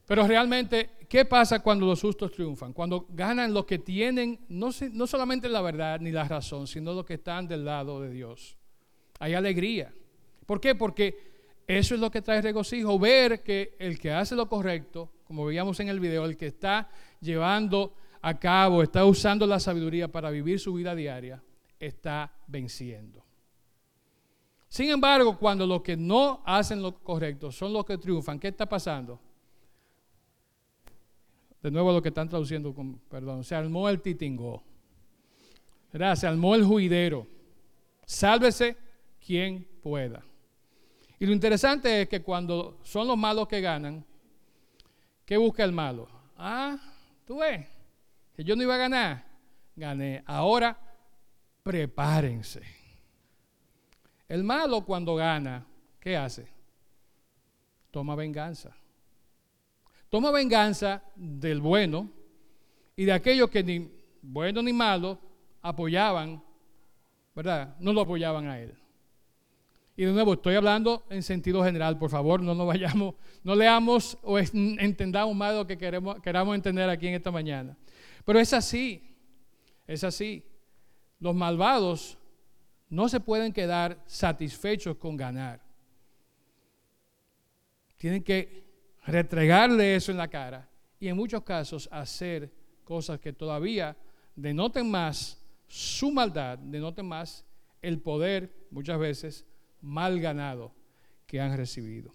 Pero 0.06 0.24
realmente, 0.24 0.90
¿qué 1.08 1.24
pasa 1.24 1.58
cuando 1.58 1.84
los 1.84 2.00
justos 2.00 2.30
triunfan? 2.30 2.72
Cuando 2.72 3.06
ganan 3.08 3.52
los 3.52 3.66
que 3.66 3.80
tienen 3.80 4.38
no, 4.48 4.70
no 4.92 5.06
solamente 5.08 5.48
la 5.48 5.62
verdad 5.62 5.98
ni 5.98 6.12
la 6.12 6.22
razón, 6.22 6.68
sino 6.68 6.92
los 6.92 7.04
que 7.04 7.14
están 7.14 7.48
del 7.48 7.64
lado 7.64 8.00
de 8.00 8.10
Dios. 8.10 8.56
Hay 9.18 9.34
alegría. 9.34 9.92
¿Por 10.46 10.60
qué? 10.60 10.76
Porque 10.76 11.35
eso 11.66 11.94
es 11.94 12.00
lo 12.00 12.10
que 12.10 12.22
trae 12.22 12.42
regocijo, 12.42 12.98
ver 12.98 13.42
que 13.42 13.76
el 13.78 13.98
que 13.98 14.12
hace 14.12 14.34
lo 14.34 14.48
correcto, 14.48 15.10
como 15.24 15.44
veíamos 15.44 15.78
en 15.80 15.88
el 15.88 16.00
video, 16.00 16.24
el 16.24 16.36
que 16.36 16.46
está 16.46 16.88
llevando 17.20 17.94
a 18.20 18.38
cabo, 18.38 18.82
está 18.82 19.04
usando 19.04 19.46
la 19.46 19.58
sabiduría 19.58 20.08
para 20.08 20.30
vivir 20.30 20.60
su 20.60 20.74
vida 20.74 20.94
diaria, 20.94 21.42
está 21.78 22.32
venciendo. 22.46 23.24
Sin 24.68 24.90
embargo, 24.90 25.38
cuando 25.38 25.66
los 25.66 25.82
que 25.82 25.96
no 25.96 26.42
hacen 26.44 26.82
lo 26.82 26.98
correcto 26.98 27.50
son 27.50 27.72
los 27.72 27.84
que 27.84 27.98
triunfan, 27.98 28.38
¿qué 28.38 28.48
está 28.48 28.68
pasando? 28.68 29.20
de 31.66 31.72
nuevo 31.72 31.92
lo 31.92 32.00
que 32.00 32.10
están 32.10 32.28
traduciendo, 32.28 32.72
perdón, 33.08 33.42
se 33.42 33.56
armó 33.56 33.88
el. 33.88 34.00
¿verdad? 35.92 36.14
Se 36.14 36.28
armó 36.28 36.54
el 36.54 36.64
juidero. 36.64 37.26
Sálvese 38.04 38.76
quien 39.18 39.66
pueda. 39.82 40.24
Y 41.18 41.26
lo 41.26 41.32
interesante 41.32 42.02
es 42.02 42.08
que 42.08 42.22
cuando 42.22 42.78
son 42.82 43.08
los 43.08 43.16
malos 43.16 43.48
que 43.48 43.60
ganan, 43.60 44.04
¿qué 45.24 45.36
busca 45.36 45.64
el 45.64 45.72
malo? 45.72 46.08
Ah, 46.36 46.78
tú 47.24 47.38
ves, 47.38 47.66
que 48.34 48.44
yo 48.44 48.54
no 48.54 48.62
iba 48.62 48.74
a 48.74 48.78
ganar. 48.78 49.24
Gané. 49.74 50.22
Ahora, 50.26 50.78
prepárense. 51.62 52.62
El 54.28 54.44
malo 54.44 54.84
cuando 54.84 55.14
gana, 55.14 55.66
¿qué 56.00 56.16
hace? 56.16 56.48
Toma 57.90 58.14
venganza. 58.14 58.76
Toma 60.08 60.30
venganza 60.30 61.02
del 61.14 61.60
bueno 61.60 62.10
y 62.94 63.04
de 63.04 63.12
aquellos 63.12 63.50
que 63.50 63.62
ni 63.62 63.90
bueno 64.22 64.62
ni 64.62 64.72
malo 64.72 65.18
apoyaban, 65.62 66.42
¿verdad? 67.34 67.76
No 67.80 67.92
lo 67.92 68.02
apoyaban 68.02 68.48
a 68.48 68.60
él. 68.60 68.76
Y 69.96 70.04
de 70.04 70.12
nuevo, 70.12 70.34
estoy 70.34 70.54
hablando 70.54 71.04
en 71.08 71.22
sentido 71.22 71.64
general, 71.64 71.98
por 71.98 72.10
favor, 72.10 72.42
no 72.42 72.54
nos 72.54 72.66
vayamos, 72.66 73.14
no 73.42 73.54
leamos 73.54 74.18
o 74.22 74.38
entendamos 74.38 75.34
más 75.34 75.52
de 75.52 75.58
lo 75.58 75.66
que 75.66 75.78
queremos, 75.78 76.20
queramos 76.20 76.54
entender 76.54 76.88
aquí 76.90 77.06
en 77.08 77.14
esta 77.14 77.30
mañana. 77.30 77.76
Pero 78.24 78.38
es 78.38 78.52
así, 78.52 79.16
es 79.86 80.04
así. 80.04 80.44
Los 81.18 81.34
malvados 81.34 82.18
no 82.90 83.08
se 83.08 83.20
pueden 83.20 83.54
quedar 83.54 84.02
satisfechos 84.06 84.96
con 84.96 85.16
ganar. 85.16 85.62
Tienen 87.96 88.22
que 88.22 88.66
retregarle 89.06 89.96
eso 89.96 90.12
en 90.12 90.18
la 90.18 90.28
cara 90.28 90.68
y 91.00 91.08
en 91.08 91.16
muchos 91.16 91.42
casos 91.42 91.88
hacer 91.90 92.52
cosas 92.84 93.18
que 93.18 93.32
todavía 93.32 93.96
denoten 94.34 94.90
más 94.90 95.42
su 95.66 96.10
maldad, 96.10 96.58
denoten 96.58 97.06
más 97.06 97.46
el 97.80 97.98
poder, 98.00 98.68
muchas 98.70 98.98
veces, 98.98 99.46
mal 99.80 100.20
ganado 100.20 100.72
que 101.26 101.40
han 101.40 101.56
recibido. 101.56 102.14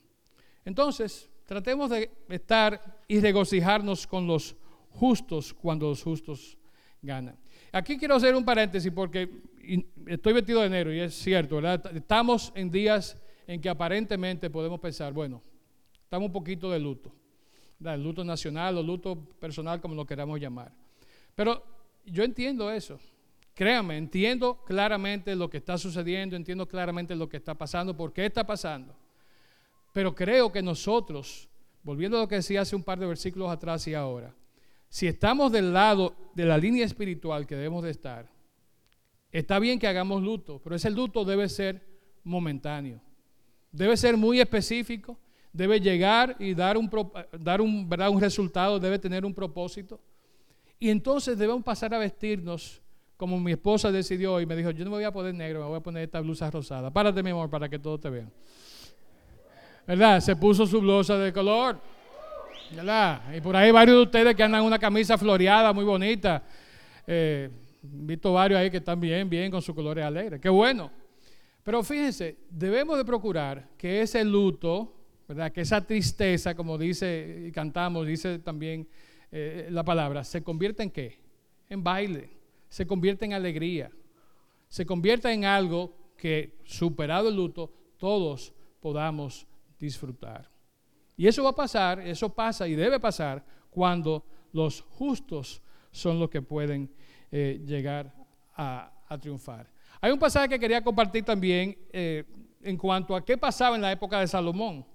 Entonces, 0.66 1.30
tratemos 1.46 1.90
de 1.90 2.10
estar 2.30 3.00
y 3.08 3.20
regocijarnos 3.20 4.08
con 4.08 4.28
los 4.28 4.56
justos 4.90 5.54
cuando 5.54 5.90
los 5.90 6.04
justos 6.04 6.58
ganan. 7.02 7.38
Aquí 7.72 7.98
quiero 7.98 8.16
hacer 8.16 8.36
un 8.36 8.46
paréntesis 8.46 8.92
porque 8.92 9.30
estoy 10.08 10.34
vestido 10.34 10.62
de 10.62 10.68
enero 10.68 10.94
y 10.94 11.00
es 11.00 11.16
cierto, 11.16 11.56
¿verdad? 11.56 11.96
Estamos 11.96 12.52
en 12.56 12.70
días 12.70 13.18
en 13.48 13.60
que 13.60 13.70
aparentemente 13.70 14.50
podemos 14.50 14.80
pensar, 14.80 15.14
bueno, 15.14 15.42
Estamos 16.12 16.28
un 16.28 16.34
poquito 16.34 16.70
de 16.70 16.78
luto. 16.78 17.10
El 17.80 18.04
luto 18.04 18.22
nacional 18.22 18.78
o 18.78 18.84
luto 18.84 19.16
personal, 19.40 19.80
como 19.80 19.96
lo 19.96 20.06
queramos 20.06 20.42
llamar. 20.42 20.70
Pero 21.34 21.64
yo 22.06 22.26
entiendo 22.26 22.70
eso. 22.70 23.00
Créame, 23.54 23.98
entiendo 23.98 24.64
claramente 24.66 25.36
lo 25.36 25.50
que 25.50 25.58
está 25.58 25.78
sucediendo, 25.78 26.36
entiendo 26.36 26.68
claramente 26.68 27.16
lo 27.16 27.28
que 27.28 27.38
está 27.38 27.54
pasando, 27.54 27.96
por 27.96 28.14
qué 28.14 28.26
está 28.26 28.46
pasando. 28.46 28.96
Pero 29.94 30.16
creo 30.16 30.52
que 30.52 30.62
nosotros, 30.62 31.50
volviendo 31.84 32.18
a 32.18 32.22
lo 32.22 32.28
que 32.28 32.36
decía 32.36 32.62
hace 32.62 32.76
un 32.76 32.84
par 32.84 33.00
de 33.00 33.06
versículos 33.06 33.50
atrás 33.52 33.86
y 33.88 33.94
ahora, 33.94 34.34
si 34.88 35.08
estamos 35.08 35.52
del 35.52 35.74
lado 35.74 36.16
de 36.34 36.46
la 36.46 36.58
línea 36.58 36.86
espiritual 36.86 37.46
que 37.46 37.56
debemos 37.56 37.84
de 37.84 37.92
estar, 37.92 38.30
está 39.32 39.60
bien 39.60 39.80
que 39.80 39.88
hagamos 39.88 40.22
luto, 40.22 40.60
pero 40.64 40.76
ese 40.76 40.90
luto 40.90 41.26
debe 41.26 41.48
ser 41.50 41.86
momentáneo. 42.24 43.02
Debe 43.72 43.96
ser 43.96 44.18
muy 44.18 44.40
específico, 44.40 45.18
debe 45.54 45.80
llegar 45.80 46.36
y 46.40 46.54
dar 46.54 46.78
un, 46.78 46.90
dar 47.40 47.62
un, 47.62 47.90
un 47.90 48.22
resultado, 48.22 48.80
debe 48.80 49.00
tener 49.00 49.26
un 49.26 49.34
propósito. 49.34 50.00
Y 50.80 50.90
entonces 50.90 51.38
debemos 51.38 51.64
pasar 51.64 51.94
a 51.94 52.00
vestirnos 52.00 52.81
como 53.22 53.40
mi 53.40 53.52
esposa 53.52 53.92
decidió 53.92 54.42
y 54.42 54.48
me 54.48 54.56
dijo, 54.56 54.72
yo 54.72 54.84
no 54.84 54.90
me 54.90 54.98
voy 54.98 55.04
a 55.04 55.12
poner 55.12 55.36
negro, 55.36 55.60
me 55.60 55.68
voy 55.68 55.78
a 55.78 55.80
poner 55.80 56.02
esta 56.06 56.20
blusa 56.22 56.50
rosada. 56.50 56.90
Párate, 56.90 57.22
mi 57.22 57.30
amor, 57.30 57.52
para 57.52 57.70
que 57.70 57.78
todos 57.78 58.02
te 58.02 58.10
vean. 58.10 58.32
¿Verdad? 59.86 60.20
Se 60.22 60.36
puso 60.36 60.66
su 60.66 60.82
blusa 60.82 61.20
de 61.20 61.32
color. 61.32 61.78
¿Verdad? 62.76 63.22
Y 63.36 63.40
por 63.40 63.56
ahí 63.56 63.70
varios 63.70 63.98
de 63.98 64.02
ustedes 64.02 64.36
que 64.36 64.42
andan 64.42 64.64
una 64.64 64.80
camisa 64.80 65.20
floreada, 65.20 65.72
muy 65.72 65.84
bonita. 65.84 66.42
Eh, 67.06 67.48
visto 67.84 68.34
varios 68.34 68.60
ahí 68.60 68.72
que 68.72 68.78
están 68.78 69.00
bien, 69.00 69.30
bien 69.30 69.52
con 69.52 69.62
sus 69.62 69.76
colores 69.76 70.04
alegres. 70.04 70.42
Qué 70.42 70.50
bueno. 70.50 70.90
Pero 71.62 71.84
fíjense, 71.84 72.38
debemos 72.50 72.98
de 72.98 73.06
procurar 73.06 73.68
que 73.78 74.02
ese 74.02 74.26
luto, 74.26 74.96
¿verdad? 75.28 75.52
Que 75.52 75.62
esa 75.62 75.86
tristeza, 75.86 76.56
como 76.56 76.76
dice 76.76 77.46
y 77.50 77.52
cantamos, 77.52 78.08
dice 78.08 78.40
también 78.40 78.88
eh, 79.32 79.68
la 79.70 79.84
palabra, 79.84 80.24
se 80.24 80.42
convierta 80.42 80.82
en 80.82 80.90
qué? 80.90 81.20
En 81.70 81.84
baile, 81.84 82.41
se 82.72 82.88
convierta 82.88 83.26
en 83.26 83.34
alegría, 83.34 83.92
se 84.70 84.86
convierta 84.86 85.34
en 85.34 85.44
algo 85.44 85.94
que, 86.16 86.58
superado 86.64 87.28
el 87.28 87.36
luto, 87.36 87.70
todos 87.98 88.54
podamos 88.80 89.46
disfrutar. 89.78 90.50
Y 91.18 91.28
eso 91.28 91.44
va 91.44 91.50
a 91.50 91.56
pasar, 91.56 92.00
eso 92.00 92.34
pasa 92.34 92.70
y 92.70 92.76
debe 92.76 92.98
pasar 92.98 93.44
cuando 93.70 94.26
los 94.54 94.80
justos 94.82 95.62
son 95.92 96.18
los 96.18 96.30
que 96.30 96.42
pueden 96.42 96.90
eh, 97.30 97.62
llegar 97.66 98.16
a, 98.56 98.90
triunfar. 99.20 99.70
Hay 100.00 100.14
un 100.14 100.20
pasaje 100.20 100.48
que 100.48 100.58
quería 100.58 100.82
compartir 100.82 101.26
también 101.26 101.78
eh, 101.92 102.24
en 102.62 102.78
cuanto 102.78 103.14
a 103.14 103.26
qué 103.26 103.38
pasaba 103.38 103.76
en 103.76 103.82
la 103.82 103.92
época 103.92 104.22
de 104.22 104.28
Salomón. 104.28 104.86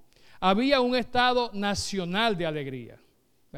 Había 0.40 0.80
un 0.80 0.96
estado 0.96 1.50
nacional 1.52 2.38
de 2.38 2.46
alegría. 2.46 2.98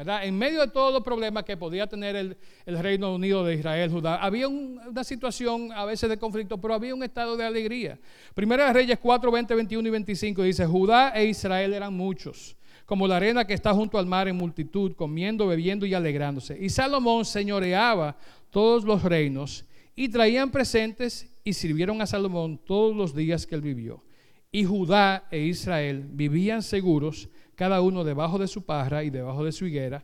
En 0.01 0.37
medio 0.37 0.61
de 0.61 0.67
todos 0.69 0.93
los 0.93 1.03
problemas 1.03 1.43
que 1.43 1.57
podía 1.57 1.85
tener 1.85 2.15
el, 2.15 2.37
Reino 2.65 3.13
Unido 3.13 3.43
de 3.43 3.55
Israel, 3.55 3.91
Judá, 3.91 4.15
había 4.15 4.47
una 4.47 5.03
situación 5.03 5.73
a 5.73 5.83
veces 5.83 6.09
de 6.09 6.17
conflicto, 6.17 6.57
pero 6.57 6.73
había 6.73 6.95
un 6.95 7.03
estado 7.03 7.35
de 7.35 7.43
alegría. 7.43 7.99
Primera 8.33 8.67
de 8.67 8.73
Reyes 8.73 8.97
4, 8.97 9.29
20, 9.29 9.55
21 9.55 9.87
y 9.87 9.91
25 9.91 10.43
dice, 10.43 10.65
Judá 10.65 11.09
e 11.09 11.25
Israel 11.25 11.73
eran 11.73 11.93
muchos, 11.93 12.55
como 12.85 13.07
la 13.09 13.17
arena 13.17 13.45
que 13.45 13.53
está 13.53 13.73
junto 13.73 13.97
al 13.97 14.05
mar 14.05 14.29
en 14.29 14.37
multitud, 14.37 14.93
comiendo, 14.95 15.47
bebiendo 15.47 15.85
y 15.85 15.93
alegrándose. 15.93 16.57
Y 16.57 16.69
Salomón 16.69 17.25
señoreaba 17.25 18.15
todos 18.51 18.85
los 18.85 19.03
reinos 19.03 19.65
y 19.97 20.07
traían 20.07 20.49
presentes 20.49 21.27
y 21.43 21.51
sirvieron 21.51 22.01
a 22.01 22.07
Salomón 22.07 22.57
todos 22.57 22.95
los 22.95 23.13
días 23.13 23.45
que 23.45 23.55
él 23.55 23.61
vivió. 23.61 24.01
Y 24.49 24.63
Judá 24.63 25.27
e 25.29 25.39
Israel 25.39 26.07
vivían 26.09 26.63
seguros 26.63 27.27
cada 27.59 27.81
uno 27.81 28.05
debajo 28.05 28.37
de 28.37 28.47
su 28.47 28.61
parra 28.61 29.03
y 29.03 29.09
debajo 29.09 29.43
de 29.43 29.51
su 29.51 29.65
higuera, 29.65 30.01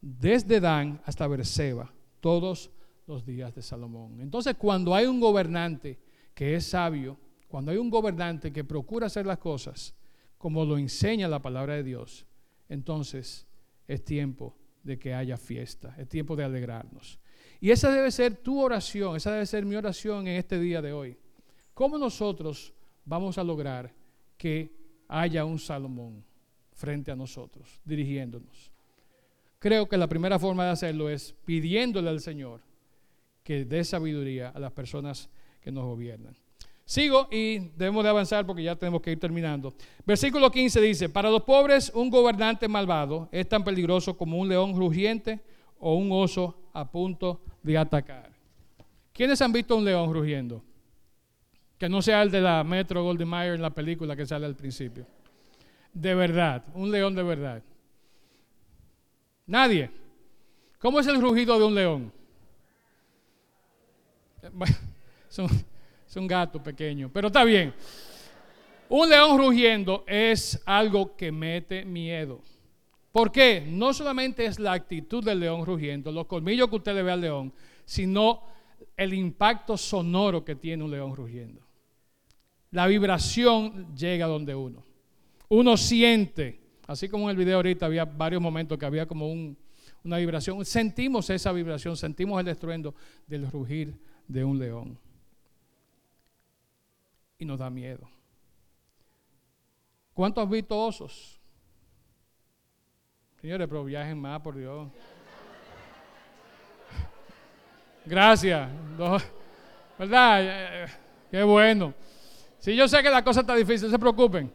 desde 0.00 0.60
Dan 0.60 1.02
hasta 1.04 1.26
Berseba, 1.26 1.92
todos 2.20 2.70
los 3.08 3.26
días 3.26 3.52
de 3.52 3.62
Salomón. 3.62 4.20
Entonces, 4.20 4.54
cuando 4.54 4.94
hay 4.94 5.06
un 5.06 5.18
gobernante 5.18 5.98
que 6.32 6.54
es 6.54 6.66
sabio, 6.66 7.18
cuando 7.48 7.72
hay 7.72 7.78
un 7.78 7.90
gobernante 7.90 8.52
que 8.52 8.62
procura 8.62 9.08
hacer 9.08 9.26
las 9.26 9.38
cosas 9.38 9.92
como 10.38 10.64
lo 10.64 10.78
enseña 10.78 11.26
la 11.26 11.42
palabra 11.42 11.74
de 11.74 11.82
Dios, 11.82 12.26
entonces 12.68 13.44
es 13.88 14.04
tiempo 14.04 14.56
de 14.84 14.96
que 14.96 15.14
haya 15.14 15.36
fiesta, 15.36 15.96
es 15.98 16.08
tiempo 16.08 16.36
de 16.36 16.44
alegrarnos. 16.44 17.18
Y 17.58 17.72
esa 17.72 17.90
debe 17.90 18.12
ser 18.12 18.36
tu 18.36 18.62
oración, 18.62 19.16
esa 19.16 19.32
debe 19.32 19.46
ser 19.46 19.64
mi 19.64 19.74
oración 19.74 20.28
en 20.28 20.36
este 20.36 20.60
día 20.60 20.80
de 20.80 20.92
hoy. 20.92 21.18
¿Cómo 21.74 21.98
nosotros 21.98 22.72
vamos 23.04 23.36
a 23.36 23.42
lograr 23.42 23.92
que 24.36 24.72
haya 25.08 25.44
un 25.44 25.58
Salomón? 25.58 26.24
Frente 26.74 27.10
a 27.10 27.16
nosotros, 27.16 27.80
dirigiéndonos. 27.84 28.70
Creo 29.58 29.88
que 29.88 29.96
la 29.96 30.08
primera 30.08 30.38
forma 30.38 30.66
de 30.66 30.72
hacerlo 30.72 31.08
es 31.08 31.34
pidiéndole 31.44 32.10
al 32.10 32.20
Señor 32.20 32.60
que 33.42 33.64
dé 33.64 33.84
sabiduría 33.84 34.50
a 34.50 34.58
las 34.58 34.72
personas 34.72 35.30
que 35.62 35.72
nos 35.72 35.84
gobiernan. 35.84 36.36
Sigo 36.84 37.28
y 37.30 37.70
debemos 37.76 38.04
de 38.04 38.10
avanzar 38.10 38.44
porque 38.44 38.62
ya 38.62 38.76
tenemos 38.76 39.00
que 39.00 39.12
ir 39.12 39.18
terminando. 39.18 39.72
Versículo 40.04 40.50
15 40.50 40.80
dice, 40.82 41.08
para 41.08 41.30
los 41.30 41.42
pobres 41.42 41.90
un 41.94 42.10
gobernante 42.10 42.68
malvado 42.68 43.28
es 43.32 43.48
tan 43.48 43.64
peligroso 43.64 44.16
como 44.18 44.38
un 44.38 44.48
león 44.48 44.76
rugiente 44.76 45.40
o 45.78 45.94
un 45.94 46.12
oso 46.12 46.54
a 46.74 46.90
punto 46.90 47.40
de 47.62 47.78
atacar. 47.78 48.30
¿Quiénes 49.14 49.40
han 49.40 49.52
visto 49.52 49.76
un 49.76 49.84
león 49.84 50.12
rugiendo? 50.12 50.62
Que 51.78 51.88
no 51.88 52.02
sea 52.02 52.22
el 52.22 52.30
de 52.30 52.42
la 52.42 52.62
Metro 52.64 53.02
Golden 53.02 53.28
Mayer 53.28 53.54
en 53.54 53.62
la 53.62 53.70
película 53.70 54.14
que 54.14 54.26
sale 54.26 54.44
al 54.44 54.56
principio 54.56 55.06
de 55.94 56.14
verdad, 56.14 56.64
un 56.74 56.90
león 56.90 57.14
de 57.14 57.22
verdad? 57.22 57.62
Nadie. 59.46 59.90
¿Cómo 60.78 61.00
es 61.00 61.06
el 61.06 61.20
rugido 61.20 61.58
de 61.58 61.64
un 61.64 61.74
león? 61.74 62.12
es 65.30 65.38
un, 66.16 66.26
gato 66.26 66.62
pequeño, 66.62 67.10
pero 67.10 67.28
está 67.28 67.44
bien. 67.44 67.72
Un 68.90 69.08
león 69.08 69.38
rugiendo 69.38 70.04
es 70.06 70.60
algo 70.66 71.16
que 71.16 71.32
mete 71.32 71.84
miedo. 71.84 72.42
¿Por 73.10 73.32
qué? 73.32 73.64
No 73.66 73.94
solamente 73.94 74.44
es 74.44 74.58
la 74.58 74.72
actitud 74.72 75.24
del 75.24 75.40
león 75.40 75.64
rugiendo, 75.64 76.12
los 76.12 76.26
colmillos 76.26 76.68
que 76.68 76.76
usted 76.76 76.94
le 76.94 77.02
ve 77.02 77.12
al 77.12 77.20
león, 77.20 77.52
sino 77.84 78.42
el 78.96 79.14
impacto 79.14 79.76
sonoro 79.76 80.44
que 80.44 80.56
tiene 80.56 80.84
un 80.84 80.90
león 80.90 81.16
rugiendo. 81.16 81.62
La 82.72 82.86
vibración 82.86 83.94
llega 83.96 84.26
donde 84.26 84.54
uno 84.54 84.93
uno 85.54 85.76
siente, 85.76 86.60
así 86.86 87.08
como 87.08 87.24
en 87.24 87.30
el 87.30 87.36
video 87.36 87.56
ahorita 87.56 87.86
había 87.86 88.04
varios 88.04 88.42
momentos 88.42 88.76
que 88.78 88.86
había 88.86 89.06
como 89.06 89.30
una 90.04 90.16
vibración, 90.18 90.64
sentimos 90.64 91.30
esa 91.30 91.52
vibración, 91.52 91.96
sentimos 91.96 92.40
el 92.40 92.48
estruendo 92.48 92.94
del 93.26 93.50
rugir 93.50 93.98
de 94.26 94.44
un 94.44 94.58
león. 94.58 94.98
Y 97.38 97.44
nos 97.44 97.58
da 97.58 97.70
miedo. 97.70 98.08
¿Cuántos 100.12 100.44
has 100.44 100.50
visto 100.50 100.78
osos? 100.78 101.40
Señores, 103.40 103.68
pero 103.68 103.84
viajen 103.84 104.18
más, 104.18 104.40
por 104.40 104.56
Dios. 104.56 104.88
Gracias. 108.06 108.70
¿Verdad? 109.98 110.88
Qué 111.30 111.42
bueno. 111.42 111.94
Si 112.58 112.74
yo 112.74 112.88
sé 112.88 113.02
que 113.02 113.10
la 113.10 113.22
cosa 113.22 113.40
está 113.40 113.54
difícil, 113.54 113.88
no 113.88 113.92
se 113.92 113.98
preocupen. 113.98 114.52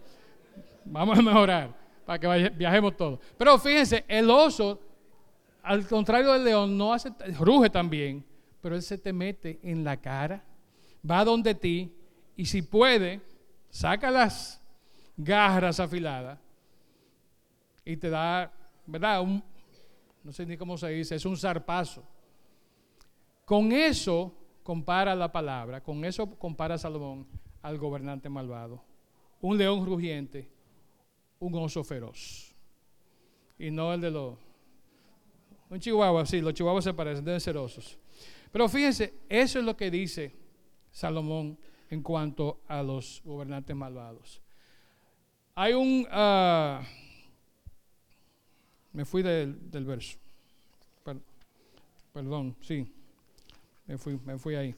Vamos 0.91 1.19
a 1.19 1.21
mejorar 1.21 1.75
para 2.05 2.19
que 2.19 2.49
viajemos 2.49 2.97
todos. 2.97 3.19
Pero 3.37 3.57
fíjense, 3.59 4.03
el 4.07 4.29
oso, 4.29 4.79
al 5.61 5.87
contrario 5.87 6.33
del 6.33 6.43
león, 6.43 6.77
no 6.77 6.93
hace, 6.93 7.11
ruge 7.37 7.69
también, 7.69 8.25
pero 8.61 8.75
él 8.75 8.81
se 8.81 8.97
te 8.97 9.13
mete 9.13 9.59
en 9.61 9.83
la 9.83 9.97
cara, 9.97 10.43
va 11.09 11.23
donde 11.23 11.53
ti 11.53 11.93
y 12.35 12.45
si 12.45 12.63
puede, 12.63 13.21
saca 13.69 14.09
las 14.09 14.59
garras 15.15 15.79
afiladas 15.79 16.39
y 17.85 17.95
te 17.97 18.09
da, 18.09 18.51
¿verdad? 18.87 19.23
no 20.23 20.31
sé 20.31 20.45
ni 20.45 20.57
cómo 20.57 20.77
se 20.77 20.89
dice, 20.89 21.15
es 21.15 21.25
un 21.25 21.37
zarpazo. 21.37 22.03
Con 23.45 23.71
eso 23.71 24.33
compara 24.63 25.15
la 25.15 25.31
palabra, 25.31 25.81
con 25.81 26.03
eso 26.05 26.27
compara 26.37 26.77
Salomón 26.77 27.27
al 27.61 27.77
gobernante 27.77 28.29
malvado. 28.29 28.83
Un 29.41 29.57
león 29.57 29.85
rugiente 29.85 30.49
un 31.39 31.55
oso 31.55 31.83
feroz. 31.83 32.53
Y 33.57 33.71
no 33.71 33.93
el 33.93 34.01
de 34.01 34.11
los... 34.11 34.37
Un 35.69 35.79
chihuahua, 35.79 36.25
sí, 36.25 36.41
los 36.41 36.53
chihuahuas 36.53 36.83
se 36.83 36.93
parecen, 36.93 37.23
deben 37.23 37.39
ser 37.39 37.57
osos. 37.57 37.97
Pero 38.51 38.67
fíjense, 38.67 39.13
eso 39.29 39.59
es 39.59 39.65
lo 39.65 39.77
que 39.77 39.91
dice 39.91 40.35
Salomón 40.91 41.57
en 41.89 42.01
cuanto 42.01 42.61
a 42.67 42.81
los 42.81 43.21
gobernantes 43.23 43.75
malvados. 43.75 44.41
Hay 45.55 45.73
un... 45.73 46.07
Ah, 46.09 46.81
me 48.93 49.05
fui 49.05 49.21
del, 49.21 49.55
verso. 49.85 50.17
Perdón, 52.13 52.55
sí. 52.61 52.91
Me 53.85 53.97
fui, 53.97 54.19
me 54.25 54.37
fui 54.37 54.55
ahí. 54.55 54.75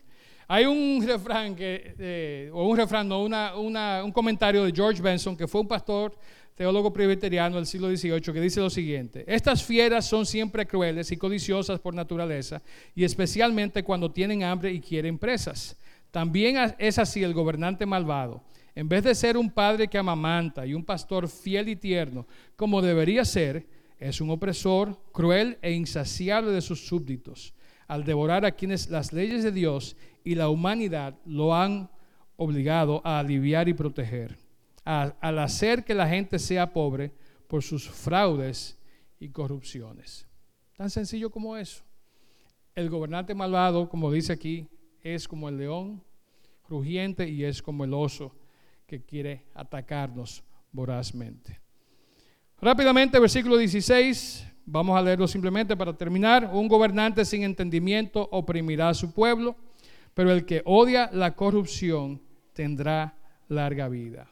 Hay 0.54 0.66
un 0.66 1.02
refrán 1.08 1.56
que, 1.56 1.96
eh, 1.98 2.50
o 2.52 2.68
un 2.68 2.76
refrán, 2.76 3.08
no, 3.08 3.24
una, 3.24 4.04
un 4.04 4.12
comentario 4.12 4.66
de 4.66 4.74
George 4.74 5.02
Benson, 5.02 5.38
que 5.38 5.48
fue 5.48 5.62
un 5.62 5.68
pastor 5.70 6.14
teólogo 6.56 6.92
presbiteriano 6.92 7.56
del 7.56 7.66
siglo 7.66 7.88
XVIII, 7.88 8.34
que 8.34 8.42
dice 8.42 8.60
lo 8.60 8.70
siguiente, 8.70 9.24
estas 9.34 9.64
fieras 9.64 10.06
son 10.06 10.26
siempre 10.26 10.66
crueles 10.66 11.10
y 11.14 11.16
codiciosas 11.16 11.80
por 11.80 11.94
naturaleza, 11.94 12.62
y 12.94 13.06
especialmente 13.06 13.82
cuando 13.82 14.12
tienen 14.12 14.44
hambre 14.44 14.74
y 14.74 14.82
quieren 14.82 15.18
presas. 15.18 15.78
También 16.12 16.58
es 16.80 17.00
así 17.00 17.24
el 17.24 17.34
gobernante 17.34 17.86
malvado. 17.86 18.44
En 18.76 18.90
vez 18.90 19.06
de 19.06 19.16
ser 19.16 19.38
un 19.38 19.50
padre 19.50 19.88
que 19.88 20.00
amamanta 20.00 20.66
y 20.66 20.74
un 20.74 20.84
pastor 20.84 21.30
fiel 21.30 21.70
y 21.70 21.78
tierno, 21.78 22.28
como 22.58 22.82
debería 22.82 23.24
ser, 23.24 23.66
es 23.98 24.20
un 24.20 24.30
opresor 24.32 25.00
cruel 25.14 25.58
e 25.62 25.72
insaciable 25.72 26.52
de 26.52 26.60
sus 26.60 26.86
súbditos, 26.86 27.54
al 27.88 28.04
devorar 28.04 28.46
a 28.46 28.52
quienes 28.52 28.90
las 28.90 29.14
leyes 29.14 29.44
de 29.44 29.52
Dios 29.54 29.96
y 30.24 30.36
la 30.36 30.50
humanidad 30.50 31.16
lo 31.26 31.56
han 31.56 31.90
obligado 32.38 33.02
a 33.04 33.20
aliviar 33.20 33.68
y 33.70 33.74
proteger 33.74 34.38
al 34.84 35.40
hacer 35.40 35.84
que 35.84 35.94
la 35.94 36.08
gente 36.08 36.40
sea 36.40 36.74
pobre 36.74 37.12
por 37.48 37.62
sus 37.62 37.90
fraudes 37.90 38.78
y 39.20 39.30
corrupciones. 39.30 40.26
Tan 40.76 40.90
sencillo 40.90 41.30
como 41.30 41.56
eso. 41.56 41.84
El 42.74 42.90
gobernante 42.90 43.36
malvado, 43.36 43.88
como 43.90 44.12
dice 44.12 44.34
aquí, 44.34 44.68
es 45.04 45.28
como 45.28 45.50
el 45.50 45.58
león 45.58 46.04
rugiente 46.68 47.28
y 47.30 47.44
es 47.44 47.62
como 47.62 47.84
el 47.84 47.94
oso 47.94 48.34
que 48.88 49.04
quiere 49.04 49.46
atacarnos 49.54 50.44
vorazmente. 50.72 51.60
Rápidamente, 52.60 53.20
versículo 53.20 53.58
16, 53.58 54.48
vamos 54.66 54.98
a 54.98 55.02
leerlo 55.02 55.28
simplemente 55.28 55.76
para 55.76 55.96
terminar. 55.96 56.50
Un 56.54 56.68
gobernante 56.68 57.26
sin 57.26 57.44
entendimiento 57.44 58.28
oprimirá 58.32 58.90
a 58.90 58.94
su 58.94 59.12
pueblo, 59.12 59.56
pero 60.22 60.34
el 60.34 60.46
que 60.46 60.62
odia 60.66 61.10
la 61.14 61.36
corrupción 61.36 62.22
tendrá 62.54 63.18
larga 63.48 63.88
vida. 63.88 64.30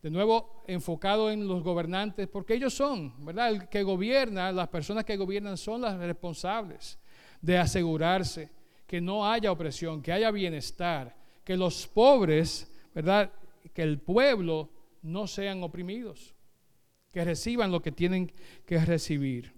De 0.00 0.08
nuevo, 0.08 0.62
enfocado 0.66 1.30
en 1.30 1.46
los 1.46 1.62
gobernantes, 1.62 2.26
porque 2.26 2.54
ellos 2.54 2.72
son, 2.72 3.22
¿verdad? 3.22 3.50
El 3.50 3.68
que 3.68 3.82
gobierna, 3.82 4.50
las 4.50 4.68
personas 4.68 5.04
que 5.04 5.18
gobiernan 5.18 5.58
son 5.58 5.82
las 5.82 5.98
responsables 5.98 6.98
de 7.42 7.58
asegurarse 7.58 8.50
que 8.86 8.98
no 9.02 9.30
haya 9.30 9.52
opresión, 9.52 10.00
que 10.00 10.10
haya 10.10 10.30
bienestar, 10.30 11.14
que 11.44 11.54
los 11.54 11.86
pobres, 11.86 12.72
¿verdad? 12.94 13.30
Que 13.74 13.82
el 13.82 13.98
pueblo 13.98 14.70
no 15.02 15.26
sean 15.26 15.62
oprimidos, 15.62 16.34
que 17.12 17.22
reciban 17.26 17.70
lo 17.70 17.82
que 17.82 17.92
tienen 17.92 18.32
que 18.64 18.82
recibir. 18.82 19.52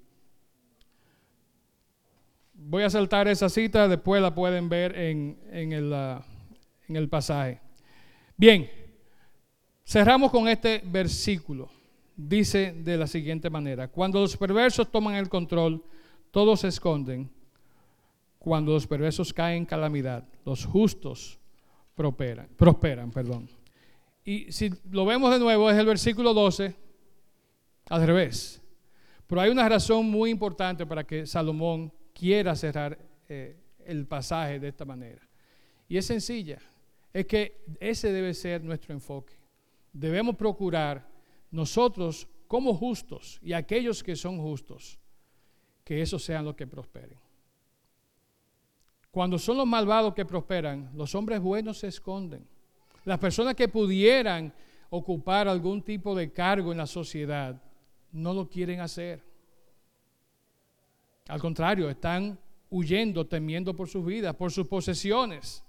Voy 2.61 2.83
a 2.83 2.91
saltar 2.91 3.29
esa 3.29 3.49
cita, 3.49 3.87
después 3.87 4.21
la 4.21 4.35
pueden 4.35 4.69
ver 4.69 4.99
en, 4.99 5.39
el, 5.53 5.93
ah, 5.95 6.25
en 6.89 6.97
el 6.97 7.09
pasaje. 7.09 7.61
Bien, 8.37 8.69
cerramos 9.87 10.33
con 10.33 10.49
este 10.49 10.83
versículo. 10.85 11.71
Dice 12.17 12.73
de 12.73 12.97
la 12.97 13.07
siguiente 13.07 13.49
manera, 13.49 13.87
cuando 13.87 14.21
los 14.21 14.37
perversos 14.37 14.91
toman 14.91 15.15
el 15.15 15.29
control, 15.29 15.85
todos 16.33 16.61
se 16.61 16.69
esconden. 16.69 17.31
Cuando 18.41 18.73
los 18.73 18.89
perversos 18.89 19.33
caen 19.33 19.59
en 19.59 19.65
calamidad, 19.65 20.25
los 20.45 20.65
justos 20.65 21.39
prosperan. 21.95 22.49
prosperan 22.57 23.13
perdón. 23.13 23.49
Y 24.25 24.51
si 24.51 24.73
lo 24.91 25.07
vemos 25.07 25.31
de 25.31 25.39
nuevo, 25.39 25.71
es 25.71 25.79
el 25.79 25.87
versículo 25.87 26.35
12, 26.35 26.75
al 27.89 28.05
revés. 28.05 28.61
Pero 29.29 29.43
hay 29.43 29.51
una 29.51 29.69
razón 29.69 30.11
muy 30.11 30.31
importante 30.31 30.85
para 30.85 31.05
que 31.05 31.25
Salomón 31.25 31.93
quiera 32.19 32.57
cerrar 32.57 32.99
eh, 33.29 33.57
el 33.85 34.07
pasaje 34.07 34.59
de 34.59 34.69
esta 34.69 34.85
manera. 34.85 35.23
Y 35.89 35.97
es 35.97 36.07
sencilla, 36.07 36.59
es 37.13 37.27
que 37.27 37.65
ese 37.79 38.13
debe 38.13 38.35
ser 38.35 38.63
nuestro 38.63 38.93
enfoque. 38.93 39.35
Debemos 39.93 40.37
procurar 40.37 41.09
nosotros 41.51 42.29
como 42.47 42.75
justos 42.75 43.39
y 43.43 43.53
aquellos 43.53 44.03
que 44.03 44.17
son 44.17 44.39
justos, 44.41 44.99
que 45.85 46.03
esos 46.03 46.23
sean 46.23 46.45
los 46.45 46.57
que 46.57 46.67
prosperen. 46.67 47.19
Cuando 49.11 49.39
son 49.39 49.57
los 49.57 49.67
malvados 49.67 50.13
que 50.15 50.27
prosperan, 50.27 50.91
los 50.95 51.15
hombres 51.15 51.41
buenos 51.41 51.79
se 51.79 51.89
esconden. 51.89 52.47
Las 53.05 53.19
personas 53.19 53.55
que 53.55 53.69
pudieran 53.69 54.53
ocupar 54.91 55.49
algún 55.49 55.83
tipo 55.83 56.15
de 56.15 56.33
cargo 56.33 56.73
en 56.73 56.79
la 56.79 56.87
sociedad 56.87 57.61
no 58.13 58.35
lo 58.35 58.49
quieren 58.49 58.81
hacer. 58.81 59.28
Al 61.29 61.41
contrario, 61.41 61.89
están 61.91 62.39
huyendo, 62.71 63.27
temiendo 63.27 63.77
por 63.77 63.89
sus 63.89 64.05
vidas, 64.05 64.35
por 64.35 64.51
sus 64.51 64.67
posesiones. 64.67 65.63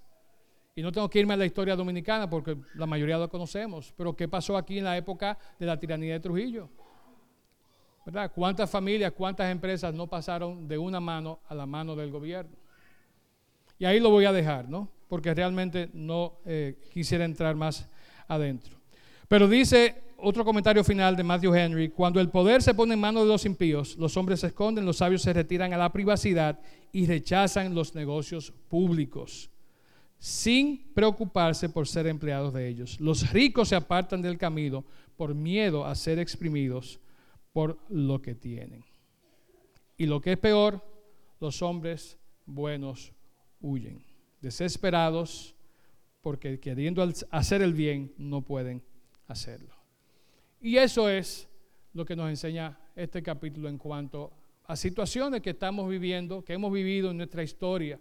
Y 0.74 0.82
no 0.82 0.90
tengo 0.90 1.08
que 1.10 1.20
irme 1.20 1.34
a 1.34 1.36
la 1.36 1.44
historia 1.44 1.76
dominicana 1.76 2.28
porque 2.28 2.56
la 2.74 2.86
mayoría 2.86 3.18
lo 3.18 3.28
conocemos. 3.28 3.92
Pero 3.96 4.16
¿qué 4.16 4.26
pasó 4.26 4.56
aquí 4.56 4.78
en 4.78 4.84
la 4.84 4.96
época 4.96 5.38
de 5.58 5.66
la 5.66 5.78
tiranía 5.78 6.14
de 6.14 6.20
Trujillo? 6.20 6.70
¿Verdad? 8.06 8.32
¿Cuántas 8.34 8.70
familias, 8.70 9.12
cuántas 9.12 9.50
empresas 9.52 9.92
no 9.92 10.06
pasaron 10.06 10.66
de 10.66 10.78
una 10.78 11.00
mano 11.00 11.40
a 11.46 11.54
la 11.54 11.66
mano 11.66 11.94
del 11.94 12.10
gobierno? 12.10 12.56
Y 13.78 13.84
ahí 13.84 14.00
lo 14.00 14.10
voy 14.10 14.24
a 14.24 14.32
dejar, 14.32 14.68
¿no? 14.68 14.88
Porque 15.08 15.34
realmente 15.34 15.90
no 15.92 16.38
eh, 16.46 16.78
quisiera 16.92 17.24
entrar 17.24 17.56
más 17.56 17.88
adentro. 18.28 18.76
Pero 19.28 19.48
dice 19.48 20.02
otro 20.22 20.44
comentario 20.44 20.84
final 20.84 21.16
de 21.16 21.24
Matthew 21.24 21.54
Henry, 21.54 21.88
cuando 21.90 22.20
el 22.20 22.30
poder 22.30 22.62
se 22.62 22.74
pone 22.74 22.94
en 22.94 23.00
manos 23.00 23.24
de 23.24 23.28
los 23.28 23.44
impíos, 23.44 23.96
los 23.96 24.16
hombres 24.16 24.40
se 24.40 24.48
esconden, 24.48 24.86
los 24.86 24.98
sabios 24.98 25.22
se 25.22 25.32
retiran 25.32 25.72
a 25.72 25.78
la 25.78 25.92
privacidad 25.92 26.60
y 26.92 27.06
rechazan 27.06 27.74
los 27.74 27.94
negocios 27.94 28.52
públicos, 28.68 29.50
sin 30.18 30.92
preocuparse 30.94 31.68
por 31.68 31.88
ser 31.88 32.06
empleados 32.06 32.52
de 32.52 32.68
ellos. 32.68 33.00
Los 33.00 33.32
ricos 33.32 33.68
se 33.68 33.76
apartan 33.76 34.22
del 34.22 34.38
camino 34.38 34.84
por 35.16 35.34
miedo 35.34 35.84
a 35.84 35.94
ser 35.94 36.18
exprimidos 36.18 37.00
por 37.52 37.78
lo 37.88 38.20
que 38.22 38.34
tienen. 38.34 38.84
Y 39.96 40.06
lo 40.06 40.20
que 40.20 40.32
es 40.32 40.38
peor, 40.38 40.82
los 41.40 41.62
hombres 41.62 42.18
buenos 42.46 43.12
huyen, 43.60 44.04
desesperados 44.40 45.54
porque 46.22 46.60
queriendo 46.60 47.06
hacer 47.30 47.62
el 47.62 47.72
bien 47.72 48.12
no 48.18 48.42
pueden 48.42 48.82
hacerlo. 49.26 49.79
Y 50.60 50.76
eso 50.76 51.08
es 51.08 51.48
lo 51.94 52.04
que 52.04 52.14
nos 52.14 52.28
enseña 52.28 52.78
este 52.94 53.22
capítulo 53.22 53.68
en 53.68 53.78
cuanto 53.78 54.32
a 54.66 54.76
situaciones 54.76 55.40
que 55.40 55.50
estamos 55.50 55.88
viviendo, 55.88 56.44
que 56.44 56.52
hemos 56.52 56.72
vivido 56.72 57.10
en 57.10 57.16
nuestra 57.16 57.42
historia. 57.42 57.98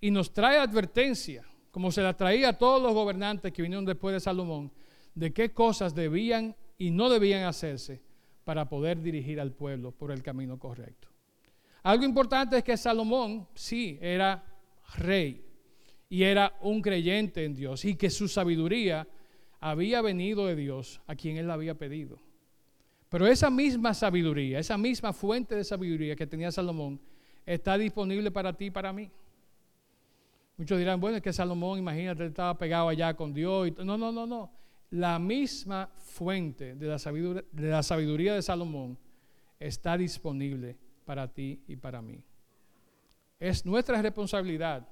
Y 0.00 0.10
nos 0.10 0.32
trae 0.32 0.58
advertencia, 0.58 1.44
como 1.70 1.90
se 1.90 2.02
la 2.02 2.16
traía 2.16 2.50
a 2.50 2.58
todos 2.58 2.82
los 2.82 2.92
gobernantes 2.92 3.52
que 3.52 3.62
vinieron 3.62 3.84
después 3.84 4.12
de 4.12 4.20
Salomón, 4.20 4.70
de 5.14 5.32
qué 5.32 5.52
cosas 5.52 5.94
debían 5.94 6.54
y 6.76 6.90
no 6.90 7.08
debían 7.08 7.44
hacerse 7.44 8.02
para 8.44 8.68
poder 8.68 9.00
dirigir 9.00 9.40
al 9.40 9.52
pueblo 9.52 9.90
por 9.90 10.10
el 10.10 10.22
camino 10.22 10.58
correcto. 10.58 11.08
Algo 11.82 12.04
importante 12.04 12.58
es 12.58 12.64
que 12.64 12.76
Salomón 12.76 13.48
sí 13.54 13.98
era 14.00 14.44
rey 14.96 15.44
y 16.08 16.22
era 16.22 16.54
un 16.60 16.82
creyente 16.82 17.44
en 17.44 17.54
Dios 17.54 17.84
y 17.84 17.96
que 17.96 18.10
su 18.10 18.28
sabiduría 18.28 19.06
había 19.64 20.02
venido 20.02 20.46
de 20.46 20.56
Dios 20.56 21.00
a 21.06 21.14
quien 21.14 21.38
él 21.38 21.46
la 21.46 21.54
había 21.54 21.72
pedido. 21.72 22.18
Pero 23.08 23.26
esa 23.26 23.48
misma 23.48 23.94
sabiduría, 23.94 24.58
esa 24.58 24.76
misma 24.76 25.14
fuente 25.14 25.54
de 25.54 25.64
sabiduría 25.64 26.14
que 26.14 26.26
tenía 26.26 26.52
Salomón, 26.52 27.00
está 27.46 27.78
disponible 27.78 28.30
para 28.30 28.52
ti 28.52 28.66
y 28.66 28.70
para 28.70 28.92
mí. 28.92 29.10
Muchos 30.58 30.78
dirán, 30.78 31.00
bueno, 31.00 31.16
es 31.16 31.22
que 31.22 31.32
Salomón, 31.32 31.78
imagínate, 31.78 32.26
estaba 32.26 32.58
pegado 32.58 32.90
allá 32.90 33.14
con 33.14 33.32
Dios. 33.32 33.68
Y 33.68 33.70
no, 33.82 33.96
no, 33.96 34.12
no, 34.12 34.26
no. 34.26 34.52
La 34.90 35.18
misma 35.18 35.88
fuente 35.96 36.74
de 36.74 36.86
la, 36.86 36.98
de 36.98 37.68
la 37.70 37.82
sabiduría 37.82 38.34
de 38.34 38.42
Salomón 38.42 38.98
está 39.58 39.96
disponible 39.96 40.76
para 41.06 41.26
ti 41.26 41.62
y 41.66 41.76
para 41.76 42.02
mí. 42.02 42.22
Es 43.40 43.64
nuestra 43.64 44.02
responsabilidad 44.02 44.86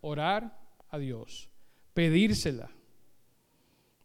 orar 0.00 0.58
a 0.88 0.96
Dios, 0.96 1.50
pedírsela 1.92 2.73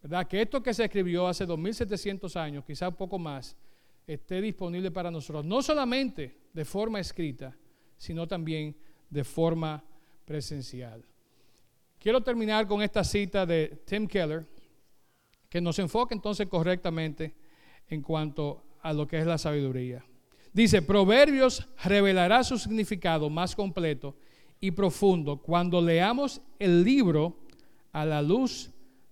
¿verdad? 0.02 0.26
Que 0.26 0.42
esto 0.42 0.62
que 0.62 0.74
se 0.74 0.84
escribió 0.84 1.26
hace 1.26 1.46
2700 1.46 2.36
años, 2.36 2.64
quizá 2.64 2.88
un 2.88 2.94
poco 2.94 3.18
más, 3.18 3.56
esté 4.06 4.40
disponible 4.40 4.90
para 4.90 5.10
nosotros, 5.10 5.44
no 5.44 5.62
solamente 5.62 6.36
de 6.52 6.64
forma 6.64 7.00
escrita, 7.00 7.56
sino 7.96 8.26
también 8.26 8.74
de 9.08 9.24
forma 9.24 9.84
presencial. 10.24 11.04
Quiero 11.98 12.22
terminar 12.22 12.66
con 12.66 12.82
esta 12.82 13.04
cita 13.04 13.44
de 13.44 13.82
Tim 13.84 14.06
Keller, 14.06 14.46
que 15.48 15.60
nos 15.60 15.78
enfoca 15.78 16.14
entonces 16.14 16.48
correctamente 16.48 17.34
en 17.88 18.00
cuanto 18.00 18.62
a 18.82 18.92
lo 18.92 19.06
que 19.06 19.18
es 19.18 19.26
la 19.26 19.36
sabiduría. 19.36 20.04
Dice, 20.52 20.82
Proverbios 20.82 21.68
revelará 21.84 22.42
su 22.42 22.58
significado 22.58 23.28
más 23.28 23.54
completo 23.54 24.16
y 24.60 24.70
profundo 24.70 25.36
cuando 25.38 25.80
leamos 25.80 26.40
el 26.58 26.82
libro 26.84 27.36
a 27.92 28.04
la 28.04 28.22
luz 28.22 28.70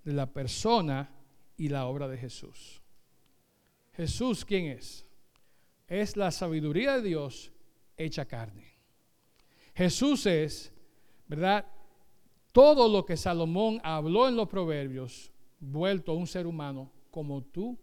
de 0.08 0.14
la 0.14 0.24
persona 0.24 1.10
y 1.58 1.68
la 1.68 1.84
obra 1.84 2.08
de 2.08 2.16
Jesús. 2.16 2.80
Jesús, 3.92 4.42
¿quién 4.42 4.64
es? 4.64 5.04
Es 5.86 6.16
la 6.16 6.30
sabiduría 6.30 6.96
de 6.96 7.02
Dios 7.02 7.52
hecha 7.94 8.24
carne. 8.24 8.72
Jesús 9.74 10.24
es, 10.24 10.72
¿verdad? 11.26 11.66
Todo 12.52 12.88
lo 12.88 13.04
que 13.04 13.18
Salomón 13.18 13.82
habló 13.84 14.26
en 14.26 14.36
los 14.36 14.48
proverbios, 14.48 15.30
vuelto 15.60 16.12
a 16.12 16.14
un 16.14 16.26
ser 16.26 16.46
humano 16.46 16.90
como 17.10 17.42
tú 17.42 17.78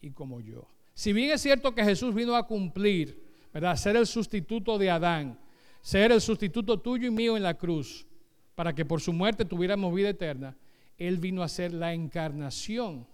y 0.00 0.12
como 0.12 0.40
yo. 0.40 0.66
Si 0.94 1.12
bien 1.12 1.30
es 1.30 1.42
cierto 1.42 1.74
que 1.74 1.84
Jesús 1.84 2.14
vino 2.14 2.34
a 2.36 2.46
cumplir, 2.46 3.22
¿verdad? 3.52 3.76
Ser 3.76 3.96
el 3.96 4.06
sustituto 4.06 4.78
de 4.78 4.90
Adán, 4.90 5.38
ser 5.82 6.10
el 6.10 6.22
sustituto 6.22 6.80
tuyo 6.80 7.06
y 7.06 7.10
mío 7.10 7.36
en 7.36 7.42
la 7.42 7.52
cruz, 7.52 8.06
para 8.54 8.74
que 8.74 8.86
por 8.86 9.02
su 9.02 9.12
muerte 9.12 9.44
tuviéramos 9.44 9.94
vida 9.94 10.08
eterna. 10.08 10.56
Él 10.98 11.18
vino 11.18 11.42
a 11.42 11.48
ser 11.48 11.72
la 11.72 11.92
encarnación 11.92 13.06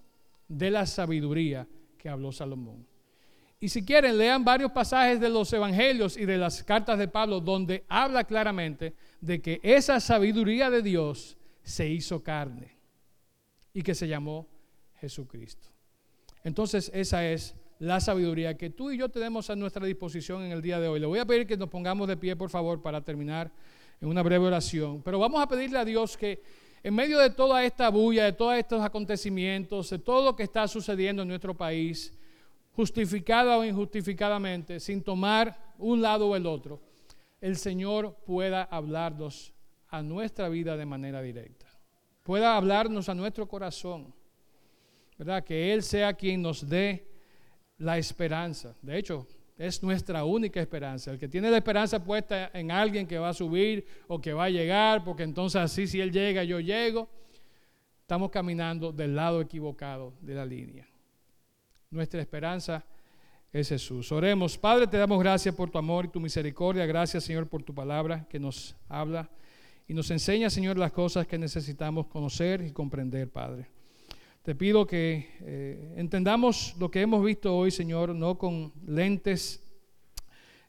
de 0.49 0.71
la 0.71 0.87
sabiduría 0.87 1.67
que 1.99 2.09
habló 2.09 2.33
Salomón. 2.33 2.87
Y 3.61 3.69
si 3.69 3.85
quieren, 3.85 4.19
lean 4.19 4.45
varios 4.45 4.73
pasajes 4.73 5.21
de 5.21 5.29
los 5.29 5.53
evangelios 5.53 6.17
y 6.17 6.25
de 6.25 6.37
las 6.37 6.65
cartas 6.65 6.99
de 6.99 7.07
Pablo 7.07 7.41
donde 7.41 7.85
habla 7.89 8.25
claramente 8.25 8.95
de 9.21 9.41
que 9.41 9.61
esa 9.63 10.01
sabiduría 10.01 10.69
de 10.69 10.83
Dios 10.83 11.37
se 11.63 11.89
hizo 11.89 12.23
carne 12.25 12.77
y 13.73 13.83
que 13.83 13.95
se 13.95 14.09
llamó 14.09 14.49
Jesucristo. 15.01 15.69
Entonces 16.43 16.91
esa 16.93 17.25
es 17.25 17.55
la 17.79 18.01
sabiduría 18.01 18.57
que 18.57 18.71
tú 18.71 18.91
y 18.91 18.99
yo 18.99 19.09
tenemos 19.09 19.49
a 19.49 19.57
nuestra 19.57 19.87
disposición 19.87 20.43
en 20.43 20.53
el 20.53 20.61
día 20.61 20.81
de 20.81 20.89
hoy. 20.89 21.01
Le 21.01 21.07
voy 21.07 21.21
a 21.21 21.25
pedir 21.25 21.47
que 21.47 21.57
nos 21.57 21.69
pongamos 21.69 22.09
de 22.09 22.17
pie, 22.17 22.37
por 22.37 22.51
favor, 22.51 22.83
para 22.83 23.01
terminar 23.01 23.53
en 24.01 24.09
una 24.09 24.23
breve 24.23 24.47
oración. 24.47 25.03
Pero 25.03 25.19
vamos 25.19 25.41
a 25.41 25.47
pedirle 25.47 25.79
a 25.79 25.85
Dios 25.85 26.17
que 26.17 26.43
en 26.83 26.95
medio 26.95 27.19
de 27.19 27.31
toda 27.31 27.65
esta 27.65 27.89
bulla, 27.91 28.25
de 28.25 28.33
todos 28.33 28.55
estos 28.55 28.83
acontecimientos, 28.83 29.91
de 29.91 29.99
todo 29.99 30.25
lo 30.25 30.37
que 30.37 30.43
está 30.43 30.67
sucediendo 30.67 31.23
en 31.23 31.29
nuestro 31.29 31.57
país, 31.57 32.13
justificada 32.73 33.57
o 33.57 33.65
injustificadamente, 33.65 34.81
sin 34.81 35.03
tomar 35.03 35.75
un 35.79 36.03
lado 36.03 36.29
o 36.29 36.37
el 36.37 36.47
otro, 36.47 36.81
el 37.41 37.57
Señor 37.57 38.17
pueda 38.25 38.65
hablarnos 38.65 39.53
a 39.89 40.03
nuestra 40.03 40.49
vida 40.49 40.77
de 40.77 40.87
manera 40.87 41.21
directa. 41.23 41.67
Pueda 42.23 42.57
hablarnos 42.57 43.09
a 43.09 43.15
nuestro 43.15 43.47
corazón. 43.47 44.15
¿Verdad? 45.19 45.45
Que 45.45 45.73
Él 45.73 45.83
sea 45.83 46.15
quien 46.15 46.43
nos 46.43 46.69
dé 46.69 47.07
la 47.79 47.99
esperanza. 47.99 48.75
De 48.81 48.99
hecho, 48.99 49.27
es 49.57 49.83
nuestra 49.83 50.25
única 50.25 50.61
esperanza. 50.61 51.11
El 51.11 51.19
que 51.19 51.29
tiene 51.29 51.51
la 51.51 51.59
esperanza 51.59 52.03
puesta 52.03 52.51
en 52.55 52.71
alguien 52.71 53.07
que 53.07 53.19
va 53.19 53.29
a 53.31 53.35
subir 53.35 53.87
o 54.09 54.21
que 54.21 54.33
va 54.33 54.45
a 54.45 54.51
llegar, 54.51 55.05
porque 55.05 55.23
entonces 55.23 55.61
así 55.61 55.87
si 55.87 56.01
Él 56.01 56.11
llega, 56.11 56.45
yo 56.45 56.61
llego, 56.61 57.09
estamos 58.01 58.31
caminando 58.31 58.93
del 58.93 59.15
lado 59.15 59.41
equivocado 59.41 60.15
de 60.21 60.35
la 60.35 60.45
línea. 60.45 60.87
Nuestra 61.91 62.21
esperanza 62.21 62.85
es 63.53 63.69
Jesús. 63.69 64.11
Oremos. 64.13 64.57
Padre, 64.57 64.87
te 64.87 64.97
damos 64.97 65.19
gracias 65.19 65.55
por 65.55 65.71
tu 65.71 65.79
amor 65.79 66.07
y 66.07 66.09
tu 66.09 66.21
misericordia. 66.21 66.87
Gracias, 66.87 67.25
Señor, 67.25 67.49
por 67.49 67.63
tu 67.63 67.75
palabra 67.75 68.27
que 68.29 68.41
nos 68.41 68.75
habla 68.89 69.29
y 69.87 69.95
nos 69.95 70.11
enseña, 70.11 70.49
Señor, 70.49 70.79
las 70.79 70.93
cosas 70.93 71.27
que 71.27 71.37
necesitamos 71.37 72.07
conocer 72.07 72.63
y 72.63 72.73
comprender, 72.73 73.31
Padre. 73.31 73.67
Te 74.43 74.57
pido 74.57 74.89
que 74.89 75.29
eh, 75.41 75.95
entendamos 75.97 76.75
lo 76.77 76.91
que 76.91 77.01
hemos 77.01 77.25
visto 77.25 77.57
hoy, 77.57 77.71
Señor, 77.71 78.13
no 78.13 78.37
con 78.37 78.73
lentes 78.85 79.63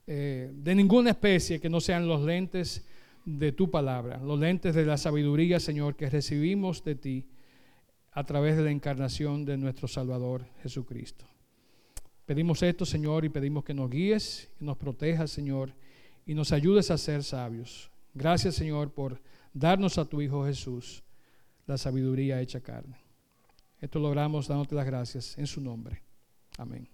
eh, 0.06 0.52
de 0.54 0.76
ninguna 0.76 1.10
especie 1.10 1.60
que 1.60 1.70
no 1.70 1.82
sean 1.82 2.08
los 2.08 2.22
lentes 2.22 2.86
de 3.26 3.52
tu 3.52 3.72
palabra, 3.72 4.20
los 4.20 4.40
lentes 4.40 4.76
de 4.76 4.86
la 4.86 4.96
sabiduría, 4.98 5.60
Señor, 5.60 5.96
que 5.96 6.08
recibimos 6.08 6.84
de 6.84 6.94
ti 6.94 7.26
a 8.12 8.24
través 8.24 8.58
de 8.58 8.64
la 8.64 8.70
encarnación 8.70 9.44
de 9.44 9.58
nuestro 9.58 9.88
Salvador 9.88 10.46
Jesucristo. 10.62 11.26
Pedimos 12.28 12.62
esto, 12.62 12.86
Señor, 12.86 13.26
y 13.26 13.30
pedimos 13.30 13.64
que 13.64 13.74
nos 13.74 13.90
guíes, 13.90 14.52
que 14.60 14.66
nos 14.66 14.78
protejas, 14.78 15.32
Señor, 15.32 15.74
y 16.28 16.36
nos 16.36 16.52
ayudes 16.52 16.92
a 16.92 16.98
ser 17.00 17.24
sabios. 17.24 17.90
Gracias, 18.14 18.54
Señor, 18.54 18.92
por 18.92 19.20
darnos 19.52 19.98
a 19.98 20.06
tu 20.06 20.22
Hijo 20.22 20.46
Jesús 20.46 21.04
la 21.66 21.80
sabiduría 21.80 22.40
hecha 22.40 22.62
carne. 22.62 23.03
Esto 23.84 24.00
logramos 24.00 24.48
dándote 24.48 24.76
las 24.76 24.86
gracias 24.86 25.38
en 25.38 25.46
su 25.46 25.60
nombre. 25.60 26.02
Amén. 26.58 26.88